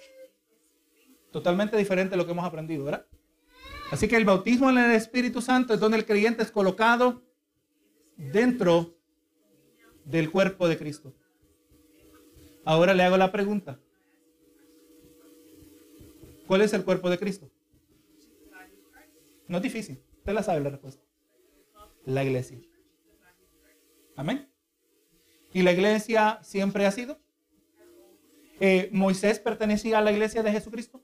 Totalmente 1.31 1.77
diferente 1.77 2.11
de 2.11 2.17
lo 2.17 2.27
que 2.27 2.33
hemos 2.33 2.45
aprendido, 2.45 2.85
¿verdad? 2.85 3.07
Así 3.91 4.07
que 4.09 4.17
el 4.17 4.25
bautismo 4.25 4.71
en 4.71 4.79
el 4.79 4.93
Espíritu 4.93 5.41
Santo 5.41 5.75
es 5.75 5.81
donde 5.81 5.99
el 5.99 6.07
creyente 6.07 6.43
es 6.43 6.51
colocado 6.51 7.23
dentro 8.17 8.95
del 10.05 10.31
cuerpo 10.31 10.69
de 10.69 10.79
Cristo. 10.79 11.13
Ahora 12.65 12.95
le 12.95 13.03
hago 13.03 13.17
la 13.17 13.33
pregunta. 13.33 13.79
¿Cuál 16.47 16.63
es 16.63 16.73
el 16.73 16.85
cuerpo 16.85 17.11
de 17.11 17.19
Cristo? 17.19 17.51
No 19.49 19.57
es 19.57 19.63
difícil. 19.63 20.03
Usted 20.19 20.33
la 20.33 20.43
sabe 20.43 20.61
la 20.61 20.71
respuesta. 20.71 21.03
La 22.05 22.25
iglesia. 22.25 22.61
Amén. 24.17 24.49
¿Y 25.53 25.63
la 25.63 25.73
iglesia 25.73 26.39
siempre 26.43 26.87
ha 26.87 26.91
sido? 26.93 27.19
Eh, 28.61 28.91
¿Moisés 28.93 29.39
pertenecía 29.39 29.99
a 29.99 30.03
la 30.03 30.13
iglesia 30.13 30.43
de 30.43 30.53
Jesucristo? 30.53 31.03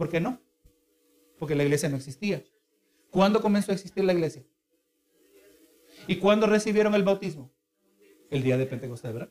¿Por 0.00 0.08
qué 0.08 0.18
no? 0.18 0.40
Porque 1.38 1.54
la 1.54 1.62
iglesia 1.62 1.90
no 1.90 1.98
existía. 1.98 2.42
¿Cuándo 3.10 3.42
comenzó 3.42 3.70
a 3.70 3.74
existir 3.74 4.02
la 4.02 4.14
iglesia? 4.14 4.42
¿Y 6.06 6.16
cuándo 6.16 6.46
recibieron 6.46 6.94
el 6.94 7.02
bautismo? 7.02 7.52
El 8.30 8.42
día 8.42 8.56
de 8.56 8.64
Pentecostés, 8.64 9.12
¿verdad? 9.12 9.30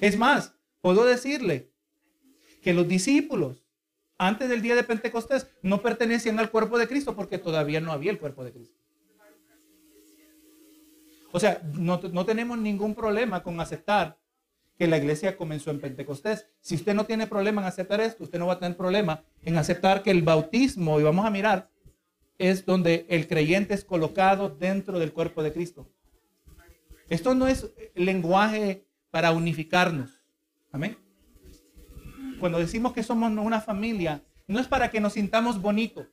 Es 0.00 0.18
más, 0.18 0.56
puedo 0.80 1.04
decirle 1.04 1.70
que 2.62 2.74
los 2.74 2.88
discípulos 2.88 3.64
antes 4.18 4.48
del 4.48 4.60
día 4.60 4.74
de 4.74 4.82
Pentecostés 4.82 5.46
no 5.62 5.80
pertenecían 5.82 6.40
al 6.40 6.50
cuerpo 6.50 6.76
de 6.76 6.88
Cristo 6.88 7.14
porque 7.14 7.38
todavía 7.38 7.80
no 7.80 7.92
había 7.92 8.10
el 8.10 8.18
cuerpo 8.18 8.42
de 8.42 8.52
Cristo. 8.52 8.76
O 11.30 11.38
sea, 11.38 11.62
no, 11.74 12.00
no 12.12 12.26
tenemos 12.26 12.58
ningún 12.58 12.96
problema 12.96 13.44
con 13.44 13.60
aceptar 13.60 14.18
que 14.76 14.86
la 14.86 14.98
iglesia 14.98 15.36
comenzó 15.36 15.70
en 15.70 15.80
Pentecostés. 15.80 16.48
Si 16.60 16.74
usted 16.74 16.94
no 16.94 17.06
tiene 17.06 17.26
problema 17.26 17.60
en 17.62 17.68
aceptar 17.68 18.00
esto, 18.00 18.24
usted 18.24 18.38
no 18.38 18.46
va 18.46 18.54
a 18.54 18.58
tener 18.58 18.76
problema 18.76 19.24
en 19.42 19.56
aceptar 19.56 20.02
que 20.02 20.10
el 20.10 20.22
bautismo, 20.22 20.98
y 20.98 21.04
vamos 21.04 21.24
a 21.24 21.30
mirar, 21.30 21.70
es 22.38 22.66
donde 22.66 23.06
el 23.08 23.28
creyente 23.28 23.74
es 23.74 23.84
colocado 23.84 24.48
dentro 24.48 24.98
del 24.98 25.12
cuerpo 25.12 25.42
de 25.42 25.52
Cristo. 25.52 25.88
Esto 27.08 27.34
no 27.34 27.46
es 27.46 27.72
lenguaje 27.94 28.86
para 29.10 29.32
unificarnos. 29.32 30.20
Amén. 30.72 30.98
cuando 32.40 32.58
decimos 32.58 32.92
que 32.92 33.04
somos 33.04 33.30
una 33.30 33.60
familia, 33.60 34.24
no 34.48 34.58
es 34.58 34.66
para 34.66 34.90
que 34.90 35.00
nos 35.00 35.12
sintamos 35.12 35.62
bonitos. 35.62 36.08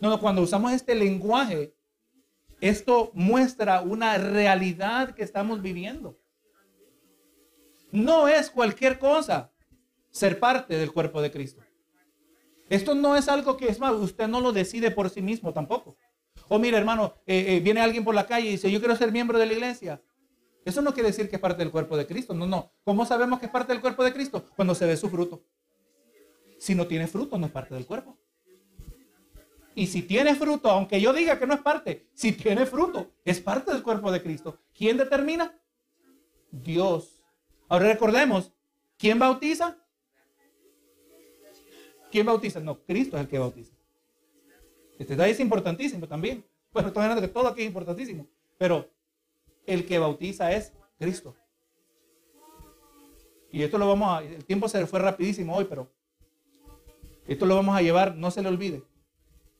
No, 0.00 0.18
cuando 0.18 0.42
usamos 0.42 0.72
este 0.72 0.94
lenguaje, 0.94 1.74
esto 2.60 3.10
muestra 3.14 3.82
una 3.82 4.16
realidad 4.16 5.14
que 5.14 5.22
estamos 5.22 5.60
viviendo. 5.60 6.18
No 7.94 8.26
es 8.26 8.50
cualquier 8.50 8.98
cosa 8.98 9.52
ser 10.10 10.40
parte 10.40 10.76
del 10.76 10.92
cuerpo 10.92 11.22
de 11.22 11.30
Cristo. 11.30 11.62
Esto 12.68 12.92
no 12.96 13.14
es 13.14 13.28
algo 13.28 13.56
que 13.56 13.68
es 13.68 13.78
más, 13.78 13.92
usted 13.92 14.26
no 14.26 14.40
lo 14.40 14.50
decide 14.50 14.90
por 14.90 15.10
sí 15.10 15.22
mismo 15.22 15.52
tampoco. 15.52 15.96
O 16.48 16.58
mire, 16.58 16.76
hermano, 16.76 17.14
eh, 17.24 17.44
eh, 17.54 17.60
viene 17.60 17.80
alguien 17.80 18.02
por 18.04 18.16
la 18.16 18.26
calle 18.26 18.48
y 18.48 18.50
dice, 18.52 18.68
yo 18.68 18.80
quiero 18.80 18.96
ser 18.96 19.12
miembro 19.12 19.38
de 19.38 19.46
la 19.46 19.52
iglesia. 19.52 20.02
Eso 20.64 20.82
no 20.82 20.92
quiere 20.92 21.10
decir 21.10 21.28
que 21.30 21.36
es 21.36 21.40
parte 21.40 21.62
del 21.62 21.70
cuerpo 21.70 21.96
de 21.96 22.04
Cristo. 22.04 22.34
No, 22.34 22.48
no. 22.48 22.72
¿Cómo 22.82 23.06
sabemos 23.06 23.38
que 23.38 23.46
es 23.46 23.52
parte 23.52 23.72
del 23.72 23.80
cuerpo 23.80 24.02
de 24.02 24.12
Cristo? 24.12 24.44
Cuando 24.56 24.74
se 24.74 24.86
ve 24.86 24.96
su 24.96 25.08
fruto. 25.08 25.44
Si 26.58 26.74
no 26.74 26.88
tiene 26.88 27.06
fruto, 27.06 27.38
no 27.38 27.46
es 27.46 27.52
parte 27.52 27.74
del 27.74 27.86
cuerpo. 27.86 28.18
Y 29.76 29.86
si 29.86 30.02
tiene 30.02 30.34
fruto, 30.34 30.68
aunque 30.68 31.00
yo 31.00 31.12
diga 31.12 31.38
que 31.38 31.46
no 31.46 31.54
es 31.54 31.60
parte, 31.60 32.08
si 32.12 32.32
tiene 32.32 32.66
fruto, 32.66 33.12
es 33.24 33.38
parte 33.38 33.72
del 33.72 33.84
cuerpo 33.84 34.10
de 34.10 34.20
Cristo. 34.20 34.58
¿Quién 34.76 34.96
determina? 34.96 35.56
Dios. 36.50 37.13
Ahora 37.68 37.88
recordemos, 37.88 38.52
¿quién 38.98 39.18
bautiza? 39.18 39.76
¿Quién 42.10 42.26
bautiza? 42.26 42.60
No, 42.60 42.78
Cristo 42.80 43.16
es 43.16 43.22
el 43.22 43.28
que 43.28 43.38
bautiza. 43.38 43.72
Este 44.98 45.14
detalle 45.14 45.32
es 45.32 45.40
importantísimo 45.40 46.06
también. 46.06 46.44
Bueno, 46.72 46.88
estoy 46.88 47.02
hablando 47.02 47.22
que 47.22 47.28
todo 47.28 47.48
aquí 47.48 47.62
es 47.62 47.66
importantísimo. 47.66 48.26
Pero 48.58 48.88
el 49.66 49.86
que 49.86 49.98
bautiza 49.98 50.52
es 50.52 50.72
Cristo. 50.98 51.34
Y 53.50 53.62
esto 53.62 53.78
lo 53.78 53.86
vamos 53.86 54.08
a, 54.18 54.24
el 54.24 54.44
tiempo 54.44 54.68
se 54.68 54.84
fue 54.86 54.98
rapidísimo 54.98 55.56
hoy, 55.56 55.64
pero 55.64 55.88
esto 57.28 57.46
lo 57.46 57.54
vamos 57.54 57.76
a 57.76 57.82
llevar, 57.82 58.16
no 58.16 58.32
se 58.32 58.42
le 58.42 58.48
olvide. 58.48 58.82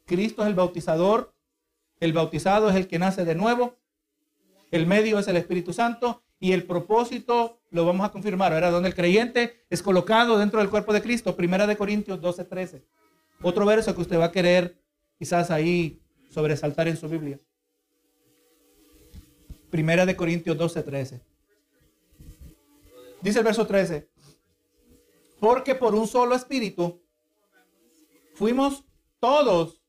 Cristo 0.05 0.43
es 0.43 0.49
el 0.49 0.55
bautizador, 0.55 1.33
el 2.01 2.13
bautizado 2.13 2.69
es 2.69 2.77
el 2.77 2.89
que 2.89 2.99
nace 2.99 3.25
de 3.25 3.37
nuevo, 3.37 3.77
el 4.73 4.87
medio 4.87 5.21
es 5.21 5.29
el 5.29 5.37
Espíritu 5.37 5.73
Santo 5.73 6.24
y 6.45 6.53
el 6.53 6.65
propósito 6.65 7.63
lo 7.71 7.87
vamos 7.87 8.05
a 8.05 8.13
confirmar, 8.13 8.53
¿verdad? 8.53 8.71
Donde 8.71 8.91
el 8.91 8.95
creyente 8.95 9.65
es 9.71 9.83
colocado 9.83 10.37
dentro 10.37 10.61
del 10.61 10.69
cuerpo 10.69 10.93
de 10.93 11.01
Cristo, 11.01 11.35
Primera 11.35 11.67
de 11.67 11.75
Corintios 11.75 12.21
12, 12.21 12.45
13. 12.45 12.85
Otro 13.41 13.65
verso 13.65 13.95
que 13.95 14.03
usted 14.03 14.19
va 14.19 14.27
a 14.27 14.31
querer 14.31 14.79
quizás 15.19 15.51
ahí 15.51 16.03
sobresaltar 16.29 16.87
en 16.87 16.99
su 16.99 17.09
Biblia. 17.09 17.41
Primera 19.71 20.05
de 20.05 20.15
Corintios 20.15 20.59
12, 20.59 20.83
13. 20.83 21.23
Dice 23.23 23.39
el 23.39 23.45
verso 23.47 23.67
13. 23.67 24.11
Porque 25.41 25.75
por 25.75 25.95
un 25.95 26.07
solo 26.07 26.35
espíritu 26.35 27.01
fuimos 28.35 28.85
todos 29.19 29.81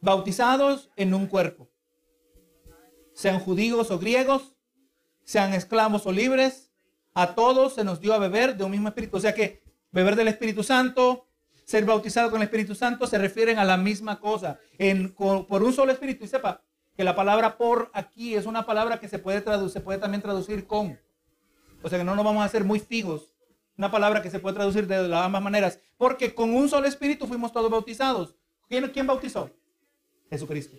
bautizados 0.00 0.88
en 0.96 1.12
un 1.12 1.26
cuerpo. 1.26 1.68
Sean 3.12 3.40
judíos 3.40 3.90
o 3.90 3.98
griegos, 3.98 4.54
sean 5.28 5.52
esclavos 5.52 6.06
o 6.06 6.12
libres, 6.12 6.72
a 7.12 7.34
todos 7.34 7.74
se 7.74 7.84
nos 7.84 8.00
dio 8.00 8.14
a 8.14 8.18
beber 8.18 8.56
de 8.56 8.64
un 8.64 8.70
mismo 8.70 8.88
espíritu. 8.88 9.18
O 9.18 9.20
sea 9.20 9.34
que 9.34 9.62
beber 9.90 10.16
del 10.16 10.28
Espíritu 10.28 10.62
Santo, 10.62 11.28
ser 11.66 11.84
bautizado 11.84 12.30
con 12.30 12.40
el 12.40 12.44
Espíritu 12.44 12.74
Santo 12.74 13.06
se 13.06 13.18
refieren 13.18 13.58
a 13.58 13.64
la 13.66 13.76
misma 13.76 14.20
cosa, 14.20 14.58
por 15.18 15.62
un 15.62 15.74
solo 15.74 15.92
espíritu. 15.92 16.24
Y 16.24 16.28
sepa 16.28 16.62
que 16.96 17.04
la 17.04 17.14
palabra 17.14 17.58
por 17.58 17.90
aquí 17.92 18.36
es 18.36 18.46
una 18.46 18.64
palabra 18.64 19.00
que 19.00 19.06
se 19.06 19.18
puede 19.18 19.42
traducir, 19.42 19.74
se 19.74 19.80
puede 19.80 19.98
también 19.98 20.22
traducir 20.22 20.66
con. 20.66 20.98
O 21.82 21.90
sea 21.90 21.98
que 21.98 22.04
no 22.04 22.16
nos 22.16 22.24
vamos 22.24 22.40
a 22.40 22.46
hacer 22.46 22.64
muy 22.64 22.80
fijos. 22.80 23.30
Una 23.76 23.90
palabra 23.90 24.22
que 24.22 24.30
se 24.30 24.38
puede 24.38 24.54
traducir 24.56 24.86
de 24.86 25.08
las 25.08 25.26
ambas 25.26 25.42
maneras. 25.42 25.78
Porque 25.98 26.34
con 26.34 26.54
un 26.54 26.70
solo 26.70 26.88
espíritu 26.88 27.26
fuimos 27.26 27.52
todos 27.52 27.70
bautizados. 27.70 28.34
¿Quién, 28.66 28.88
quién 28.88 29.06
bautizó? 29.06 29.50
Jesucristo. 30.30 30.78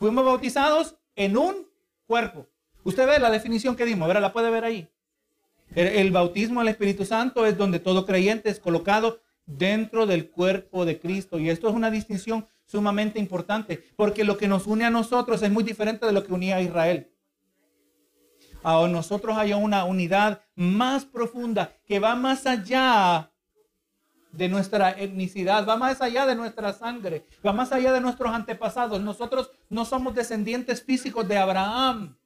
Fuimos 0.00 0.24
bautizados 0.24 0.96
en 1.14 1.36
un 1.36 1.68
cuerpo. 2.08 2.48
Usted 2.84 3.06
ve 3.06 3.18
la 3.18 3.30
definición 3.30 3.76
que 3.76 3.84
dimos, 3.84 4.08
¿verdad? 4.08 4.22
La 4.22 4.32
puede 4.32 4.50
ver 4.50 4.64
ahí. 4.64 4.88
El, 5.74 6.10
bautismo 6.10 6.60
al 6.60 6.68
Espíritu 6.68 7.04
Santo 7.04 7.46
es 7.46 7.56
donde 7.56 7.78
todo 7.78 8.04
creyente 8.04 8.50
es 8.50 8.58
colocado 8.58 9.20
dentro 9.46 10.06
del 10.06 10.30
cuerpo 10.30 10.84
de 10.84 10.98
Cristo. 10.98 11.38
Y 11.38 11.48
esto 11.48 11.68
es 11.68 11.74
una 11.74 11.90
distinción 11.90 12.46
sumamente 12.66 13.18
importante, 13.18 13.84
porque 13.96 14.24
lo 14.24 14.36
que 14.36 14.48
nos 14.48 14.66
une 14.66 14.84
a 14.84 14.90
nosotros 14.90 15.42
es 15.42 15.50
muy 15.50 15.62
diferente 15.62 16.06
de 16.06 16.12
lo 16.12 16.24
que 16.24 16.32
unía 16.32 16.56
a 16.56 16.62
Israel. 16.62 17.10
A 18.62 18.86
nosotros 18.88 19.36
hay 19.38 19.52
una 19.52 19.84
unidad 19.84 20.42
más 20.54 21.04
profunda 21.04 21.76
que 21.86 21.98
va 21.98 22.14
más 22.14 22.46
allá 22.46 23.32
de 24.32 24.48
nuestra 24.48 24.90
etnicidad, 24.92 25.66
va 25.66 25.76
más 25.76 26.00
allá 26.00 26.26
de 26.26 26.34
nuestra 26.34 26.72
sangre, 26.72 27.26
va 27.44 27.52
más 27.52 27.72
allá 27.72 27.92
de 27.92 28.00
nuestros 28.00 28.32
antepasados. 28.32 29.00
Nosotros 29.00 29.50
no 29.68 29.84
somos 29.84 30.14
descendientes 30.14 30.82
físicos 30.82 31.26
de 31.26 31.38
Abraham. 31.38 32.16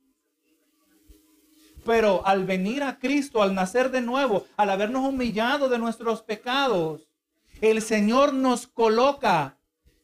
Pero 1.84 2.26
al 2.26 2.44
venir 2.44 2.82
a 2.82 2.98
Cristo, 2.98 3.42
al 3.42 3.54
nacer 3.54 3.90
de 3.90 4.00
nuevo, 4.00 4.46
al 4.56 4.70
habernos 4.70 5.06
humillado 5.06 5.68
de 5.68 5.78
nuestros 5.78 6.22
pecados, 6.22 7.08
el 7.60 7.82
Señor 7.82 8.32
nos 8.32 8.66
coloca 8.66 9.58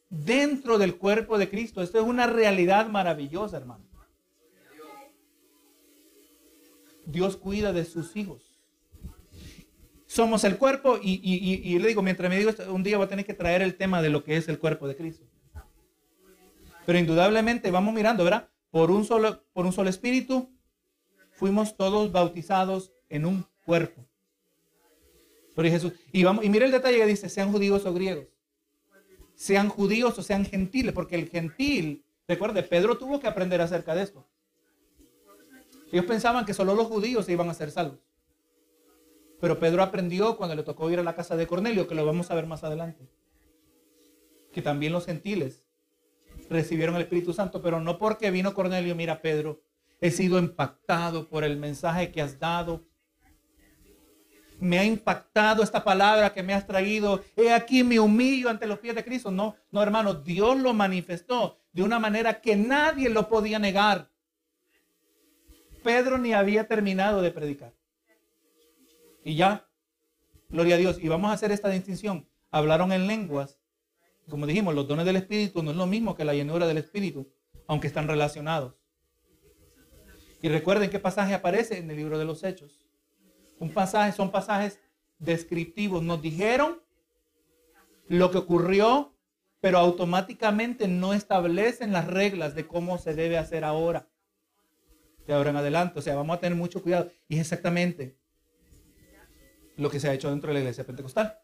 dentro 0.09 0.77
del 0.77 0.95
cuerpo 0.97 1.37
de 1.37 1.49
Cristo. 1.49 1.81
Esto 1.81 1.99
es 1.99 2.05
una 2.05 2.27
realidad 2.27 2.87
maravillosa, 2.87 3.57
hermano. 3.57 3.85
Dios 7.05 7.35
cuida 7.35 7.73
de 7.73 7.83
sus 7.83 8.15
hijos 8.15 8.51
somos 10.11 10.43
el 10.43 10.57
cuerpo 10.57 10.99
y, 11.01 11.79
le 11.79 11.87
digo, 11.87 12.01
mientras 12.01 12.29
me 12.29 12.37
digo, 12.37 12.51
un 12.67 12.83
día 12.83 12.97
voy 12.97 13.05
a 13.05 13.09
tener 13.09 13.25
que 13.25 13.33
traer 13.33 13.61
el 13.61 13.75
tema 13.75 14.01
de 14.01 14.09
lo 14.09 14.25
que 14.25 14.35
es 14.35 14.49
el 14.49 14.59
cuerpo 14.59 14.85
de 14.85 14.97
Cristo. 14.97 15.25
Pero 16.85 16.99
indudablemente 16.99 17.71
vamos 17.71 17.93
mirando, 17.93 18.25
¿verdad? 18.25 18.49
Por 18.71 18.91
un 18.91 19.05
solo, 19.05 19.45
por 19.53 19.65
un 19.65 19.71
solo 19.71 19.89
espíritu 19.89 20.51
fuimos 21.41 21.75
todos 21.75 22.11
bautizados 22.11 22.91
en 23.09 23.25
un 23.25 23.47
cuerpo. 23.65 24.05
Por 25.55 25.67
Jesús. 25.67 25.93
Y, 26.11 26.23
vamos, 26.23 26.45
y 26.45 26.49
mire 26.49 26.65
el 26.65 26.71
detalle 26.71 26.97
que 26.97 27.05
dice, 27.07 27.29
sean 27.29 27.51
judíos 27.51 27.83
o 27.87 27.93
griegos. 27.95 28.27
Sean 29.33 29.67
judíos 29.67 30.19
o 30.19 30.21
sean 30.21 30.45
gentiles, 30.45 30.93
porque 30.93 31.15
el 31.15 31.29
gentil, 31.29 32.05
recuerde, 32.27 32.61
Pedro 32.61 32.95
tuvo 32.95 33.19
que 33.19 33.25
aprender 33.25 33.59
acerca 33.59 33.95
de 33.95 34.03
esto. 34.03 34.27
Ellos 35.91 36.05
pensaban 36.05 36.45
que 36.45 36.53
solo 36.53 36.75
los 36.75 36.85
judíos 36.85 37.25
se 37.25 37.31
iban 37.31 37.49
a 37.49 37.55
ser 37.55 37.71
salvos. 37.71 37.97
Pero 39.39 39.57
Pedro 39.57 39.81
aprendió 39.81 40.37
cuando 40.37 40.55
le 40.55 40.61
tocó 40.61 40.91
ir 40.91 40.99
a 40.99 41.03
la 41.03 41.15
casa 41.15 41.35
de 41.35 41.47
Cornelio, 41.47 41.87
que 41.87 41.95
lo 41.95 42.05
vamos 42.05 42.29
a 42.29 42.35
ver 42.35 42.45
más 42.45 42.63
adelante. 42.63 43.09
Que 44.53 44.61
también 44.61 44.93
los 44.93 45.07
gentiles 45.07 45.63
recibieron 46.51 46.97
el 46.97 47.01
Espíritu 47.01 47.33
Santo, 47.33 47.63
pero 47.63 47.81
no 47.81 47.97
porque 47.97 48.29
vino 48.29 48.53
Cornelio, 48.53 48.95
mira 48.95 49.23
Pedro, 49.23 49.63
he 50.01 50.09
sido 50.09 50.39
impactado 50.39 51.29
por 51.29 51.43
el 51.43 51.57
mensaje 51.57 52.11
que 52.11 52.21
has 52.21 52.39
dado. 52.39 52.83
Me 54.59 54.79
ha 54.79 54.83
impactado 54.83 55.63
esta 55.63 55.83
palabra 55.83 56.33
que 56.33 56.43
me 56.43 56.53
has 56.53 56.65
traído. 56.65 57.23
He 57.35 57.51
aquí 57.51 57.83
me 57.83 57.99
humillo 57.99 58.49
ante 58.49 58.67
los 58.67 58.79
pies 58.79 58.95
de 58.95 59.05
Cristo. 59.05 59.31
No, 59.31 59.55
no, 59.71 59.81
hermano, 59.81 60.15
Dios 60.15 60.59
lo 60.59 60.73
manifestó 60.73 61.59
de 61.71 61.83
una 61.83 61.99
manera 61.99 62.41
que 62.41 62.55
nadie 62.55 63.09
lo 63.09 63.29
podía 63.29 63.59
negar. 63.59 64.09
Pedro 65.83 66.17
ni 66.17 66.33
había 66.33 66.67
terminado 66.67 67.21
de 67.21 67.31
predicar. 67.31 67.73
Y 69.23 69.35
ya, 69.35 69.67
gloria 70.49 70.75
a 70.75 70.79
Dios. 70.79 70.97
Y 70.99 71.07
vamos 71.07 71.29
a 71.29 71.33
hacer 71.33 71.51
esta 71.51 71.69
distinción. 71.69 72.27
Hablaron 72.49 72.91
en 72.91 73.07
lenguas. 73.07 73.59
Como 74.29 74.47
dijimos, 74.47 74.73
los 74.75 74.87
dones 74.87 75.05
del 75.05 75.15
Espíritu 75.15 75.61
no 75.61 75.71
es 75.71 75.77
lo 75.77 75.85
mismo 75.87 76.15
que 76.15 76.25
la 76.25 76.33
llenura 76.33 76.67
del 76.67 76.77
Espíritu, 76.77 77.31
aunque 77.67 77.87
están 77.87 78.07
relacionados. 78.07 78.80
Y 80.41 80.49
recuerden 80.49 80.89
qué 80.89 80.99
pasaje 80.99 81.33
aparece 81.33 81.77
en 81.77 81.89
el 81.89 81.97
libro 81.97 82.17
de 82.17 82.25
los 82.25 82.43
Hechos. 82.43 82.85
Un 83.59 83.71
pasaje, 83.71 84.11
son 84.11 84.31
pasajes 84.31 84.79
descriptivos. 85.19 86.01
Nos 86.01 86.21
dijeron 86.21 86.81
lo 88.07 88.31
que 88.31 88.39
ocurrió, 88.39 89.13
pero 89.59 89.77
automáticamente 89.77 90.87
no 90.87 91.13
establecen 91.13 91.93
las 91.93 92.07
reglas 92.07 92.55
de 92.55 92.65
cómo 92.65 92.97
se 92.97 93.13
debe 93.13 93.37
hacer 93.37 93.63
ahora. 93.63 94.07
De 95.27 95.33
ahora 95.33 95.51
en 95.51 95.57
adelante. 95.57 95.99
O 95.99 96.01
sea, 96.01 96.15
vamos 96.15 96.37
a 96.37 96.39
tener 96.39 96.57
mucho 96.57 96.81
cuidado. 96.81 97.11
Y 97.27 97.35
es 97.35 97.41
exactamente 97.41 98.17
lo 99.77 99.89
que 99.91 99.99
se 99.99 100.09
ha 100.09 100.13
hecho 100.13 100.31
dentro 100.31 100.47
de 100.47 100.55
la 100.55 100.59
iglesia 100.61 100.85
pentecostal. 100.85 101.37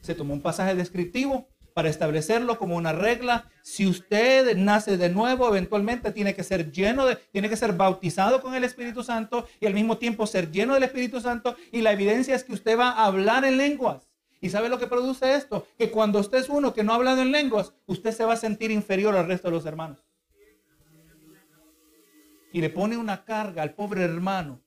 Se 0.00 0.14
tomó 0.14 0.32
un 0.34 0.42
pasaje 0.42 0.76
descriptivo 0.76 1.48
para 1.74 1.88
establecerlo 1.88 2.58
como 2.58 2.76
una 2.76 2.92
regla. 2.92 3.50
Si 3.62 3.86
usted 3.86 4.56
nace 4.56 4.96
de 4.96 5.08
nuevo, 5.08 5.48
eventualmente 5.48 6.12
tiene 6.12 6.34
que 6.34 6.44
ser 6.44 6.72
lleno 6.72 7.06
de, 7.06 7.16
tiene 7.16 7.48
que 7.48 7.56
ser 7.56 7.72
bautizado 7.72 8.40
con 8.40 8.54
el 8.54 8.64
Espíritu 8.64 9.02
Santo 9.02 9.46
y 9.60 9.66
al 9.66 9.74
mismo 9.74 9.98
tiempo 9.98 10.26
ser 10.26 10.50
lleno 10.50 10.74
del 10.74 10.82
Espíritu 10.84 11.20
Santo. 11.20 11.56
Y 11.70 11.80
la 11.80 11.92
evidencia 11.92 12.34
es 12.34 12.44
que 12.44 12.52
usted 12.52 12.78
va 12.78 12.90
a 12.90 13.06
hablar 13.06 13.44
en 13.44 13.56
lenguas. 13.56 14.08
¿Y 14.40 14.50
sabe 14.50 14.68
lo 14.68 14.78
que 14.78 14.88
produce 14.88 15.34
esto? 15.34 15.66
Que 15.78 15.90
cuando 15.90 16.18
usted 16.18 16.38
es 16.38 16.48
uno 16.48 16.74
que 16.74 16.82
no 16.82 16.92
ha 16.92 16.96
hablado 16.96 17.22
en 17.22 17.30
lenguas, 17.30 17.72
usted 17.86 18.10
se 18.10 18.24
va 18.24 18.32
a 18.32 18.36
sentir 18.36 18.72
inferior 18.72 19.16
al 19.16 19.28
resto 19.28 19.48
de 19.48 19.54
los 19.54 19.66
hermanos. 19.66 20.04
Y 22.52 22.60
le 22.60 22.68
pone 22.68 22.96
una 22.96 23.24
carga 23.24 23.62
al 23.62 23.74
pobre 23.74 24.02
hermano 24.02 24.60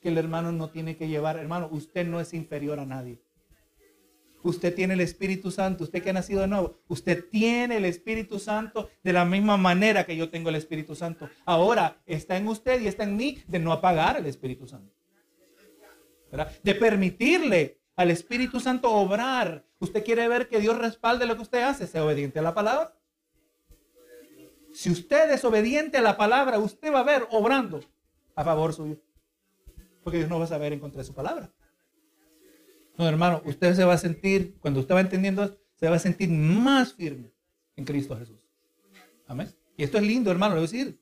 que 0.00 0.08
el 0.08 0.18
hermano 0.18 0.52
no 0.52 0.70
tiene 0.70 0.96
que 0.96 1.08
llevar. 1.08 1.36
Hermano, 1.36 1.68
usted 1.72 2.06
no 2.06 2.20
es 2.20 2.32
inferior 2.32 2.78
a 2.78 2.86
nadie. 2.86 3.20
Usted 4.42 4.74
tiene 4.74 4.94
el 4.94 5.00
Espíritu 5.00 5.50
Santo, 5.50 5.84
usted 5.84 6.02
que 6.02 6.10
ha 6.10 6.12
nacido 6.12 6.40
de 6.40 6.46
nuevo, 6.46 6.78
usted 6.88 7.24
tiene 7.28 7.78
el 7.78 7.84
Espíritu 7.84 8.38
Santo 8.38 8.88
de 9.02 9.12
la 9.12 9.24
misma 9.24 9.56
manera 9.56 10.04
que 10.04 10.16
yo 10.16 10.30
tengo 10.30 10.48
el 10.48 10.54
Espíritu 10.54 10.94
Santo. 10.94 11.28
Ahora 11.44 12.00
está 12.06 12.36
en 12.36 12.46
usted 12.46 12.80
y 12.80 12.86
está 12.86 13.04
en 13.04 13.16
mí 13.16 13.42
de 13.46 13.58
no 13.58 13.72
apagar 13.72 14.16
el 14.16 14.26
Espíritu 14.26 14.66
Santo. 14.66 14.94
De 16.62 16.74
permitirle 16.74 17.80
al 17.96 18.10
Espíritu 18.10 18.60
Santo 18.60 18.90
obrar. 18.92 19.64
Usted 19.80 20.04
quiere 20.04 20.28
ver 20.28 20.48
que 20.48 20.60
Dios 20.60 20.78
respalde 20.78 21.26
lo 21.26 21.36
que 21.36 21.42
usted 21.42 21.62
hace, 21.62 21.86
sea 21.86 22.04
obediente 22.04 22.38
a 22.38 22.42
la 22.42 22.54
palabra. 22.54 22.94
Si 24.72 24.90
usted 24.90 25.30
es 25.32 25.44
obediente 25.44 25.98
a 25.98 26.02
la 26.02 26.16
palabra, 26.16 26.58
usted 26.58 26.92
va 26.92 27.00
a 27.00 27.04
ver 27.04 27.26
obrando 27.30 27.80
a 28.36 28.44
favor 28.44 28.72
suyo. 28.72 28.96
Porque 30.04 30.18
Dios 30.18 30.30
no 30.30 30.38
va 30.38 30.44
a 30.44 30.48
saber 30.48 30.72
en 30.72 30.78
contra 30.78 31.00
de 31.00 31.04
su 31.04 31.14
palabra. 31.14 31.50
No, 32.98 33.08
hermano, 33.08 33.40
usted 33.44 33.74
se 33.74 33.84
va 33.84 33.94
a 33.94 33.98
sentir, 33.98 34.56
cuando 34.58 34.80
usted 34.80 34.92
va 34.92 35.00
entendiendo 35.00 35.56
se 35.76 35.88
va 35.88 35.94
a 35.94 36.00
sentir 36.00 36.28
más 36.28 36.94
firme 36.94 37.32
en 37.76 37.84
Cristo 37.84 38.16
Jesús. 38.18 38.40
Amén. 39.28 39.48
Y 39.76 39.84
esto 39.84 39.98
es 39.98 40.02
lindo, 40.02 40.32
hermano, 40.32 40.60
decir. 40.60 41.00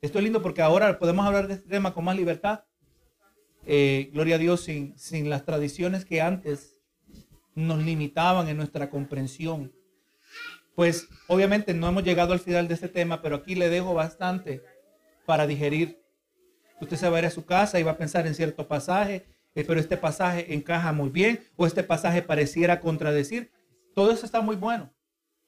Esto 0.00 0.18
es 0.18 0.24
lindo 0.24 0.40
porque 0.40 0.62
ahora 0.62 0.98
podemos 0.98 1.26
hablar 1.26 1.46
de 1.46 1.54
este 1.54 1.68
tema 1.68 1.92
con 1.92 2.04
más 2.04 2.16
libertad. 2.16 2.64
Eh, 3.66 4.08
gloria 4.14 4.36
a 4.36 4.38
Dios, 4.38 4.62
sin, 4.62 4.98
sin 4.98 5.28
las 5.28 5.44
tradiciones 5.44 6.06
que 6.06 6.22
antes 6.22 6.78
nos 7.54 7.82
limitaban 7.82 8.48
en 8.48 8.56
nuestra 8.56 8.88
comprensión. 8.88 9.74
Pues 10.74 11.06
obviamente 11.26 11.74
no 11.74 11.86
hemos 11.86 12.04
llegado 12.04 12.32
al 12.32 12.40
final 12.40 12.66
de 12.66 12.74
este 12.74 12.88
tema, 12.88 13.20
pero 13.20 13.36
aquí 13.36 13.54
le 13.54 13.68
dejo 13.68 13.92
bastante 13.92 14.62
para 15.26 15.46
digerir. 15.46 16.00
Usted 16.80 16.96
se 16.96 17.10
va 17.10 17.16
a 17.16 17.20
ir 17.20 17.26
a 17.26 17.30
su 17.30 17.44
casa 17.44 17.78
y 17.78 17.82
va 17.82 17.92
a 17.92 17.98
pensar 17.98 18.26
en 18.26 18.34
cierto 18.34 18.66
pasaje 18.66 19.35
eh, 19.56 19.64
pero 19.66 19.80
este 19.80 19.96
pasaje 19.96 20.52
encaja 20.54 20.92
muy 20.92 21.08
bien 21.08 21.40
o 21.56 21.66
este 21.66 21.82
pasaje 21.82 22.20
pareciera 22.20 22.78
contradecir. 22.78 23.50
Todo 23.94 24.12
eso 24.12 24.26
está 24.26 24.42
muy 24.42 24.54
bueno. 24.54 24.92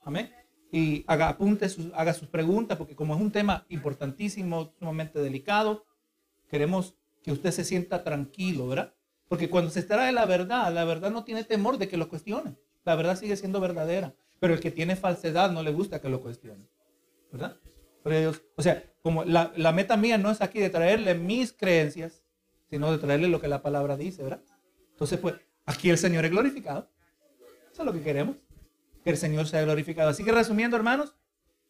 Amén. 0.00 0.32
Y 0.72 1.04
haga 1.06 1.28
apunte, 1.28 1.68
sus, 1.68 1.92
haga 1.94 2.14
sus 2.14 2.26
preguntas, 2.26 2.78
porque 2.78 2.96
como 2.96 3.14
es 3.14 3.20
un 3.20 3.30
tema 3.30 3.66
importantísimo, 3.68 4.72
sumamente 4.78 5.18
delicado, 5.18 5.84
queremos 6.48 6.94
que 7.22 7.32
usted 7.32 7.50
se 7.50 7.64
sienta 7.64 8.02
tranquilo, 8.02 8.66
¿verdad? 8.66 8.94
Porque 9.28 9.50
cuando 9.50 9.70
se 9.70 9.82
trata 9.82 10.06
de 10.06 10.12
la 10.12 10.24
verdad, 10.24 10.72
la 10.72 10.86
verdad 10.86 11.11
no 11.11 11.24
tiene 11.24 11.44
temor 11.44 11.76
de 11.76 11.88
que 11.88 11.98
lo 11.98 12.09
cuestione. 12.09 12.56
La 12.86 12.94
verdad 12.94 13.18
sigue 13.18 13.36
siendo 13.36 13.61
verdadera. 13.61 14.14
Pero 14.40 14.54
el 14.54 14.61
que 14.61 14.70
tiene 14.70 14.96
falsedad 14.96 15.50
no 15.50 15.62
le 15.62 15.72
gusta 15.72 16.00
que 16.00 16.09
lo 16.09 16.22
cuestione. 16.22 16.66
¿Verdad? 17.30 17.59
o 18.56 18.62
sea, 18.62 18.82
como 19.02 19.24
la, 19.24 19.52
la 19.54 19.72
meta 19.72 19.98
mía 19.98 20.16
no 20.16 20.30
es 20.30 20.40
aquí 20.40 20.61
de 20.61 20.70
traerle 20.70 21.14
mis 21.14 21.52
creencias, 21.52 22.22
sino 22.70 22.90
de 22.90 22.98
traerle 22.98 23.28
lo 23.28 23.40
que 23.40 23.48
la 23.48 23.62
palabra 23.62 23.96
dice, 23.96 24.22
¿verdad? 24.22 24.42
Entonces, 24.90 25.18
pues, 25.18 25.34
aquí 25.64 25.90
el 25.90 25.98
Señor 25.98 26.24
es 26.24 26.30
glorificado. 26.30 26.88
Eso 27.72 27.82
es 27.82 27.86
lo 27.86 27.92
que 27.92 28.02
queremos, 28.02 28.36
que 29.04 29.10
el 29.10 29.16
Señor 29.16 29.46
sea 29.46 29.62
glorificado. 29.62 30.10
Así 30.10 30.24
que 30.24 30.32
resumiendo, 30.32 30.76
hermanos, 30.76 31.14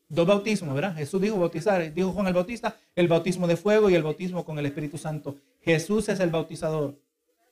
dos 0.08 0.26
bautismos, 0.26 0.74
¿verdad? 0.74 0.94
Jesús 0.96 1.20
dijo 1.20 1.38
bautizar, 1.38 1.92
dijo 1.92 2.12
Juan 2.12 2.26
el 2.26 2.34
Bautista, 2.34 2.76
el 2.96 3.08
bautismo 3.08 3.46
de 3.46 3.56
fuego 3.56 3.90
y 3.90 3.94
el 3.94 4.02
bautismo 4.02 4.44
con 4.44 4.58
el 4.58 4.66
Espíritu 4.66 4.98
Santo. 4.98 5.36
Jesús 5.60 6.08
es 6.08 6.20
el 6.20 6.30
bautizador. 6.30 6.98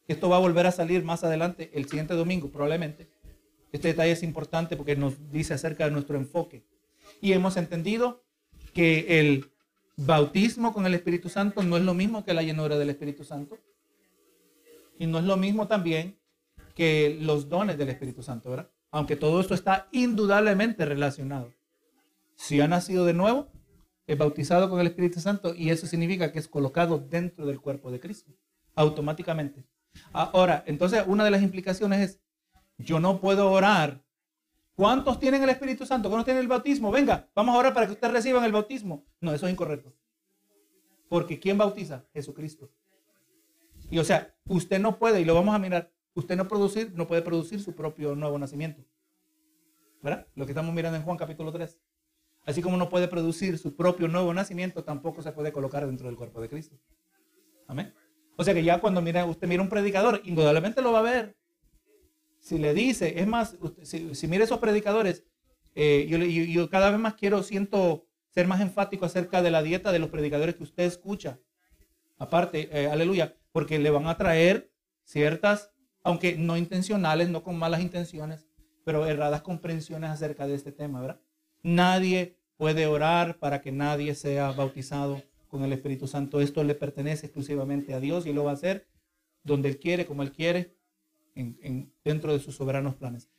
Esto 0.08 0.28
va 0.28 0.36
a 0.36 0.40
volver 0.40 0.66
a 0.66 0.72
salir 0.72 1.04
más 1.04 1.24
adelante, 1.24 1.70
el 1.74 1.86
siguiente 1.86 2.14
domingo, 2.14 2.48
probablemente. 2.48 3.08
Este 3.72 3.88
detalle 3.88 4.12
es 4.12 4.22
importante 4.22 4.76
porque 4.76 4.96
nos 4.96 5.30
dice 5.30 5.54
acerca 5.54 5.84
de 5.84 5.90
nuestro 5.90 6.16
enfoque. 6.16 6.64
Y 7.20 7.32
hemos 7.32 7.56
entendido 7.56 8.22
que 8.72 9.20
el 9.20 9.50
bautismo 9.96 10.72
con 10.72 10.86
el 10.86 10.94
Espíritu 10.94 11.28
Santo 11.28 11.62
no 11.62 11.76
es 11.76 11.82
lo 11.82 11.94
mismo 11.94 12.24
que 12.24 12.34
la 12.34 12.42
llenura 12.42 12.78
del 12.78 12.90
Espíritu 12.90 13.24
Santo. 13.24 13.58
Y 14.98 15.06
no 15.06 15.18
es 15.18 15.24
lo 15.24 15.36
mismo 15.36 15.66
también 15.66 16.18
que 16.74 17.18
los 17.20 17.48
dones 17.48 17.78
del 17.78 17.88
Espíritu 17.88 18.22
Santo, 18.22 18.50
¿verdad? 18.50 18.70
Aunque 18.90 19.16
todo 19.16 19.40
esto 19.40 19.54
está 19.54 19.88
indudablemente 19.92 20.84
relacionado. 20.84 21.52
Si 22.34 22.60
ha 22.60 22.68
nacido 22.68 23.04
de 23.04 23.14
nuevo, 23.14 23.48
es 24.06 24.16
bautizado 24.16 24.70
con 24.70 24.80
el 24.80 24.86
Espíritu 24.86 25.20
Santo 25.20 25.54
y 25.54 25.70
eso 25.70 25.86
significa 25.86 26.32
que 26.32 26.38
es 26.38 26.48
colocado 26.48 26.98
dentro 26.98 27.46
del 27.46 27.60
cuerpo 27.60 27.90
de 27.90 28.00
Cristo, 28.00 28.32
automáticamente. 28.74 29.66
Ahora, 30.12 30.62
entonces 30.66 31.02
una 31.06 31.24
de 31.24 31.30
las 31.30 31.42
implicaciones 31.42 32.00
es, 32.00 32.20
yo 32.78 33.00
no 33.00 33.20
puedo 33.20 33.50
orar 33.50 34.05
¿Cuántos 34.76 35.18
tienen 35.18 35.42
el 35.42 35.48
Espíritu 35.48 35.86
Santo? 35.86 36.10
¿Cuántos 36.10 36.26
tienen 36.26 36.42
el 36.42 36.48
bautismo? 36.48 36.90
Venga, 36.90 37.28
vamos 37.34 37.54
a 37.54 37.58
orar 37.58 37.72
para 37.72 37.86
que 37.86 37.94
ustedes 37.94 38.12
reciban 38.12 38.44
el 38.44 38.52
bautismo. 38.52 39.06
No, 39.22 39.32
eso 39.32 39.46
es 39.46 39.52
incorrecto. 39.52 39.94
Porque 41.08 41.40
¿quién 41.40 41.56
bautiza? 41.56 42.04
Jesucristo. 42.12 42.70
Y 43.90 43.98
o 43.98 44.04
sea, 44.04 44.34
usted 44.44 44.78
no 44.78 44.98
puede, 44.98 45.22
y 45.22 45.24
lo 45.24 45.34
vamos 45.34 45.54
a 45.54 45.58
mirar, 45.58 45.90
usted 46.14 46.36
no, 46.36 46.46
producir, 46.46 46.92
no 46.94 47.06
puede 47.06 47.22
producir 47.22 47.60
su 47.62 47.74
propio 47.74 48.14
nuevo 48.14 48.38
nacimiento. 48.38 48.84
¿Verdad? 50.02 50.26
Lo 50.34 50.44
que 50.44 50.52
estamos 50.52 50.74
mirando 50.74 50.98
en 50.98 51.04
Juan 51.04 51.16
capítulo 51.16 51.50
3. 51.52 51.80
Así 52.44 52.60
como 52.60 52.76
no 52.76 52.90
puede 52.90 53.08
producir 53.08 53.56
su 53.56 53.74
propio 53.74 54.08
nuevo 54.08 54.34
nacimiento, 54.34 54.84
tampoco 54.84 55.22
se 55.22 55.32
puede 55.32 55.52
colocar 55.52 55.86
dentro 55.86 56.06
del 56.06 56.16
cuerpo 56.16 56.42
de 56.42 56.50
Cristo. 56.50 56.76
Amén. 57.66 57.94
O 58.36 58.44
sea 58.44 58.52
que 58.52 58.62
ya 58.62 58.78
cuando 58.78 59.00
mira, 59.00 59.24
usted 59.24 59.48
mira 59.48 59.62
un 59.62 59.70
predicador, 59.70 60.20
indudablemente 60.24 60.82
lo 60.82 60.92
va 60.92 60.98
a 60.98 61.02
ver 61.02 61.36
si 62.46 62.58
le 62.58 62.74
dice, 62.74 63.18
es 63.18 63.26
más, 63.26 63.56
si, 63.82 64.14
si 64.14 64.28
mire 64.28 64.44
esos 64.44 64.60
predicadores, 64.60 65.24
eh, 65.74 66.06
yo, 66.48 66.70
cada 66.70 66.90
vez 66.90 67.00
más 67.00 67.14
quiero, 67.14 67.42
siento 67.42 68.06
ser 68.30 68.46
más 68.46 68.60
enfático 68.60 69.04
acerca 69.04 69.42
de 69.42 69.50
la 69.50 69.64
dieta 69.64 69.90
de 69.90 69.98
los 69.98 70.10
predicadores 70.10 70.54
que 70.54 70.62
usted 70.62 70.84
escucha. 70.84 71.40
Aparte, 72.18 72.68
eh, 72.70 72.86
aleluya, 72.86 73.36
porque 73.50 73.80
le 73.80 73.90
van 73.90 74.06
a 74.06 74.16
traer 74.16 74.70
ciertas, 75.02 75.72
aunque 76.04 76.36
no 76.36 76.56
intencionales, 76.56 77.30
no 77.30 77.42
con 77.42 77.58
malas 77.58 77.80
intenciones, 77.80 78.46
pero 78.84 79.06
erradas 79.06 79.42
comprensiones 79.42 80.10
acerca 80.10 80.46
de 80.46 80.54
este 80.54 80.70
tema, 80.70 81.00
¿verdad? 81.00 81.20
Nadie 81.64 82.38
puede 82.56 82.86
orar 82.86 83.40
para 83.40 83.60
que 83.60 83.72
nadie 83.72 84.14
sea 84.14 84.52
bautizado 84.52 85.20
con 85.48 85.64
el 85.64 85.72
Espíritu 85.72 86.06
Santo. 86.06 86.40
Esto 86.40 86.62
le 86.62 86.76
pertenece 86.76 87.26
exclusivamente 87.26 87.92
a 87.92 87.98
Dios 87.98 88.24
y 88.24 88.32
lo 88.32 88.44
va 88.44 88.52
a 88.52 88.54
hacer 88.54 88.86
donde 89.42 89.68
Él 89.68 89.80
quiere, 89.80 90.06
como 90.06 90.22
Él 90.22 90.30
quiere, 90.30 90.75
dentro 92.04 92.32
de 92.32 92.40
sus 92.40 92.56
soberanos 92.56 92.96
planes. 92.96 93.30